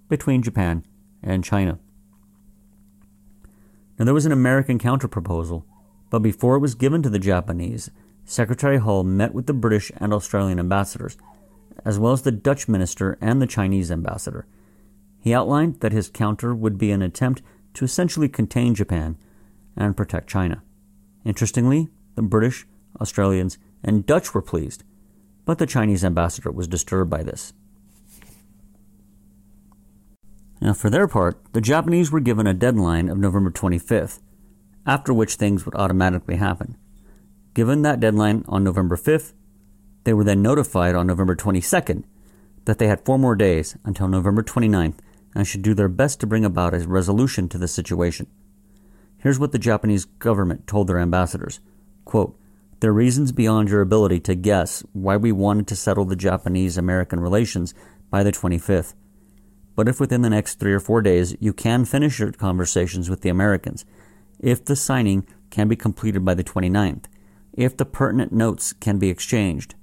between 0.09 0.43
Japan 0.43 0.85
and 1.23 1.45
China. 1.45 1.79
Now, 3.99 4.05
there 4.05 4.15
was 4.15 4.27
an 4.27 4.33
American 4.33 4.79
counterproposal 4.79 5.65
but 6.11 6.21
before 6.21 6.57
it 6.57 6.61
was 6.61 6.75
given 6.75 7.03
to 7.03 7.11
the 7.11 7.19
Japanese, 7.19 7.91
Secretary 8.25 8.79
Hull 8.79 9.05
met 9.05 9.35
with 9.35 9.47
the 9.47 9.53
British 9.53 9.91
and 9.97 10.13
Australian 10.13 10.59
ambassadors, 10.59 11.17
as 11.85 11.99
well 11.99 12.13
as 12.13 12.23
the 12.23 12.33
Dutch 12.33 12.69
minister 12.69 13.19
and 13.21 13.41
the 13.41 13.47
Chinese 13.47 13.91
ambassador. 13.91 14.47
He 15.21 15.35
outlined 15.35 15.81
that 15.81 15.93
his 15.93 16.09
counter 16.09 16.55
would 16.55 16.79
be 16.79 16.91
an 16.91 17.03
attempt 17.03 17.43
to 17.75 17.85
essentially 17.85 18.29
contain 18.29 18.75
Japan 18.75 19.17
and 19.77 19.97
protect 19.97 20.29
China. 20.29 20.63
Interestingly, 21.25 21.89
the 22.15 22.23
British, 22.23 22.67
Australians, 23.01 23.59
and 23.85 24.07
Dutch 24.07 24.35
were 24.35 24.43
pleased, 24.43 24.85
but 25.45 25.59
the 25.59 25.67
Chinese 25.67 26.05
ambassador 26.05 26.51
was 26.51 26.69
disturbed 26.69 27.11
by 27.11 27.23
this. 27.23 27.53
Now, 30.61 30.73
for 30.73 30.91
their 30.91 31.07
part, 31.07 31.41
the 31.53 31.61
Japanese 31.61 32.11
were 32.11 32.21
given 32.21 32.47
a 32.47 32.55
deadline 32.55 33.09
of 33.09 33.19
November 33.19 33.51
25th, 33.51 34.21
after 34.87 35.15
which 35.15 35.35
things 35.35 35.65
would 35.65 35.75
automatically 35.75 36.37
happen. 36.37 36.77
Given 37.55 37.83
that 37.83 38.01
deadline 38.01 38.45
on 38.49 38.65
November 38.65 38.97
5th, 38.97 39.35
they 40.05 40.13
were 40.13 40.25
then 40.25 40.43
notified 40.43 40.95
on 40.95 41.07
November 41.07 41.37
22nd 41.37 42.05
that 42.65 42.79
they 42.79 42.89
had 42.89 43.05
four 43.05 43.19
more 43.19 43.37
days 43.37 43.77
until 43.85 44.09
November 44.09 44.43
29th 44.43 44.99
and 45.35 45.47
should 45.47 45.63
do 45.63 45.75
their 45.75 45.89
best 45.89 46.21
to 46.21 46.27
bring 46.27 46.45
about 46.45 46.75
a 46.75 46.87
resolution 46.89 47.49
to 47.49 47.59
the 47.59 47.69
situation. 47.69 48.27
Here's 49.19 49.39
what 49.39 49.53
the 49.53 49.59
Japanese 49.59 50.05
government 50.05 50.67
told 50.67 50.87
their 50.87 50.99
ambassadors 50.99 51.61
Quote, 52.05 52.39
There 52.81 52.91
are 52.91 52.95
reasons 52.95 53.33
beyond 53.33 53.69
your 53.69 53.81
ability 53.81 54.21
to 54.21 54.35
guess 54.35 54.83
why 54.93 55.17
we 55.17 55.33
wanted 55.33 55.67
to 55.69 55.77
settle 55.77 56.05
the 56.05 56.17
Japanese 56.17 56.79
American 56.79 57.21
relations 57.21 57.75
by 58.11 58.23
the 58.23 58.33
25th. 58.33 58.95
But 59.79 59.87
if 59.87 60.01
within 60.01 60.23
the 60.23 60.31
next 60.31 60.57
three 60.57 60.73
or 60.73 60.81
four 60.81 61.03
days 61.03 61.37
you 61.39 61.53
can 61.53 61.85
finish 61.85 62.19
your 62.19 62.33
conversations 62.33 63.09
with 63.09 63.21
the 63.21 63.29
Americans 63.29 63.85
if 64.41 64.65
the 64.65 64.75
signing 64.75 65.25
can 65.51 65.69
be 65.69 65.77
completed 65.77 66.25
by 66.25 66.35
the 66.35 66.43
29th, 66.43 67.05
if 67.53 67.77
the 67.77 67.85
pertinent 67.85 68.33
notes 68.33 68.73
can 68.73 68.99
be 68.99 69.09
exchanged, 69.09 69.77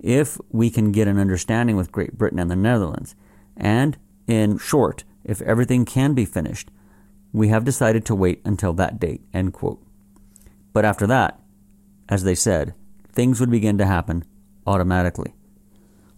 if 0.00 0.38
we 0.48 0.70
can 0.70 0.92
get 0.92 1.08
an 1.08 1.18
understanding 1.18 1.76
with 1.76 1.92
Great 1.92 2.16
Britain 2.16 2.38
and 2.38 2.50
the 2.50 2.56
Netherlands, 2.56 3.14
and, 3.54 3.98
in 4.26 4.56
short, 4.56 5.04
if 5.24 5.42
everything 5.42 5.84
can 5.84 6.14
be 6.14 6.24
finished, 6.24 6.70
we 7.30 7.48
have 7.48 7.66
decided 7.66 8.06
to 8.06 8.14
wait 8.14 8.40
until 8.46 8.72
that 8.72 8.98
date. 8.98 9.20
End 9.34 9.52
quote. 9.52 9.82
But 10.72 10.86
after 10.86 11.06
that, 11.08 11.38
as 12.08 12.24
they 12.24 12.34
said, 12.34 12.72
things 13.12 13.40
would 13.40 13.50
begin 13.50 13.76
to 13.76 13.84
happen 13.84 14.24
automatically. 14.66 15.34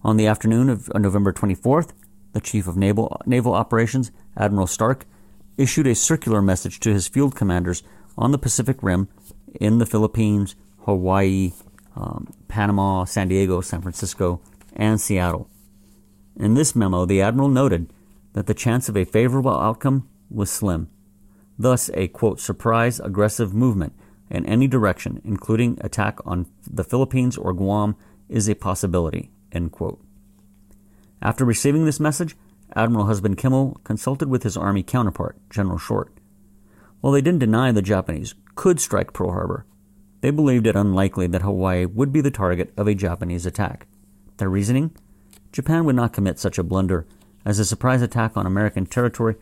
On 0.04 0.16
the 0.16 0.28
afternoon 0.28 0.68
of 0.70 0.88
uh, 0.94 0.98
November 1.00 1.32
24th, 1.32 1.90
the 2.36 2.40
Chief 2.42 2.68
of 2.68 2.76
Naval, 2.76 3.18
Naval 3.24 3.54
Operations, 3.54 4.12
Admiral 4.36 4.66
Stark, 4.66 5.06
issued 5.56 5.86
a 5.86 5.94
circular 5.94 6.42
message 6.42 6.78
to 6.80 6.92
his 6.92 7.08
field 7.08 7.34
commanders 7.34 7.82
on 8.18 8.30
the 8.30 8.38
Pacific 8.38 8.82
Rim 8.82 9.08
in 9.58 9.78
the 9.78 9.86
Philippines, 9.86 10.54
Hawaii, 10.84 11.52
um, 11.96 12.28
Panama, 12.46 13.04
San 13.04 13.28
Diego, 13.28 13.62
San 13.62 13.80
Francisco, 13.80 14.42
and 14.74 15.00
Seattle. 15.00 15.48
In 16.38 16.52
this 16.52 16.76
memo, 16.76 17.06
the 17.06 17.22
Admiral 17.22 17.48
noted 17.48 17.90
that 18.34 18.46
the 18.46 18.52
chance 18.52 18.90
of 18.90 18.98
a 18.98 19.06
favorable 19.06 19.58
outcome 19.58 20.06
was 20.30 20.50
slim. 20.50 20.90
Thus, 21.58 21.88
a 21.94 22.08
quote, 22.08 22.38
surprise 22.38 23.00
aggressive 23.00 23.54
movement 23.54 23.94
in 24.28 24.44
any 24.44 24.68
direction, 24.68 25.22
including 25.24 25.78
attack 25.80 26.18
on 26.26 26.44
the 26.70 26.84
Philippines 26.84 27.38
or 27.38 27.54
Guam, 27.54 27.96
is 28.28 28.46
a 28.46 28.54
possibility. 28.54 29.30
End 29.52 29.72
quote. 29.72 30.05
After 31.22 31.44
receiving 31.44 31.84
this 31.84 32.00
message, 32.00 32.36
Admiral 32.74 33.06
Husband 33.06 33.36
Kimmel 33.36 33.80
consulted 33.84 34.28
with 34.28 34.42
his 34.42 34.56
Army 34.56 34.82
counterpart, 34.82 35.36
General 35.48 35.78
Short. 35.78 36.12
While 37.00 37.12
they 37.12 37.20
didn't 37.20 37.40
deny 37.40 37.72
the 37.72 37.82
Japanese 37.82 38.34
could 38.54 38.80
strike 38.80 39.12
Pearl 39.12 39.32
Harbor, 39.32 39.66
they 40.20 40.30
believed 40.30 40.66
it 40.66 40.76
unlikely 40.76 41.26
that 41.28 41.42
Hawaii 41.42 41.84
would 41.84 42.12
be 42.12 42.20
the 42.20 42.30
target 42.30 42.72
of 42.76 42.88
a 42.88 42.94
Japanese 42.94 43.46
attack. 43.46 43.86
Their 44.38 44.48
reasoning? 44.48 44.94
Japan 45.52 45.84
would 45.84 45.96
not 45.96 46.12
commit 46.12 46.38
such 46.38 46.58
a 46.58 46.64
blunder, 46.64 47.06
as 47.44 47.58
a 47.58 47.64
surprise 47.64 48.02
attack 48.02 48.36
on 48.36 48.44
American 48.44 48.86
territory 48.86 49.36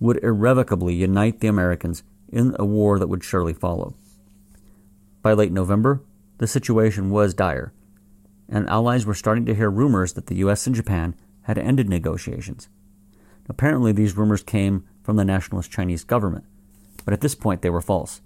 would 0.00 0.22
irrevocably 0.24 0.94
unite 0.94 1.40
the 1.40 1.48
Americans 1.48 2.02
in 2.32 2.56
a 2.58 2.64
war 2.64 2.98
that 2.98 3.08
would 3.08 3.22
surely 3.22 3.52
follow. 3.52 3.94
By 5.22 5.34
late 5.34 5.52
November, 5.52 6.02
the 6.38 6.46
situation 6.46 7.10
was 7.10 7.34
dire, 7.34 7.72
and 8.50 8.68
allies 8.68 9.06
were 9.06 9.14
starting 9.14 9.46
to 9.46 9.54
hear 9.54 9.70
rumors 9.70 10.12
that 10.14 10.26
the 10.26 10.36
U.S. 10.36 10.66
and 10.66 10.76
Japan 10.76 11.14
had 11.42 11.56
ended 11.56 11.88
negotiations. 11.88 12.68
Apparently, 13.48 13.92
these 13.92 14.16
rumors 14.16 14.42
came 14.42 14.84
from 15.02 15.16
the 15.16 15.24
nationalist 15.24 15.70
Chinese 15.70 16.04
government, 16.04 16.44
but 17.04 17.14
at 17.14 17.20
this 17.20 17.34
point 17.34 17.62
they 17.62 17.70
were 17.70 17.80
false. 17.80 18.20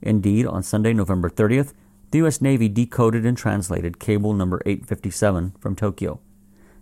Indeed, 0.00 0.46
on 0.46 0.62
Sunday, 0.62 0.92
November 0.92 1.30
30th, 1.30 1.72
the 2.10 2.18
U.S. 2.18 2.40
Navy 2.40 2.68
decoded 2.68 3.24
and 3.24 3.38
translated 3.38 4.00
cable 4.00 4.34
number 4.34 4.60
857 4.66 5.54
from 5.60 5.76
Tokyo. 5.76 6.20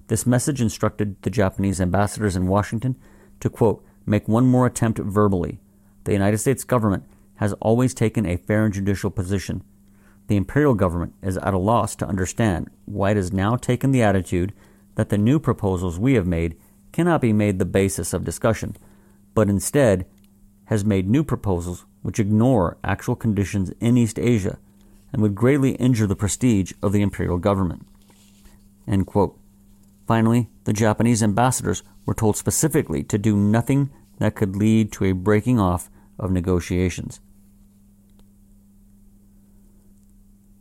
This 0.08 0.26
message 0.26 0.60
instructed 0.60 1.22
the 1.22 1.30
Japanese 1.30 1.80
ambassadors 1.80 2.34
in 2.34 2.48
Washington 2.48 2.96
to, 3.38 3.48
quote, 3.48 3.84
make 4.06 4.26
one 4.26 4.46
more 4.46 4.66
attempt 4.66 4.98
verbally. 4.98 5.60
The 6.04 6.12
United 6.12 6.38
States 6.38 6.64
government 6.64 7.04
has 7.36 7.52
always 7.54 7.94
taken 7.94 8.26
a 8.26 8.36
fair 8.36 8.64
and 8.64 8.74
judicial 8.74 9.10
position. 9.10 9.62
The 10.30 10.36
imperial 10.36 10.74
government 10.74 11.12
is 11.22 11.36
at 11.38 11.54
a 11.54 11.58
loss 11.58 11.96
to 11.96 12.06
understand 12.06 12.70
why 12.84 13.10
it 13.10 13.16
has 13.16 13.32
now 13.32 13.56
taken 13.56 13.90
the 13.90 14.04
attitude 14.04 14.52
that 14.94 15.08
the 15.08 15.18
new 15.18 15.40
proposals 15.40 15.98
we 15.98 16.14
have 16.14 16.26
made 16.26 16.56
cannot 16.92 17.20
be 17.20 17.32
made 17.32 17.58
the 17.58 17.64
basis 17.64 18.12
of 18.12 18.22
discussion, 18.22 18.76
but 19.34 19.48
instead 19.48 20.06
has 20.66 20.84
made 20.84 21.08
new 21.08 21.24
proposals 21.24 21.84
which 22.02 22.20
ignore 22.20 22.78
actual 22.84 23.16
conditions 23.16 23.72
in 23.80 23.96
East 23.96 24.20
Asia 24.20 24.56
and 25.12 25.20
would 25.20 25.34
greatly 25.34 25.72
injure 25.72 26.06
the 26.06 26.14
prestige 26.14 26.72
of 26.80 26.92
the 26.92 27.02
imperial 27.02 27.38
government. 27.38 27.84
Finally, 30.06 30.48
the 30.62 30.72
Japanese 30.72 31.24
ambassadors 31.24 31.82
were 32.06 32.14
told 32.14 32.36
specifically 32.36 33.02
to 33.02 33.18
do 33.18 33.36
nothing 33.36 33.90
that 34.18 34.36
could 34.36 34.54
lead 34.54 34.92
to 34.92 35.06
a 35.06 35.12
breaking 35.12 35.58
off 35.58 35.90
of 36.20 36.30
negotiations. 36.30 37.18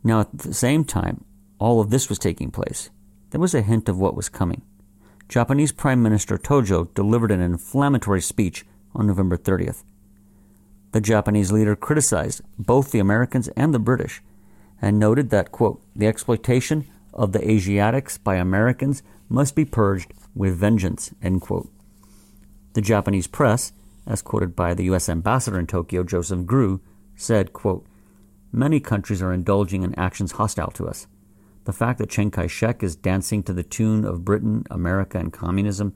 Now, 0.02 0.20
at 0.20 0.38
the 0.38 0.54
same 0.54 0.84
time, 0.84 1.24
all 1.58 1.80
of 1.80 1.90
this 1.90 2.08
was 2.08 2.18
taking 2.18 2.50
place. 2.50 2.90
There 3.30 3.40
was 3.40 3.54
a 3.54 3.62
hint 3.62 3.88
of 3.88 3.98
what 3.98 4.16
was 4.16 4.28
coming. 4.28 4.62
Japanese 5.28 5.72
Prime 5.72 6.02
Minister 6.02 6.36
Tojo 6.36 6.92
delivered 6.94 7.30
an 7.30 7.40
inflammatory 7.40 8.20
speech 8.20 8.64
on 8.94 9.06
November 9.06 9.36
30th. 9.36 9.84
The 10.92 11.00
Japanese 11.00 11.52
leader 11.52 11.76
criticized 11.76 12.42
both 12.58 12.90
the 12.90 12.98
Americans 12.98 13.48
and 13.56 13.72
the 13.72 13.78
British 13.78 14.22
and 14.82 14.98
noted 14.98 15.30
that, 15.30 15.52
quote, 15.52 15.80
the 15.94 16.06
exploitation 16.06 16.86
of 17.12 17.32
the 17.32 17.48
Asiatics 17.48 18.18
by 18.18 18.36
Americans 18.36 19.02
must 19.28 19.54
be 19.54 19.64
purged 19.64 20.12
with 20.34 20.56
vengeance, 20.56 21.14
end 21.22 21.42
quote. 21.42 21.70
The 22.72 22.80
Japanese 22.80 23.26
press, 23.26 23.72
as 24.06 24.22
quoted 24.22 24.56
by 24.56 24.74
the 24.74 24.84
U.S. 24.84 25.08
ambassador 25.08 25.58
in 25.58 25.66
Tokyo, 25.66 26.02
Joseph 26.02 26.46
Grew, 26.46 26.80
said, 27.14 27.52
quote, 27.52 27.86
Many 28.52 28.80
countries 28.80 29.22
are 29.22 29.32
indulging 29.32 29.82
in 29.82 29.94
actions 29.98 30.32
hostile 30.32 30.70
to 30.72 30.88
us. 30.88 31.06
The 31.64 31.72
fact 31.72 31.98
that 31.98 32.10
Chiang 32.10 32.30
Kai 32.30 32.46
shek 32.46 32.82
is 32.82 32.96
dancing 32.96 33.42
to 33.44 33.52
the 33.52 33.62
tune 33.62 34.04
of 34.04 34.24
Britain, 34.24 34.64
America, 34.70 35.18
and 35.18 35.32
communism 35.32 35.94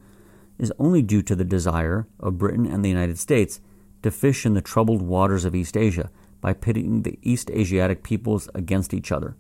is 0.59 0.73
only 0.79 1.03
due 1.03 1.23
to 1.23 1.35
the 1.35 1.45
desire 1.45 2.07
of 2.21 2.39
Britain 2.39 2.67
and 2.67 2.85
the 2.85 2.89
United 2.89 3.19
States 3.19 3.61
to 4.03 4.11
fish 4.11 4.47
in 4.47 4.55
the 4.55 4.61
troubled 4.61 5.03
waters 5.03 5.45
of 5.45 5.55
East 5.55 5.77
Asia 5.77 6.11
by 6.41 6.53
pitting 6.53 7.03
the 7.03 7.19
East 7.23 7.51
Asiatic 7.51 8.03
peoples 8.05 8.49
against 8.55 8.95
each 8.95 9.11
other. 9.11 9.37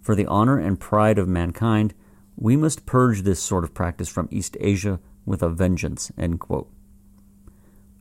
For 0.00 0.14
the 0.14 0.26
honor 0.26 0.58
and 0.58 0.80
pride 0.80 1.18
of 1.18 1.28
mankind, 1.28 1.92
we 2.36 2.56
must 2.56 2.86
purge 2.86 3.22
this 3.22 3.40
sort 3.40 3.64
of 3.64 3.74
practice 3.74 4.08
from 4.08 4.28
East 4.30 4.56
Asia 4.60 5.00
with 5.24 5.42
a 5.42 5.48
vengeance. 5.48 6.12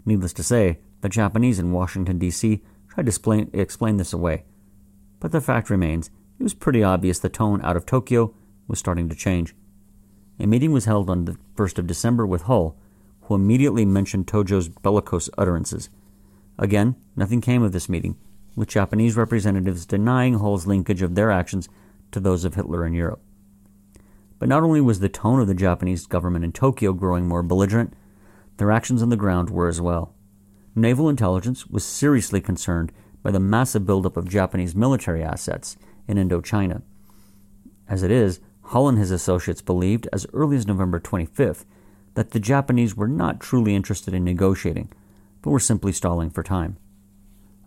Needless 0.05 0.33
to 0.33 0.43
say, 0.43 0.79
the 1.01 1.09
Japanese 1.09 1.57
in 1.57 1.71
Washington, 1.71 2.19
D.C. 2.19 2.61
tried 2.95 3.05
to 3.05 3.09
explain, 3.09 3.49
explain 3.53 3.97
this 3.97 4.13
away. 4.13 4.45
But 5.19 5.31
the 5.31 5.41
fact 5.41 5.69
remains, 5.69 6.09
it 6.39 6.43
was 6.43 6.53
pretty 6.53 6.83
obvious 6.83 7.19
the 7.19 7.29
tone 7.29 7.61
out 7.63 7.75
of 7.75 7.85
Tokyo 7.85 8.33
was 8.67 8.79
starting 8.79 9.09
to 9.09 9.15
change. 9.15 9.53
A 10.39 10.47
meeting 10.47 10.71
was 10.71 10.85
held 10.85 11.09
on 11.09 11.25
the 11.25 11.37
1st 11.55 11.77
of 11.79 11.87
December 11.87 12.25
with 12.25 12.43
Hull, 12.43 12.77
who 13.23 13.35
immediately 13.35 13.85
mentioned 13.85 14.27
Tojo's 14.27 14.69
bellicose 14.69 15.29
utterances. 15.37 15.89
Again, 16.57 16.95
nothing 17.15 17.41
came 17.41 17.63
of 17.63 17.73
this 17.73 17.89
meeting, 17.89 18.17
with 18.55 18.69
Japanese 18.69 19.17
representatives 19.17 19.85
denying 19.85 20.35
Hull's 20.35 20.67
linkage 20.67 21.01
of 21.01 21.15
their 21.15 21.31
actions 21.31 21.67
to 22.11 22.19
those 22.19 22.45
of 22.45 22.55
Hitler 22.55 22.85
in 22.85 22.93
Europe. 22.93 23.21
But 24.39 24.49
not 24.49 24.63
only 24.63 24.81
was 24.81 24.99
the 24.99 25.09
tone 25.09 25.39
of 25.41 25.47
the 25.47 25.53
Japanese 25.53 26.05
government 26.05 26.45
in 26.45 26.53
Tokyo 26.53 26.93
growing 26.93 27.27
more 27.27 27.43
belligerent, 27.43 27.93
their 28.57 28.71
actions 28.71 29.01
on 29.01 29.09
the 29.09 29.17
ground 29.17 29.49
were 29.49 29.67
as 29.67 29.81
well. 29.81 30.14
Naval 30.75 31.07
intelligence 31.07 31.65
was 31.67 31.85
seriously 31.85 32.41
concerned 32.41 32.91
by 33.23 33.31
the 33.31 33.39
massive 33.39 33.85
buildup 33.85 34.17
of 34.17 34.27
Japanese 34.27 34.75
military 34.75 35.23
assets 35.23 35.77
in 36.05 36.17
Indochina. 36.17 36.81
As 37.87 38.03
it 38.03 38.11
is, 38.11 38.41
Hull 38.61 38.89
and 38.89 38.97
his 38.97 39.11
associates 39.11 39.61
believed 39.61 40.09
as 40.11 40.27
early 40.33 40.57
as 40.57 40.67
November 40.67 40.99
25th 40.99 41.63
that 42.15 42.31
the 42.31 42.39
Japanese 42.39 42.95
were 42.95 43.07
not 43.07 43.39
truly 43.39 43.73
interested 43.73 44.13
in 44.13 44.23
negotiating, 44.23 44.91
but 45.41 45.51
were 45.51 45.59
simply 45.59 45.93
stalling 45.93 46.29
for 46.29 46.43
time. 46.43 46.77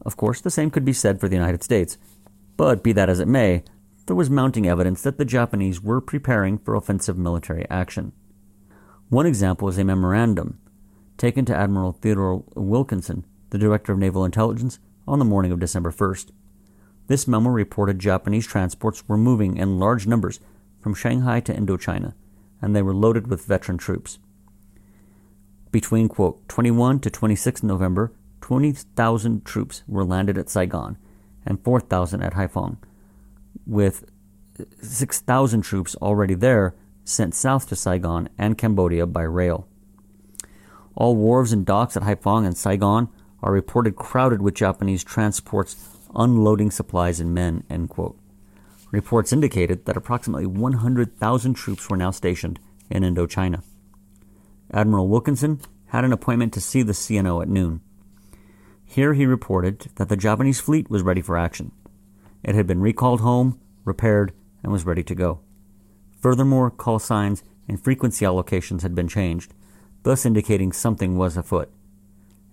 Of 0.03 0.17
course, 0.17 0.41
the 0.41 0.51
same 0.51 0.71
could 0.71 0.85
be 0.85 0.93
said 0.93 1.19
for 1.19 1.29
the 1.29 1.37
United 1.37 1.63
States, 1.63 1.97
but 2.57 2.83
be 2.83 2.93
that 2.93 3.09
as 3.09 3.21
it 3.21 3.29
may, 3.29 3.63
there 4.07 4.17
was 4.17 4.29
mounting 4.29 4.67
evidence 4.67 5.03
that 5.03 5.19
the 5.19 5.25
Japanese 5.25 5.83
were 5.83 6.01
preparing 6.01 6.59
for 6.59 6.75
offensive 6.75 7.17
military 7.17 7.67
action. 7.71 8.13
One 9.09 9.27
example 9.27 9.69
is 9.69 9.79
a 9.79 9.85
memorandum 9.85 10.59
taken 11.19 11.45
to 11.45 11.57
Admiral 11.57 11.93
Theodore 11.93 12.45
Wilkinson, 12.55 13.27
the 13.51 13.59
Director 13.59 13.93
of 13.93 13.99
Naval 13.99 14.25
Intelligence, 14.25 14.79
on 15.07 15.19
the 15.19 15.25
morning 15.25 15.53
of 15.53 15.59
December 15.59 15.91
1st. 15.91 16.31
This 17.09 17.27
memo 17.27 17.51
reported 17.51 17.99
Japanese 17.99 18.47
transports 18.47 19.07
were 19.09 19.17
moving 19.17 19.57
in 19.57 19.79
large 19.79 20.07
numbers 20.07 20.41
from 20.81 20.95
Shanghai 20.95 21.41
to 21.41 21.53
Indochina, 21.53 22.15
and 22.63 22.75
they 22.75 22.83
were 22.83 22.95
loaded 22.95 23.27
with 23.27 23.45
veteran 23.45 23.79
troops. 23.79 24.19
Between, 25.73 26.09
quote, 26.09 26.49
21 26.49 27.01
to 27.01 27.11
26 27.11 27.63
November, 27.63 28.13
20,000 28.41 29.45
troops 29.45 29.83
were 29.87 30.05
landed 30.05 30.39
at 30.39 30.49
Saigon 30.49 30.97
and 31.45 31.63
4,000 31.65 32.23
at 32.23 32.35
Haiphong, 32.35 32.79
with 33.67 34.05
6,000 34.81 35.63
troops 35.63 35.97
already 35.97 36.35
there 36.35 36.75
sent 37.05 37.35
south 37.35 37.69
to 37.69 37.77
Saigon 37.77 38.29
and 38.39 38.57
Cambodia 38.59 39.07
by 39.07 39.23
rail. 39.23 39.67
All 40.99 41.15
wharves 41.15 41.53
and 41.53 41.65
docks 41.65 41.97
at 41.97 42.03
Haiphong 42.03 42.45
and 42.45 42.57
Saigon 42.57 43.09
are 43.41 43.53
reported 43.53 43.95
crowded 43.95 44.43
with 44.43 44.55
Japanese 44.55 45.05
transports 45.05 45.77
unloading 46.13 46.73
supplies 46.73 47.21
and 47.21 47.33
men. 47.33 47.63
Reports 48.91 49.33
indicated 49.33 49.85
that 49.85 49.97
approximately 49.97 50.45
100,000 50.45 51.55
troops 51.55 51.89
were 51.89 51.97
now 51.97 52.11
stationed 52.11 52.59
in 52.91 53.05
Indochina. 53.05 53.63
Admiral 54.73 55.07
Wilkinson 55.07 55.61
had 55.87 56.05
an 56.05 56.13
appointment 56.13 56.53
to 56.55 56.61
see 56.61 56.83
the 56.83 56.93
CNO 56.93 57.43
at 57.43 57.49
noon. 57.49 57.81
Here 58.85 59.15
he 59.15 59.25
reported 59.25 59.91
that 59.97 60.09
the 60.09 60.17
Japanese 60.17 60.59
fleet 60.59 60.91
was 60.91 61.03
ready 61.03 61.21
for 61.21 61.39
action. 61.39 61.71
It 62.43 62.57
had 62.57 62.67
been 62.67 62.81
recalled 62.81 63.21
home, 63.21 63.61
repaired, 63.85 64.33
and 64.65 64.73
was 64.73 64.85
ready 64.85 65.05
to 65.05 65.15
go. 65.15 65.39
Furthermore, 66.21 66.73
call 66.73 66.99
signs 66.99 67.45
and 67.69 67.81
frequency 67.81 68.25
allocations 68.25 68.83
had 68.83 68.97
been 68.97 69.07
changed, 69.07 69.55
thus 70.03 70.25
indicating 70.25 70.73
something 70.73 71.17
was 71.17 71.37
afoot. 71.37 71.71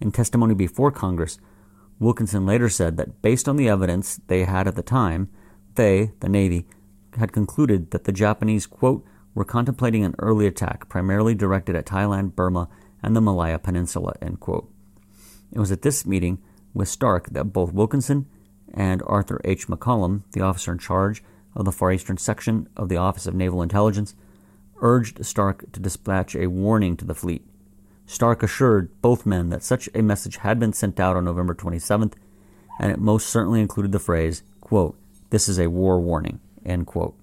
In 0.01 0.11
testimony 0.11 0.53
before 0.53 0.91
Congress, 0.91 1.39
Wilkinson 1.99 2.45
later 2.45 2.69
said 2.69 2.97
that 2.97 3.21
based 3.21 3.47
on 3.47 3.55
the 3.55 3.69
evidence 3.69 4.19
they 4.27 4.43
had 4.43 4.67
at 4.67 4.75
the 4.75 4.83
time, 4.83 5.29
they, 5.75 6.11
the 6.19 6.29
Navy, 6.29 6.67
had 7.17 7.31
concluded 7.31 7.91
that 7.91 8.03
the 8.03 8.11
Japanese, 8.11 8.65
quote, 8.65 9.05
were 9.33 9.45
contemplating 9.45 10.03
an 10.03 10.15
early 10.19 10.47
attack 10.47 10.89
primarily 10.89 11.35
directed 11.35 11.75
at 11.75 11.85
Thailand, 11.85 12.35
Burma, 12.35 12.67
and 13.01 13.15
the 13.15 13.21
Malaya 13.21 13.59
Peninsula, 13.59 14.13
end 14.21 14.39
quote. 14.39 14.69
It 15.51 15.59
was 15.59 15.71
at 15.71 15.81
this 15.81 16.05
meeting 16.05 16.41
with 16.73 16.89
Stark 16.89 17.29
that 17.31 17.45
both 17.45 17.73
Wilkinson 17.73 18.27
and 18.73 19.01
Arthur 19.05 19.39
H. 19.45 19.67
McCollum, 19.67 20.23
the 20.31 20.41
officer 20.41 20.71
in 20.71 20.79
charge 20.79 21.23
of 21.55 21.65
the 21.65 21.71
Far 21.71 21.91
Eastern 21.93 22.17
Section 22.17 22.67
of 22.75 22.89
the 22.89 22.97
Office 22.97 23.27
of 23.27 23.35
Naval 23.35 23.61
Intelligence, 23.61 24.15
urged 24.81 25.25
Stark 25.25 25.71
to 25.71 25.79
dispatch 25.79 26.35
a 26.35 26.47
warning 26.47 26.97
to 26.97 27.05
the 27.05 27.15
fleet. 27.15 27.45
Stark 28.05 28.43
assured 28.43 28.89
both 29.01 29.25
men 29.25 29.49
that 29.49 29.63
such 29.63 29.89
a 29.95 30.01
message 30.01 30.37
had 30.37 30.59
been 30.59 30.73
sent 30.73 30.99
out 30.99 31.15
on 31.15 31.25
November 31.25 31.55
27th, 31.55 32.13
and 32.79 32.91
it 32.91 32.99
most 32.99 33.27
certainly 33.27 33.61
included 33.61 33.91
the 33.91 33.99
phrase, 33.99 34.43
quote, 34.61 34.97
This 35.29 35.49
is 35.49 35.59
a 35.59 35.69
war 35.69 35.99
warning, 35.99 36.39
end 36.65 36.85
quote. 36.85 37.15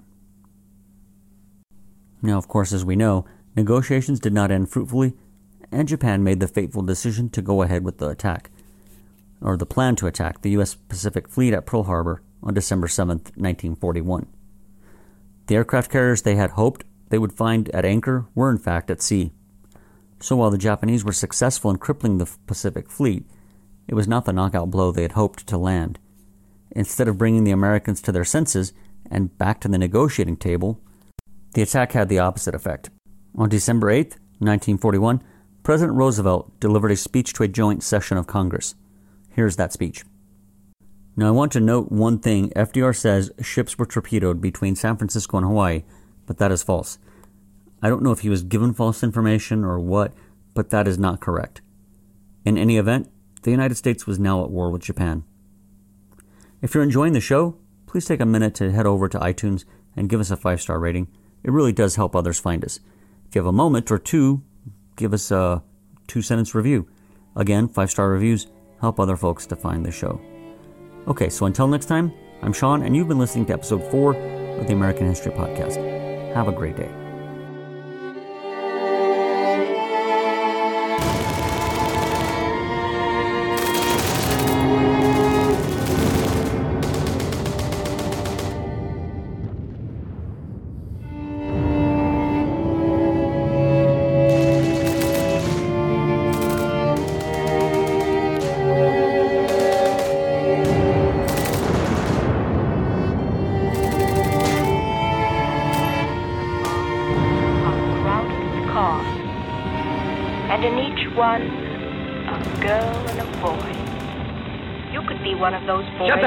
Now, 2.21 2.39
of 2.39 2.49
course, 2.49 2.73
as 2.73 2.85
we 2.85 2.97
know, 2.97 3.25
negotiations 3.57 4.21
did 4.21 4.33
not 4.33 4.51
end 4.51 4.71
fruitfully, 4.71 5.15
and 5.71 5.89
Japan 5.89 6.23
made 6.23 6.41
the 6.41 6.49
fateful 6.49 6.83
decision 6.83 7.29
to 7.31 7.43
go 7.43 7.63
ahead 7.63 7.85
with 7.85 7.99
the 7.99 8.09
attack, 8.09 8.51
or 9.41 9.57
the 9.57 9.67
plan 9.67 9.97
to 9.97 10.07
attack 10.07 10.43
the 10.43 10.51
U.S. 10.51 10.75
Pacific 10.75 11.29
Fleet 11.29 11.55
at 11.55 11.67
Pearl 11.67 11.85
Harbor 11.85 12.23
on 12.43 12.55
December 12.55 12.89
7, 12.89 13.19
1941. 13.19 14.27
The 15.47 15.57
aircraft 15.57 15.91
carriers 15.91 16.23
they 16.23 16.37
had 16.37 16.51
hoped 16.51 16.85
they 17.13 17.19
would 17.19 17.35
find 17.35 17.69
at 17.75 17.85
anchor 17.85 18.25
were 18.35 18.51
in 18.51 18.57
fact 18.57 18.91
at 18.91 19.03
sea. 19.03 19.33
So 20.19 20.35
while 20.35 20.51
the 20.51 20.57
Japanese 20.57 21.05
were 21.05 21.13
successful 21.13 21.71
in 21.71 21.77
crippling 21.77 22.17
the 22.17 22.31
Pacific 22.47 22.89
Fleet, 22.89 23.27
it 23.87 23.95
was 23.95 24.09
not 24.09 24.25
the 24.25 24.33
knockout 24.33 24.71
blow 24.71 24.91
they 24.91 25.03
had 25.03 25.13
hoped 25.13 25.47
to 25.49 25.59
land. 25.59 25.99
Instead 26.71 27.09
of 27.09 27.19
bringing 27.19 27.45
the 27.45 27.51
Americans 27.51 28.01
to 28.01 28.13
their 28.13 28.25
senses 28.25 28.73
and 29.11 29.37
back 29.37 29.61
to 29.61 29.69
the 29.69 29.77
negotiating 29.77 30.39
table, 30.39 30.81
the 31.53 31.61
attack 31.61 31.93
had 31.93 32.09
the 32.09 32.19
opposite 32.19 32.55
effect. 32.55 32.89
On 33.37 33.51
December 33.51 33.91
8, 33.91 34.13
1941, 34.39 35.23
President 35.63 35.99
Roosevelt 35.99 36.59
delivered 36.61 36.93
a 36.93 36.97
speech 36.97 37.35
to 37.35 37.43
a 37.43 37.49
joint 37.49 37.83
session 37.83 38.17
of 38.17 38.27
Congress. 38.27 38.75
Here's 39.29 39.57
that 39.57 39.75
speech. 39.75 40.03
Now, 41.15 41.29
I 41.29 41.33
want 41.33 41.53
to 41.53 41.61
note 41.61 41.93
one 41.93 42.21
thing. 42.21 42.49
FDR 42.57 42.97
says 42.97 43.33
ships 43.43 43.77
were 43.77 43.85
torpedoed 43.85 44.41
between 44.41 44.77
San 44.77 44.97
Francisco 44.97 45.37
and 45.37 45.47
Hawaii, 45.47 45.83
but 46.33 46.39
that 46.39 46.51
is 46.51 46.63
false. 46.63 46.97
I 47.83 47.91
don't 47.91 48.03
know 48.03 48.11
if 48.11 48.21
he 48.21 48.31
was 48.31 48.43
given 48.43 48.73
false 48.73 49.03
information 49.03 49.65
or 49.65 49.79
what, 49.79 50.15
but 50.55 50.71
that 50.71 50.89
is 50.89 50.99
not 50.99 51.21
correct. 51.21 51.61
In 52.43 52.57
any 52.57 52.79
event, 52.79 53.11
the 53.43 53.51
United 53.51 53.75
States 53.75 54.07
was 54.07 54.19
now 54.19 54.43
at 54.43 54.51
war 54.51 54.71
with 54.71 54.81
Japan. 54.81 55.25
If 56.63 56.73
you're 56.73 56.83
enjoying 56.83 57.13
the 57.13 57.21
show, 57.21 57.59
please 57.87 58.07
take 58.07 58.23
a 58.23 58.25
minute 58.25 58.55
to 58.55 58.73
head 58.73 58.87
over 58.87 59.11
to 59.11 59.19
iTunes 59.19 59.67
and 59.95 60.09
give 60.09 60.21
us 60.21 60.31
a 60.31 60.37
five 60.39 60.63
star 60.63 60.79
rating. 60.79 61.07
It 61.45 61.53
really 61.53 61.73
does 61.73 61.97
help 61.97 62.17
others 62.17 62.41
find 62.41 62.65
us. 62.65 62.81
If 63.29 63.35
you 63.35 63.41
have 63.41 63.47
a 63.47 63.53
moment 63.53 63.91
or 63.91 63.99
two, 63.99 64.43
give 64.97 65.13
us 65.13 65.31
a 65.31 65.63
two 66.07 66.23
sentence 66.23 66.55
review. 66.55 66.89
Again, 67.37 67.69
five 67.69 67.91
star 67.91 68.09
reviews 68.09 68.47
help 68.81 68.99
other 68.99 69.17
folks 69.17 69.45
to 69.49 69.57
find 69.57 69.85
the 69.85 69.93
show. 69.93 70.19
Okay, 71.09 71.29
so 71.29 71.45
until 71.45 71.69
next 71.69 71.87
time, 71.87 72.11
I'm 72.41 72.55
Sean, 72.55 72.85
and 72.85 72.97
you've 72.97 73.09
been 73.09 73.19
listening 73.19 73.45
to 73.47 73.53
episode 73.53 73.83
four 73.91 74.17
of 74.17 74.67
the 74.67 74.73
American 74.73 75.07
History 75.07 75.33
Podcast. 75.33 76.02
Have 76.35 76.49
a 76.49 76.53
great 76.53 76.77
day. 76.77 77.02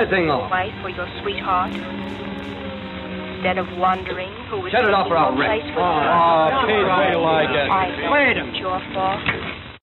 Those 0.05 0.11
boys 0.11 0.11
Shut 0.11 0.11
that 0.11 0.15
thing 0.15 0.25
who 0.25 0.31
off. 0.31 0.49
fight 0.49 0.73
for 0.81 0.89
your 0.89 1.07
sweetheart. 1.21 1.73
Instead 3.35 3.57
of 3.61 3.67
wondering 3.77 4.33
who 4.49 4.57
was 4.61 4.71
Shut 4.71 4.85
it 4.85 4.93
off 4.93 5.05
or 5.09 5.17
I'll 5.17 5.29
taking 5.33 5.41
wreck. 5.41 5.61
place 5.61 5.69
with 5.69 5.85
Oh, 5.85 6.01
her. 6.01 6.65
Pete, 6.65 6.85
way 6.85 7.09
you 7.13 7.21
like 7.21 7.49
it. 7.53 7.69
I 7.69 8.09
Wait 8.09 8.37
a 8.37 8.45
it's 8.49 8.57
your 8.57 8.79
fault. 8.93 9.21